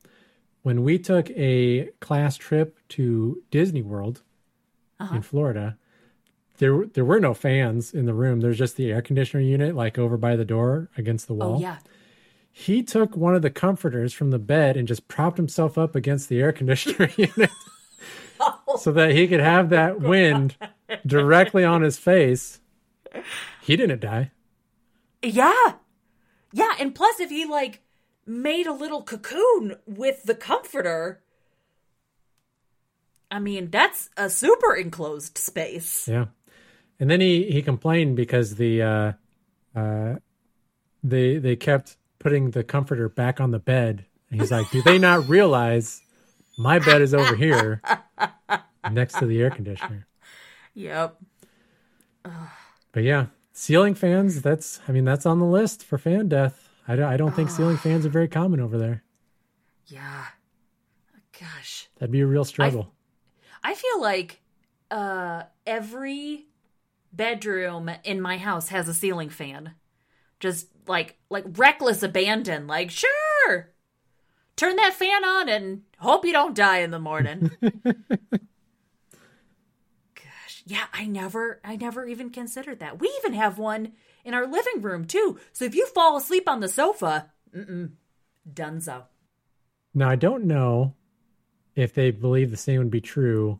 When 0.61 0.83
we 0.83 0.99
took 0.99 1.29
a 1.31 1.89
class 2.01 2.35
trip 2.37 2.77
to 2.89 3.41
Disney 3.51 3.81
World 3.81 4.21
Uh-huh. 4.99 5.15
in 5.15 5.21
Florida, 5.21 5.77
there 6.57 6.85
there 6.85 7.05
were 7.05 7.19
no 7.19 7.33
fans 7.33 7.93
in 7.93 8.05
the 8.05 8.13
room. 8.13 8.41
There's 8.41 8.57
just 8.57 8.75
the 8.75 8.91
air 8.91 9.01
conditioner 9.01 9.41
unit, 9.41 9.75
like 9.75 9.97
over 9.97 10.17
by 10.17 10.35
the 10.35 10.43
door 10.45 10.89
against 10.97 11.27
the 11.27 11.33
wall. 11.33 11.55
Oh 11.57 11.59
yeah. 11.61 11.77
He 12.51 12.83
took 12.83 13.15
one 13.15 13.35
of 13.35 13.41
the 13.41 13.49
comforters 13.51 14.11
from 14.11 14.31
the 14.31 14.39
bed 14.39 14.75
and 14.75 14.87
just 14.87 15.07
propped 15.07 15.37
himself 15.37 15.77
up 15.77 15.95
against 15.95 16.27
the 16.27 16.41
air 16.41 16.51
conditioner 16.59 17.09
unit 17.15 17.51
so 18.79 18.91
that 18.91 19.11
he 19.11 19.27
could 19.27 19.39
have 19.39 19.69
that 19.69 20.01
wind 20.01 20.57
directly 21.05 21.63
on 21.63 21.81
his 21.83 21.97
face. 21.97 22.59
He 23.61 23.77
didn't 23.77 24.01
die. 24.01 24.31
Yeah. 25.23 25.73
Yeah, 26.51 26.73
and 26.79 26.93
plus 26.95 27.19
if 27.19 27.29
he 27.29 27.45
like 27.45 27.81
made 28.29 28.67
a 28.67 28.73
little 28.73 29.01
cocoon 29.01 29.75
with 29.87 30.23
the 30.23 30.35
comforter. 30.35 31.21
I 33.31 33.39
mean, 33.39 33.71
that's 33.71 34.09
a 34.15 34.29
super 34.29 34.75
enclosed 34.75 35.37
space. 35.37 36.07
Yeah. 36.07 36.27
And 36.99 37.09
then 37.09 37.21
he 37.21 37.51
he 37.51 37.61
complained 37.61 38.15
because 38.15 38.55
the 38.55 38.81
uh 38.81 39.11
uh 39.75 40.15
they 41.03 41.37
they 41.37 41.55
kept 41.55 41.97
putting 42.19 42.51
the 42.51 42.63
comforter 42.63 43.09
back 43.09 43.41
on 43.41 43.51
the 43.51 43.59
bed. 43.59 44.05
And 44.29 44.39
he's 44.39 44.51
like, 44.51 44.69
"Do 44.69 44.83
they 44.83 44.99
not 44.99 45.27
realize 45.27 46.01
my 46.57 46.77
bed 46.77 47.01
is 47.01 47.15
over 47.15 47.35
here 47.35 47.81
next 48.91 49.17
to 49.19 49.25
the 49.25 49.41
air 49.41 49.49
conditioner?" 49.49 50.05
Yep. 50.75 51.17
But 52.91 53.03
yeah, 53.03 53.27
ceiling 53.53 53.95
fans, 53.95 54.41
that's 54.41 54.81
I 54.87 54.91
mean, 54.91 55.05
that's 55.05 55.25
on 55.25 55.39
the 55.39 55.45
list 55.45 55.83
for 55.83 55.97
fan 55.97 56.27
death. 56.27 56.68
I 56.89 56.95
don't, 56.95 57.05
I 57.05 57.17
don't 57.17 57.35
think 57.35 57.51
ceiling 57.51 57.77
fans 57.77 58.03
are 58.07 58.09
very 58.09 58.27
common 58.27 58.59
over 58.59 58.79
there. 58.79 59.03
Yeah. 59.85 60.25
Gosh. 61.39 61.87
That'd 61.99 62.11
be 62.11 62.21
a 62.21 62.25
real 62.25 62.43
struggle. 62.43 62.91
I 63.63 63.75
feel 63.75 64.01
like 64.01 64.41
uh 64.89 65.43
every 65.67 66.47
bedroom 67.13 67.91
in 68.03 68.19
my 68.19 68.37
house 68.37 68.69
has 68.69 68.87
a 68.87 68.93
ceiling 68.95 69.29
fan. 69.29 69.75
Just 70.39 70.69
like 70.87 71.17
like 71.29 71.45
reckless 71.57 72.01
abandon, 72.01 72.65
like 72.65 72.89
sure. 72.89 73.69
Turn 74.55 74.75
that 74.77 74.95
fan 74.95 75.23
on 75.23 75.47
and 75.47 75.83
hope 75.99 76.25
you 76.25 76.33
don't 76.33 76.55
die 76.55 76.79
in 76.79 76.89
the 76.89 76.97
morning. 76.99 77.51
Gosh. 80.15 80.63
Yeah, 80.65 80.85
I 80.91 81.05
never 81.05 81.59
I 81.63 81.75
never 81.75 82.07
even 82.07 82.31
considered 82.31 82.79
that. 82.79 82.99
We 82.99 83.13
even 83.19 83.33
have 83.33 83.59
one 83.59 83.91
in 84.29 84.35
our 84.35 84.45
living 84.47 84.81
room 84.81 85.05
too. 85.05 85.39
So 85.51 85.65
if 85.65 85.73
you 85.75 85.87
fall 85.87 86.15
asleep 86.15 86.47
on 86.47 86.59
the 86.59 86.69
sofa, 86.69 87.31
mm-mm, 87.53 87.93
dunzo. 88.49 89.03
Now 89.93 90.07
I 90.09 90.15
don't 90.15 90.45
know 90.45 90.93
if 91.75 91.93
they 91.95 92.11
believe 92.11 92.51
the 92.51 92.57
same 92.57 92.77
would 92.77 92.91
be 92.91 93.01
true 93.01 93.59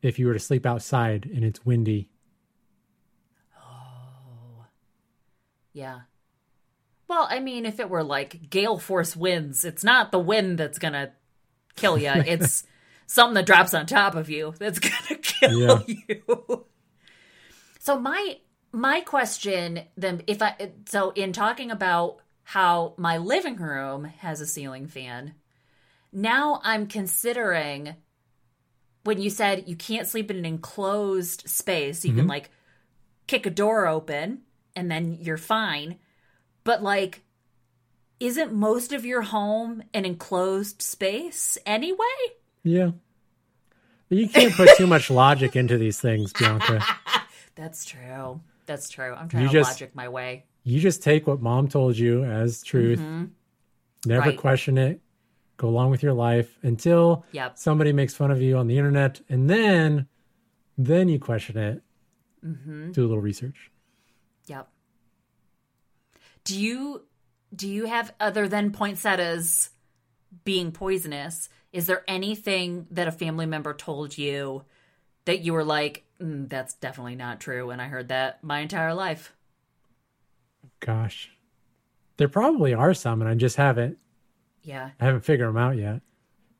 if 0.00 0.18
you 0.20 0.28
were 0.28 0.34
to 0.34 0.38
sleep 0.38 0.64
outside 0.64 1.28
and 1.34 1.44
it's 1.44 1.66
windy. 1.66 2.08
Oh, 3.58 4.64
yeah. 5.72 6.02
Well, 7.08 7.26
I 7.28 7.40
mean, 7.40 7.66
if 7.66 7.80
it 7.80 7.90
were 7.90 8.04
like 8.04 8.50
gale 8.50 8.78
force 8.78 9.16
winds, 9.16 9.64
it's 9.64 9.82
not 9.82 10.12
the 10.12 10.20
wind 10.20 10.58
that's 10.58 10.78
gonna 10.78 11.12
kill 11.74 11.98
you. 11.98 12.10
It's 12.26 12.62
something 13.08 13.34
that 13.34 13.46
drops 13.46 13.74
on 13.74 13.86
top 13.86 14.14
of 14.14 14.30
you 14.30 14.54
that's 14.58 14.78
gonna 14.78 15.20
kill 15.22 15.58
Yeah. 15.58 15.80
you. 15.86 16.66
So 17.80 17.98
my 17.98 18.38
my 18.72 19.00
question 19.00 19.80
then, 19.96 20.22
if 20.26 20.42
I 20.42 20.72
so 20.86 21.10
in 21.10 21.32
talking 21.32 21.70
about 21.70 22.18
how 22.44 22.94
my 22.96 23.18
living 23.18 23.56
room 23.56 24.04
has 24.04 24.40
a 24.40 24.46
ceiling 24.46 24.86
fan, 24.86 25.34
now 26.12 26.60
I'm 26.64 26.86
considering 26.86 27.96
when 29.04 29.20
you 29.20 29.30
said 29.30 29.64
you 29.66 29.76
can't 29.76 30.06
sleep 30.06 30.30
in 30.30 30.38
an 30.38 30.44
enclosed 30.44 31.48
space, 31.48 32.04
you 32.04 32.12
can 32.12 32.20
mm-hmm. 32.20 32.30
like 32.30 32.50
kick 33.26 33.46
a 33.46 33.50
door 33.50 33.86
open 33.86 34.42
and 34.76 34.90
then 34.90 35.18
you're 35.20 35.38
fine. 35.38 35.96
But 36.64 36.82
like, 36.82 37.22
isn't 38.20 38.52
most 38.52 38.92
of 38.92 39.06
your 39.06 39.22
home 39.22 39.82
an 39.94 40.04
enclosed 40.04 40.82
space 40.82 41.56
anyway? 41.64 41.96
Yeah. 42.62 42.90
You 44.10 44.28
can't 44.28 44.54
put 44.54 44.70
too 44.76 44.86
much 44.86 45.10
logic 45.10 45.54
into 45.54 45.78
these 45.78 46.00
things, 46.00 46.32
Bianca. 46.32 46.82
That's 47.54 47.84
true. 47.84 48.40
That's 48.68 48.88
true. 48.88 49.14
I'm 49.14 49.28
trying 49.28 49.42
You 49.42 49.48
to 49.48 49.52
just- 49.52 49.70
logic 49.72 49.94
my 49.96 50.08
way. 50.08 50.44
You 50.62 50.78
just 50.78 51.02
take 51.02 51.26
what 51.26 51.40
mom 51.40 51.66
told 51.68 51.96
you 51.98 52.22
as 52.24 52.62
truth. 52.62 53.00
Never 53.00 53.30
Mm-hmm. 54.06 54.12
Right. 54.28 54.38
question 54.38 54.78
it. 54.78 55.00
Go 55.56 55.68
along 55.68 55.90
with 55.90 56.02
your 56.04 56.12
life 56.12 56.56
until 56.62 57.24
Yep. 57.32 57.58
somebody 57.58 57.92
makes 57.92 58.14
fun 58.14 58.30
of 58.30 58.40
you 58.40 58.56
on 58.58 58.66
the 58.68 58.76
internet, 58.78 59.20
and 59.28 59.48
then, 59.50 60.06
then 60.76 61.08
you 61.08 61.18
question 61.18 61.56
it. 61.58 61.82
Mm-hmm. 62.46 62.92
Do 62.92 63.00
a 63.00 63.08
little 63.08 63.20
research. 63.20 63.70
Yep. 64.46 64.68
Do 66.44 66.58
you 66.60 67.04
do 67.54 67.66
you 67.66 67.86
have 67.86 68.12
other 68.20 68.46
than 68.46 68.70
poinsettias 68.72 69.70
being 70.44 70.70
poisonous? 70.70 71.48
Is 71.72 71.86
there 71.86 72.04
anything 72.06 72.86
that 72.90 73.08
a 73.08 73.12
family 73.12 73.46
member 73.46 73.72
told 73.72 74.16
you 74.18 74.64
that 75.24 75.40
you 75.40 75.54
were 75.54 75.64
like, 75.64 76.04
mm, 76.20 76.48
"That's 76.48 76.74
definitely 76.74 77.14
not 77.16 77.40
true," 77.40 77.70
and 77.70 77.80
I 77.82 77.86
heard 77.88 78.08
that 78.08 78.42
my 78.42 78.60
entire 78.60 78.94
life? 78.94 79.34
Gosh, 80.80 81.30
there 82.16 82.28
probably 82.28 82.72
are 82.74 82.94
some, 82.94 83.20
and 83.20 83.28
I 83.30 83.34
just 83.34 83.56
haven't 83.56 83.98
Yeah. 84.62 84.90
I 85.00 85.04
haven't 85.06 85.22
figured 85.24 85.48
them 85.48 85.56
out 85.56 85.76
yet. 85.76 86.02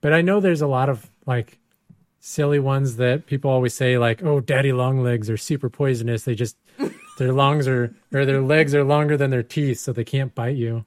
But 0.01 0.13
I 0.13 0.23
know 0.23 0.41
there's 0.41 0.63
a 0.63 0.67
lot 0.67 0.89
of 0.89 1.11
like 1.27 1.59
silly 2.21 2.59
ones 2.59 2.97
that 2.97 3.27
people 3.27 3.51
always 3.51 3.75
say, 3.75 3.99
like, 3.99 4.23
"Oh, 4.23 4.41
daddy 4.41 4.73
long 4.73 5.03
legs 5.03 5.29
are 5.31 5.37
super 5.37 5.69
poisonous. 5.69 6.25
They 6.25 6.35
just 6.35 6.57
their 7.19 7.33
lungs 7.33 7.67
are 7.69 7.95
or 8.13 8.25
their 8.25 8.41
legs 8.41 8.75
are 8.75 8.85
longer 8.85 9.17
than 9.17 9.31
their 9.31 9.43
teeth, 9.43 9.79
so 9.81 9.93
they 9.93 10.05
can't 10.05 10.35
bite 10.35 10.57
you." 10.57 10.85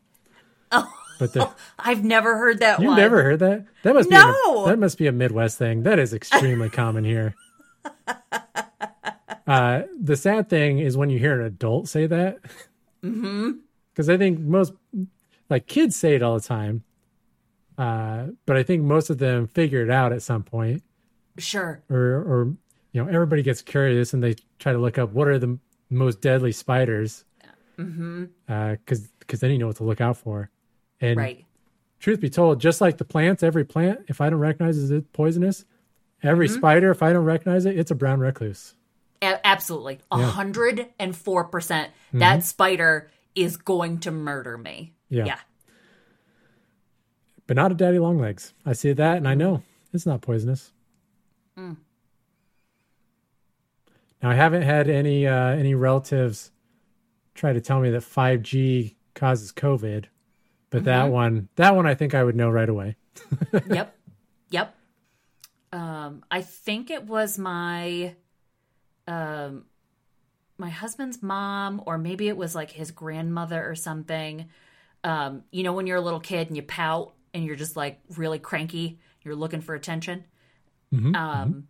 Oh. 0.71 0.91
But 1.19 1.33
the, 1.33 1.49
I've 1.79 2.03
never 2.03 2.37
heard 2.37 2.59
that 2.59 2.79
you 2.79 2.87
one. 2.87 2.97
never 2.97 3.21
heard 3.23 3.39
that? 3.39 3.65
That 3.83 3.93
must 3.93 4.09
be 4.09 4.15
No! 4.15 4.65
a, 4.65 4.69
that 4.69 4.79
must 4.79 4.97
be 4.97 5.07
a 5.07 5.11
Midwest 5.11 5.57
thing. 5.57 5.83
That 5.83 5.99
is 5.99 6.13
extremely 6.13 6.69
common 6.69 7.03
here. 7.03 7.35
Uh, 9.51 9.83
the 9.99 10.15
sad 10.15 10.49
thing 10.49 10.79
is 10.79 10.95
when 10.95 11.09
you 11.09 11.19
hear 11.19 11.39
an 11.39 11.45
adult 11.45 11.87
say 11.89 12.07
that, 12.07 12.39
because 13.01 14.09
I 14.09 14.17
think 14.17 14.39
most 14.39 14.73
like 15.49 15.67
kids 15.67 15.95
say 15.95 16.15
it 16.15 16.23
all 16.23 16.35
the 16.39 16.47
time, 16.47 16.83
uh, 17.77 18.27
but 18.45 18.55
I 18.55 18.63
think 18.63 18.83
most 18.83 19.09
of 19.09 19.17
them 19.17 19.47
figure 19.47 19.83
it 19.83 19.89
out 19.89 20.13
at 20.13 20.21
some 20.21 20.43
point, 20.43 20.83
Sure. 21.37 21.81
or 21.89 21.97
or 21.97 22.53
you 22.93 23.03
know 23.03 23.09
everybody 23.11 23.41
gets 23.43 23.61
curious 23.61 24.13
and 24.13 24.23
they 24.23 24.35
try 24.59 24.71
to 24.71 24.79
look 24.79 24.97
up 24.97 25.11
what 25.11 25.27
are 25.27 25.39
the 25.39 25.57
most 25.89 26.21
deadly 26.21 26.51
spiders, 26.51 27.25
Mm-hmm. 27.77 28.25
because 28.47 29.07
because 29.19 29.39
then 29.39 29.51
you 29.51 29.57
know 29.57 29.67
what 29.67 29.77
to 29.77 29.83
look 29.83 29.99
out 30.01 30.17
for, 30.17 30.49
and 31.01 31.17
Right. 31.17 31.45
truth 31.99 32.21
be 32.21 32.29
told, 32.29 32.61
just 32.61 32.79
like 32.79 32.97
the 32.99 33.05
plants, 33.05 33.43
every 33.43 33.65
plant, 33.65 34.01
if 34.07 34.21
I 34.21 34.29
don't 34.29 34.39
recognize 34.39 34.77
it 34.77 34.95
it's 34.95 35.07
poisonous, 35.11 35.65
every 36.23 36.47
Mm-hmm. 36.47 36.57
spider, 36.57 36.91
if 36.91 37.01
I 37.03 37.11
don't 37.11 37.25
recognize 37.25 37.65
it, 37.65 37.77
it's 37.77 37.91
a 37.91 37.95
brown 37.95 38.19
recluse. 38.21 38.75
A- 39.21 39.45
absolutely. 39.45 39.99
A 40.11 40.17
Yeah. 40.19 40.31
hundred 40.31 40.87
and 40.99 41.15
four 41.15 41.45
percent. 41.45 41.91
That 42.13 42.43
spider 42.43 43.09
is 43.35 43.57
going 43.57 43.99
to 43.99 44.11
murder 44.11 44.57
me. 44.57 44.93
Yeah. 45.09 45.25
Yeah. 45.25 45.39
But 47.47 47.55
not 47.57 47.71
a 47.71 47.75
daddy 47.75 47.99
long 47.99 48.17
legs. 48.17 48.53
I 48.65 48.73
see 48.73 48.93
that 48.93 49.17
and 49.17 49.27
I 49.27 49.35
know 49.35 49.63
it's 49.93 50.05
not 50.05 50.21
poisonous. 50.21 50.71
Mm. 51.57 51.77
Now 54.21 54.29
I 54.29 54.35
haven't 54.35 54.61
had 54.63 54.89
any 54.89 55.27
uh, 55.27 55.49
any 55.49 55.73
relatives 55.75 56.51
try 57.33 57.53
to 57.53 57.61
tell 57.61 57.79
me 57.79 57.89
that 57.91 58.01
5G 58.03 58.95
causes 59.15 59.51
COVID, 59.51 60.05
but 60.69 60.83
that 60.85 61.03
Mm-hmm. 61.05 61.11
one 61.13 61.49
that 61.55 61.75
one 61.75 61.87
I 61.87 61.95
think 61.95 62.13
I 62.13 62.23
would 62.23 62.35
know 62.35 62.49
right 62.49 62.69
away. 62.69 62.95
yep. 63.69 63.95
Yep. 64.49 64.75
Um, 65.73 66.23
I 66.29 66.41
think 66.41 66.89
it 66.91 67.05
was 67.05 67.37
my 67.39 68.15
um 69.07 69.65
my 70.57 70.69
husband's 70.69 71.23
mom, 71.23 71.81
or 71.85 71.97
maybe 71.97 72.27
it 72.27 72.37
was 72.37 72.53
like 72.53 72.71
his 72.71 72.91
grandmother 72.91 73.67
or 73.67 73.75
something. 73.75 74.47
Um, 75.03 75.43
you 75.51 75.63
know, 75.63 75.73
when 75.73 75.87
you're 75.87 75.97
a 75.97 76.01
little 76.01 76.19
kid 76.19 76.47
and 76.47 76.55
you 76.55 76.61
pout 76.63 77.13
and 77.33 77.43
you're 77.43 77.55
just 77.55 77.75
like 77.75 77.99
really 78.15 78.37
cranky, 78.39 78.99
you're 79.23 79.35
looking 79.35 79.61
for 79.61 79.73
attention. 79.73 80.25
Mhm, 80.93 81.15
Um, 81.15 81.67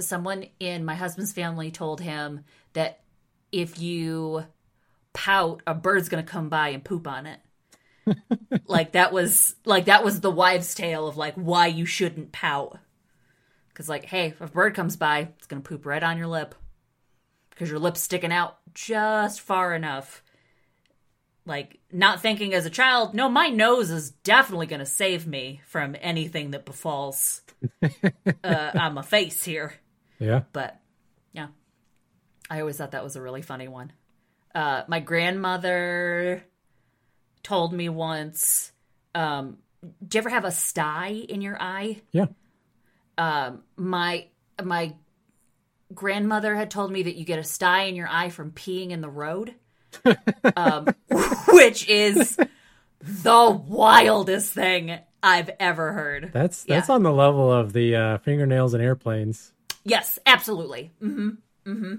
someone 0.00 0.46
in 0.60 0.84
my 0.84 0.94
husband's 0.94 1.32
family 1.32 1.70
told 1.70 2.00
him 2.00 2.44
that 2.72 3.00
if 3.50 3.80
you 3.80 4.44
pout, 5.12 5.62
a 5.66 5.74
bird's 5.74 6.08
gonna 6.08 6.22
come 6.22 6.48
by 6.48 6.68
and 6.70 6.84
poop 6.84 7.06
on 7.06 7.26
it. 7.26 7.40
like 8.66 8.92
that 8.92 9.12
was 9.12 9.56
like 9.64 9.86
that 9.86 10.04
was 10.04 10.20
the 10.20 10.30
wives' 10.30 10.74
tale 10.74 11.06
of 11.08 11.16
like 11.16 11.34
why 11.34 11.66
you 11.66 11.84
shouldn't 11.86 12.32
pout. 12.32 12.78
Because 13.78 13.88
like, 13.88 14.06
hey, 14.06 14.26
if 14.26 14.40
a 14.40 14.48
bird 14.48 14.74
comes 14.74 14.96
by, 14.96 15.28
it's 15.38 15.46
gonna 15.46 15.62
poop 15.62 15.86
right 15.86 16.02
on 16.02 16.18
your 16.18 16.26
lip 16.26 16.56
because 17.50 17.70
your 17.70 17.78
lip's 17.78 18.00
sticking 18.00 18.32
out 18.32 18.58
just 18.74 19.40
far 19.40 19.72
enough. 19.72 20.24
Like 21.46 21.78
not 21.92 22.20
thinking 22.20 22.54
as 22.54 22.66
a 22.66 22.70
child, 22.70 23.14
no, 23.14 23.28
my 23.28 23.50
nose 23.50 23.90
is 23.90 24.10
definitely 24.10 24.66
gonna 24.66 24.84
save 24.84 25.28
me 25.28 25.60
from 25.64 25.94
anything 26.00 26.50
that 26.50 26.64
befalls 26.64 27.42
uh, 28.42 28.70
on 28.74 28.94
my 28.94 29.02
face 29.02 29.44
here. 29.44 29.74
Yeah. 30.18 30.42
But 30.52 30.80
yeah, 31.32 31.46
I 32.50 32.58
always 32.58 32.78
thought 32.78 32.90
that 32.90 33.04
was 33.04 33.14
a 33.14 33.22
really 33.22 33.42
funny 33.42 33.68
one. 33.68 33.92
Uh, 34.56 34.82
my 34.88 34.98
grandmother 34.98 36.42
told 37.44 37.72
me 37.72 37.88
once, 37.88 38.72
um, 39.14 39.58
"Do 40.04 40.18
you 40.18 40.18
ever 40.18 40.30
have 40.30 40.44
a 40.44 40.50
sty 40.50 41.10
in 41.10 41.42
your 41.42 41.62
eye?" 41.62 42.02
Yeah. 42.10 42.26
Um, 43.18 43.62
my 43.76 44.26
my 44.62 44.94
grandmother 45.92 46.54
had 46.54 46.70
told 46.70 46.90
me 46.92 47.02
that 47.02 47.16
you 47.16 47.24
get 47.24 47.38
a 47.38 47.44
sty 47.44 47.82
in 47.84 47.96
your 47.96 48.08
eye 48.08 48.28
from 48.30 48.52
peeing 48.52 48.90
in 48.90 49.00
the 49.00 49.10
road, 49.10 49.54
um, 50.56 50.86
which 51.48 51.88
is 51.88 52.36
the 53.00 53.50
wildest 53.66 54.52
thing 54.52 54.98
I've 55.22 55.50
ever 55.58 55.92
heard. 55.92 56.30
That's 56.32 56.62
that's 56.64 56.88
Yeah. 56.88 56.94
on 56.94 57.02
the 57.02 57.12
level 57.12 57.52
of 57.52 57.72
the 57.72 57.96
uh, 57.96 58.18
fingernails 58.18 58.72
and 58.74 58.82
airplanes, 58.82 59.52
Yes, 59.84 60.18
absolutely. 60.26 60.92
Mm-hmm. 61.02 61.28
Mm-hmm. 61.66 61.94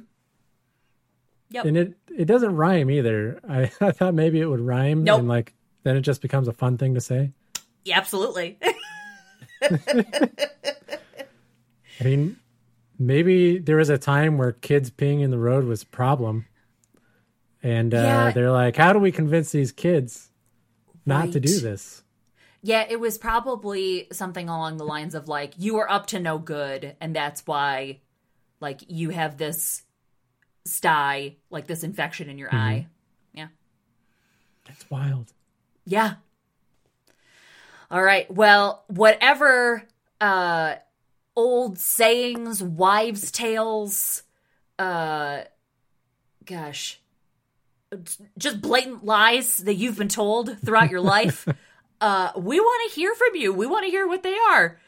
Yep. 1.52 1.66
and 1.66 1.78
it 1.78 1.94
it 2.16 2.26
doesn't 2.26 2.56
rhyme 2.56 2.90
either. 2.92 3.40
I, 3.50 3.72
I 3.82 3.92
thought 3.92 4.14
maybe 4.14 4.40
it 4.40 4.46
would 4.46 4.62
rhyme, 4.62 5.04
Nope. 5.04 5.20
and 5.20 5.28
like 5.28 5.54
then 5.84 5.98
it 5.98 6.02
just 6.02 6.22
becomes 6.22 6.48
a 6.48 6.54
fun 6.54 6.78
thing 6.78 6.94
to 6.94 7.02
say. 7.02 7.32
Yeah, 7.84 7.98
absolutely. 7.98 8.58
I 12.00 12.04
mean, 12.04 12.38
maybe 12.98 13.58
there 13.58 13.78
was 13.78 13.90
a 13.90 13.98
time 13.98 14.38
where 14.38 14.52
kids 14.52 14.90
peeing 14.92 15.22
in 15.22 15.32
the 15.32 15.38
road 15.38 15.66
was 15.66 15.84
a 15.84 15.88
problem, 15.88 16.46
and 17.62 17.94
uh, 17.94 17.98
Yeah. 17.98 18.32
they're 18.32 18.52
like, 18.52 18.78
"How 18.78 18.94
do 18.94 19.00
we 19.00 19.12
convince 19.12 19.52
these 19.52 19.72
kids 19.72 20.30
not 21.06 21.32
to 21.34 21.40
do 21.40 21.60
this?" 21.60 22.04
yeah, 22.62 22.86
it 22.90 23.00
was 23.00 23.18
probably 23.18 24.08
something 24.12 24.50
along 24.50 24.78
the 24.78 24.86
lines 24.86 25.16
of 25.16 25.28
like 25.28 25.54
you 25.58 25.78
are 25.78 25.90
up 25.90 26.08
to 26.08 26.20
no 26.20 26.38
good, 26.38 26.96
and 27.00 27.16
that's 27.16 27.46
why, 27.48 28.00
like, 28.60 28.82
you 28.88 29.10
have 29.10 29.38
this 29.38 29.84
sty, 30.66 31.38
like 31.50 31.68
this 31.68 31.84
infection 31.84 32.30
in 32.30 32.38
your 32.38 32.54
eye. 32.54 32.88
Yeah. 33.34 33.48
That's 34.68 34.90
wild. 34.90 35.34
Yeah. 35.86 36.16
All 37.90 38.04
right. 38.04 38.30
Well, 38.32 38.84
whatever 38.88 39.84
uh 40.22 40.76
old 41.36 41.78
sayings, 41.78 42.62
wives' 42.62 43.32
tales, 43.32 44.24
uh 44.78 45.42
gosh. 46.46 47.00
Just 48.38 48.62
blatant 48.62 49.04
lies 49.04 49.58
that 49.58 49.76
you've 49.76 49.98
been 49.98 50.10
told 50.10 50.60
throughout 50.60 50.92
your 50.92 51.02
life. 51.02 51.48
uh 52.02 52.32
we 52.38 52.60
want 52.60 52.90
to 52.90 52.96
hear 52.96 53.14
from 53.16 53.36
you. 53.36 53.54
We 53.54 53.66
want 53.66 53.86
to 53.86 53.92
hear 53.92 54.08
what 54.08 54.24
they 54.24 54.36
are. 54.52 54.80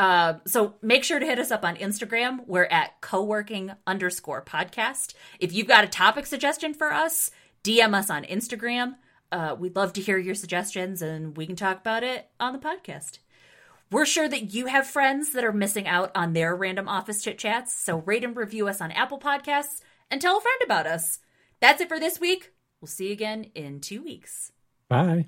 Uh, 0.00 0.38
so 0.46 0.72
make 0.80 1.04
sure 1.04 1.18
to 1.18 1.26
hit 1.26 1.38
us 1.38 1.50
up 1.50 1.62
on 1.62 1.76
Instagram. 1.76 2.46
We're 2.46 2.64
at 2.64 3.02
co-working 3.02 3.72
underscore 3.86 4.42
podcast. 4.42 5.12
If 5.38 5.52
you've 5.52 5.68
got 5.68 5.84
a 5.84 5.88
topic 5.88 6.24
suggestion 6.24 6.72
for 6.72 6.90
us, 6.90 7.30
DM 7.62 7.92
us 7.92 8.08
on 8.08 8.24
Instagram. 8.24 8.94
Uh, 9.30 9.54
we'd 9.58 9.76
love 9.76 9.92
to 9.92 10.00
hear 10.00 10.16
your 10.16 10.34
suggestions 10.34 11.02
and 11.02 11.36
we 11.36 11.44
can 11.44 11.54
talk 11.54 11.80
about 11.80 12.02
it 12.02 12.30
on 12.40 12.54
the 12.54 12.58
podcast. 12.58 13.18
We're 13.92 14.06
sure 14.06 14.28
that 14.28 14.54
you 14.54 14.66
have 14.66 14.86
friends 14.86 15.32
that 15.32 15.42
are 15.42 15.52
missing 15.52 15.88
out 15.88 16.12
on 16.14 16.32
their 16.32 16.54
random 16.54 16.88
office 16.88 17.24
chit 17.24 17.38
chats, 17.38 17.74
so 17.74 17.98
rate 17.98 18.22
and 18.22 18.36
review 18.36 18.68
us 18.68 18.80
on 18.80 18.92
Apple 18.92 19.18
Podcasts 19.18 19.82
and 20.08 20.20
tell 20.20 20.38
a 20.38 20.40
friend 20.40 20.60
about 20.64 20.86
us. 20.86 21.18
That's 21.60 21.80
it 21.80 21.88
for 21.88 21.98
this 21.98 22.20
week. 22.20 22.52
We'll 22.80 22.86
see 22.86 23.08
you 23.08 23.12
again 23.12 23.50
in 23.56 23.80
two 23.80 24.02
weeks. 24.02 24.52
Bye. 24.88 25.26